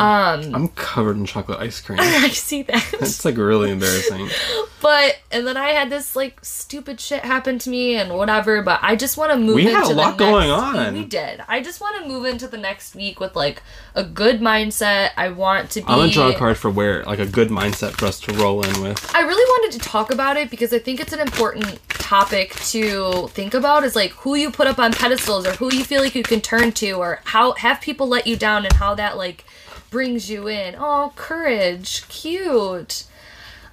Um, 0.00 0.54
I'm 0.54 0.68
covered 0.68 1.16
in 1.16 1.26
chocolate 1.26 1.60
ice 1.60 1.80
cream. 1.80 1.98
I 2.02 2.28
see 2.28 2.62
that. 2.62 2.94
It's 2.94 3.24
like 3.24 3.36
really 3.36 3.70
embarrassing. 3.70 4.28
But 4.84 5.16
and 5.32 5.46
then 5.46 5.56
I 5.56 5.70
had 5.70 5.88
this 5.88 6.14
like 6.14 6.44
stupid 6.44 7.00
shit 7.00 7.24
happen 7.24 7.58
to 7.60 7.70
me 7.70 7.96
and 7.96 8.12
whatever. 8.12 8.60
But 8.60 8.80
I 8.82 8.96
just 8.96 9.16
want 9.16 9.32
to 9.32 9.38
move. 9.38 9.54
We 9.54 9.64
had 9.64 9.84
a 9.84 9.94
lot 9.94 10.18
going 10.18 10.50
on. 10.50 10.92
We 10.92 11.06
did. 11.06 11.42
I 11.48 11.62
just 11.62 11.80
want 11.80 12.02
to 12.02 12.06
move 12.06 12.26
into 12.26 12.46
the 12.48 12.58
next 12.58 12.94
week 12.94 13.18
with 13.18 13.34
like 13.34 13.62
a 13.94 14.04
good 14.04 14.40
mindset. 14.40 15.12
I 15.16 15.30
want 15.30 15.70
to 15.70 15.80
be. 15.80 15.86
I'm 15.86 16.00
gonna 16.00 16.12
draw 16.12 16.28
a 16.28 16.34
card 16.34 16.58
for 16.58 16.68
where 16.68 17.02
like 17.04 17.18
a 17.18 17.24
good 17.24 17.48
mindset 17.48 17.92
for 17.92 18.04
us 18.04 18.20
to 18.20 18.34
roll 18.34 18.62
in 18.62 18.82
with. 18.82 19.10
I 19.14 19.20
really 19.22 19.44
wanted 19.52 19.80
to 19.80 19.88
talk 19.88 20.10
about 20.12 20.36
it 20.36 20.50
because 20.50 20.74
I 20.74 20.78
think 20.78 21.00
it's 21.00 21.14
an 21.14 21.20
important 21.20 21.80
topic 21.88 22.54
to 22.66 23.28
think 23.28 23.54
about. 23.54 23.84
Is 23.84 23.96
like 23.96 24.10
who 24.10 24.34
you 24.34 24.50
put 24.50 24.66
up 24.66 24.78
on 24.78 24.92
pedestals 24.92 25.46
or 25.46 25.52
who 25.52 25.72
you 25.72 25.82
feel 25.82 26.02
like 26.02 26.14
you 26.14 26.22
can 26.22 26.42
turn 26.42 26.72
to 26.72 26.92
or 26.92 27.20
how 27.24 27.52
have 27.52 27.80
people 27.80 28.06
let 28.06 28.26
you 28.26 28.36
down 28.36 28.66
and 28.66 28.74
how 28.74 28.94
that 28.96 29.16
like 29.16 29.46
brings 29.90 30.30
you 30.30 30.48
in. 30.48 30.74
Oh, 30.78 31.12
courage, 31.16 32.06
cute. 32.08 33.04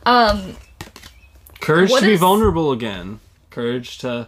Um, 0.05 0.55
Courage 1.59 1.91
to 1.93 2.01
be 2.01 2.13
is- 2.13 2.19
vulnerable 2.19 2.71
again. 2.71 3.19
Courage 3.49 3.97
to 3.99 4.27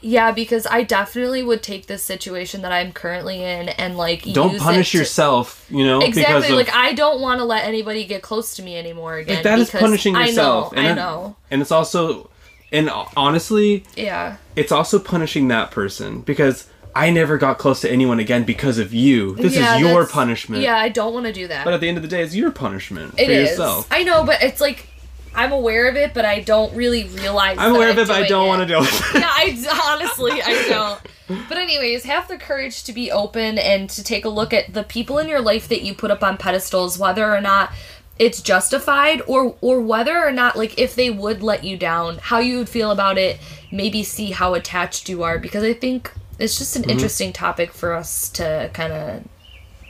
Yeah, 0.00 0.32
because 0.32 0.66
I 0.70 0.82
definitely 0.82 1.42
would 1.42 1.62
take 1.62 1.86
this 1.86 2.02
situation 2.02 2.60
that 2.62 2.72
I'm 2.72 2.92
currently 2.92 3.42
in 3.42 3.70
and 3.70 3.96
like 3.96 4.22
don't 4.32 4.52
use 4.52 4.62
punish 4.62 4.88
it 4.90 4.92
to- 4.92 4.98
yourself. 4.98 5.66
You 5.70 5.84
know, 5.84 5.98
because 6.00 6.18
Exactly. 6.18 6.50
of, 6.50 6.56
Like 6.56 6.74
I 6.74 6.92
don't 6.92 7.20
want 7.20 7.40
to 7.40 7.44
let 7.44 7.64
anybody 7.64 8.04
get 8.04 8.22
close 8.22 8.54
to 8.56 8.62
me 8.62 8.76
anymore 8.76 9.16
again. 9.16 9.36
like 9.36 9.44
that 9.44 9.58
is 9.58 9.70
punishing 9.70 10.14
yourself. 10.14 10.72
I 10.72 10.76
know. 10.76 10.78
and 10.78 10.86
I 10.88 10.90
it- 10.92 10.94
know. 10.94 11.36
and 11.50 11.62
it's 11.62 11.72
also, 11.72 12.28
and 12.70 12.90
honestly, 13.16 13.84
Yeah. 13.96 14.36
it's 14.56 14.70
also 14.72 14.98
punishing 14.98 15.48
that 15.48 15.70
person 15.70 16.20
because 16.20 16.66
I 16.96 17.10
never 17.10 17.38
got 17.38 17.58
close 17.58 17.80
to 17.80 17.90
anyone 17.90 18.20
again 18.20 18.44
because 18.44 18.78
of 18.78 18.94
you. 18.94 19.34
This 19.36 19.54
Yeah, 19.56 19.74
is 19.76 19.80
your 19.80 20.06
punishment. 20.06 20.62
Yeah, 20.62 20.76
I 20.76 20.88
don't 20.88 21.12
want 21.12 21.26
to 21.26 21.32
do 21.32 21.48
that. 21.48 21.64
But 21.64 21.74
at 21.74 21.80
the 21.80 21.88
end 21.88 21.96
of 21.98 22.02
the 22.02 22.08
day, 22.08 22.22
it's 22.22 22.34
your 22.34 22.50
punishment 22.52 23.14
It 23.18 23.26
for 23.26 23.32
is. 23.32 23.50
yourself. 23.50 23.88
I 23.90 24.04
know, 24.04 24.24
but 24.24 24.42
it's 24.42 24.60
like 24.60 24.86
I'm 25.34 25.50
aware 25.52 25.88
of 25.88 25.96
it, 25.96 26.14
but 26.14 26.24
I 26.24 26.40
don't 26.40 26.74
really 26.76 27.04
realize. 27.08 27.58
I'm 27.58 27.74
aware 27.74 27.90
of 27.90 27.98
it, 27.98 28.06
but 28.06 28.16
I 28.22 28.26
don't 28.28 28.46
want 28.46 28.60
to 28.62 28.66
do 28.66 28.78
it. 28.80 29.14
yeah, 29.14 29.28
I 29.28 29.96
honestly 29.98 30.40
I 30.40 30.68
don't. 30.68 31.00
But 31.48 31.58
anyways, 31.58 32.04
have 32.04 32.28
the 32.28 32.36
courage 32.36 32.84
to 32.84 32.92
be 32.92 33.10
open 33.10 33.58
and 33.58 33.88
to 33.90 34.04
take 34.04 34.24
a 34.24 34.28
look 34.28 34.52
at 34.52 34.72
the 34.74 34.84
people 34.84 35.18
in 35.18 35.26
your 35.26 35.40
life 35.40 35.68
that 35.68 35.82
you 35.82 35.94
put 35.94 36.10
up 36.10 36.22
on 36.22 36.36
pedestals, 36.36 36.98
whether 36.98 37.34
or 37.34 37.40
not 37.40 37.72
it's 38.18 38.40
justified 38.40 39.20
or 39.26 39.56
or 39.60 39.80
whether 39.80 40.16
or 40.24 40.30
not 40.30 40.56
like 40.56 40.78
if 40.78 40.94
they 40.94 41.10
would 41.10 41.42
let 41.42 41.64
you 41.64 41.76
down, 41.76 42.18
how 42.18 42.38
you 42.38 42.58
would 42.58 42.68
feel 42.68 42.92
about 42.92 43.18
it, 43.18 43.40
maybe 43.72 44.04
see 44.04 44.30
how 44.30 44.54
attached 44.54 45.08
you 45.08 45.24
are 45.24 45.38
because 45.38 45.64
I 45.64 45.72
think 45.72 46.12
it's 46.38 46.58
just 46.58 46.76
an 46.76 46.82
Mm-hmm. 46.82 46.90
interesting 46.90 47.32
topic 47.32 47.72
for 47.72 47.92
us 47.92 48.28
to 48.30 48.70
kind 48.72 48.92
of 48.92 49.22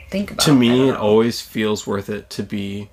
think 0.09 0.31
about. 0.31 0.45
to 0.45 0.53
me, 0.53 0.89
it 0.89 0.95
always 0.95 1.41
feels 1.41 1.85
worth 1.87 2.09
it 2.09 2.29
to 2.31 2.43
be 2.43 2.89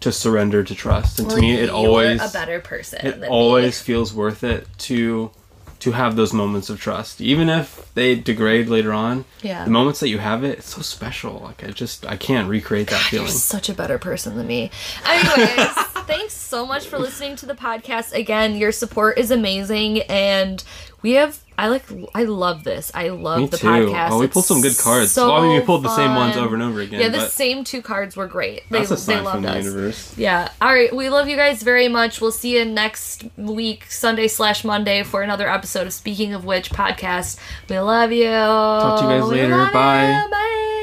to 0.00 0.10
surrender 0.10 0.64
to 0.64 0.74
trust, 0.74 1.18
and 1.20 1.28
Well, 1.28 1.36
to 1.36 1.42
me, 1.42 1.54
it 1.54 1.70
always 1.70 2.20
a 2.20 2.32
better 2.32 2.58
person. 2.60 3.06
it 3.06 3.22
always 3.28 3.80
me. 3.80 3.84
feels 3.84 4.12
worth 4.12 4.42
it 4.44 4.66
to 4.78 5.30
to 5.78 5.90
have 5.92 6.14
those 6.14 6.32
moments 6.32 6.70
of 6.70 6.80
trust 6.80 7.20
even 7.20 7.48
if 7.48 7.92
they 7.94 8.14
degrade 8.14 8.68
later 8.68 8.92
on 8.92 9.24
Yeah. 9.42 9.64
the 9.64 9.70
moments 9.70 9.98
that 9.98 10.08
you 10.10 10.18
have 10.18 10.44
it 10.44 10.58
it's 10.58 10.72
so 10.76 10.80
special 10.80 11.40
like 11.40 11.64
i 11.64 11.72
just 11.72 12.06
i 12.06 12.16
can't 12.16 12.48
recreate 12.48 12.86
that 12.90 13.00
feeling. 13.00 13.26
You're 13.26 13.32
such 13.34 13.68
a 13.68 13.74
better 13.74 13.98
person 13.98 14.36
than 14.36 14.46
me. 14.46 14.70
Anyways, 15.04 15.70
thanks 16.06 16.34
so 16.34 16.64
much 16.66 16.86
for 16.86 17.00
listening 17.00 17.34
to 17.34 17.46
the 17.46 17.54
podcast. 17.54 18.12
Again, 18.12 18.54
your 18.54 18.70
support 18.70 19.18
is 19.18 19.32
amazing, 19.32 20.02
and 20.02 20.62
we 21.02 21.12
have 21.12 21.38
I 21.58 21.68
like 21.68 21.84
I 22.14 22.24
love 22.24 22.64
this. 22.64 22.90
I 22.94 23.10
love 23.10 23.38
Me 23.40 23.46
the 23.46 23.58
too. 23.58 23.66
podcast. 23.66 24.10
Oh, 24.10 24.18
we 24.18 24.24
It's 24.24 24.32
pulled 24.32 24.46
some 24.46 24.60
good 24.62 24.76
cards. 24.78 25.12
So 25.12 25.28
well, 25.28 25.36
I 25.36 25.42
mean, 25.42 25.60
we 25.60 25.64
pulled 25.66 25.84
the 25.84 25.94
same 25.94 26.14
ones 26.14 26.36
over 26.36 26.54
and 26.54 26.62
over 26.62 26.80
again. 26.80 27.00
Yeah, 27.00 27.08
the 27.08 27.28
same 27.28 27.62
two 27.62 27.82
cards 27.82 28.16
were 28.16 28.26
great. 28.26 28.62
They, 28.70 28.78
that's 28.78 28.90
a 28.90 29.06
they 29.06 29.20
loved 29.20 29.34
from 29.34 29.42
the 29.42 29.50
us. 29.50 29.64
universe. 29.64 30.18
Yeah. 30.18 30.48
All 30.60 30.72
right. 30.72 30.94
We 30.94 31.10
love 31.10 31.28
you 31.28 31.36
guys 31.36 31.62
very 31.62 31.88
much. 31.88 32.20
We'll 32.20 32.32
see 32.32 32.56
you 32.58 32.64
next 32.64 33.24
week, 33.36 33.84
Sunday 33.90 34.28
slash 34.28 34.64
Monday, 34.64 35.02
for 35.02 35.22
another 35.22 35.48
episode 35.48 35.86
of 35.86 35.92
Speaking 35.92 36.32
of 36.34 36.44
Which 36.44 36.70
podcast. 36.70 37.38
We 37.68 37.78
love 37.78 38.10
you. 38.12 38.26
Talk 38.30 39.00
to 39.00 39.04
you 39.06 39.10
guys 39.20 39.30
We 39.30 39.42
later. 39.42 39.70
Bye. 39.72 40.22
you. 40.24 40.30
Bye. 40.30 40.78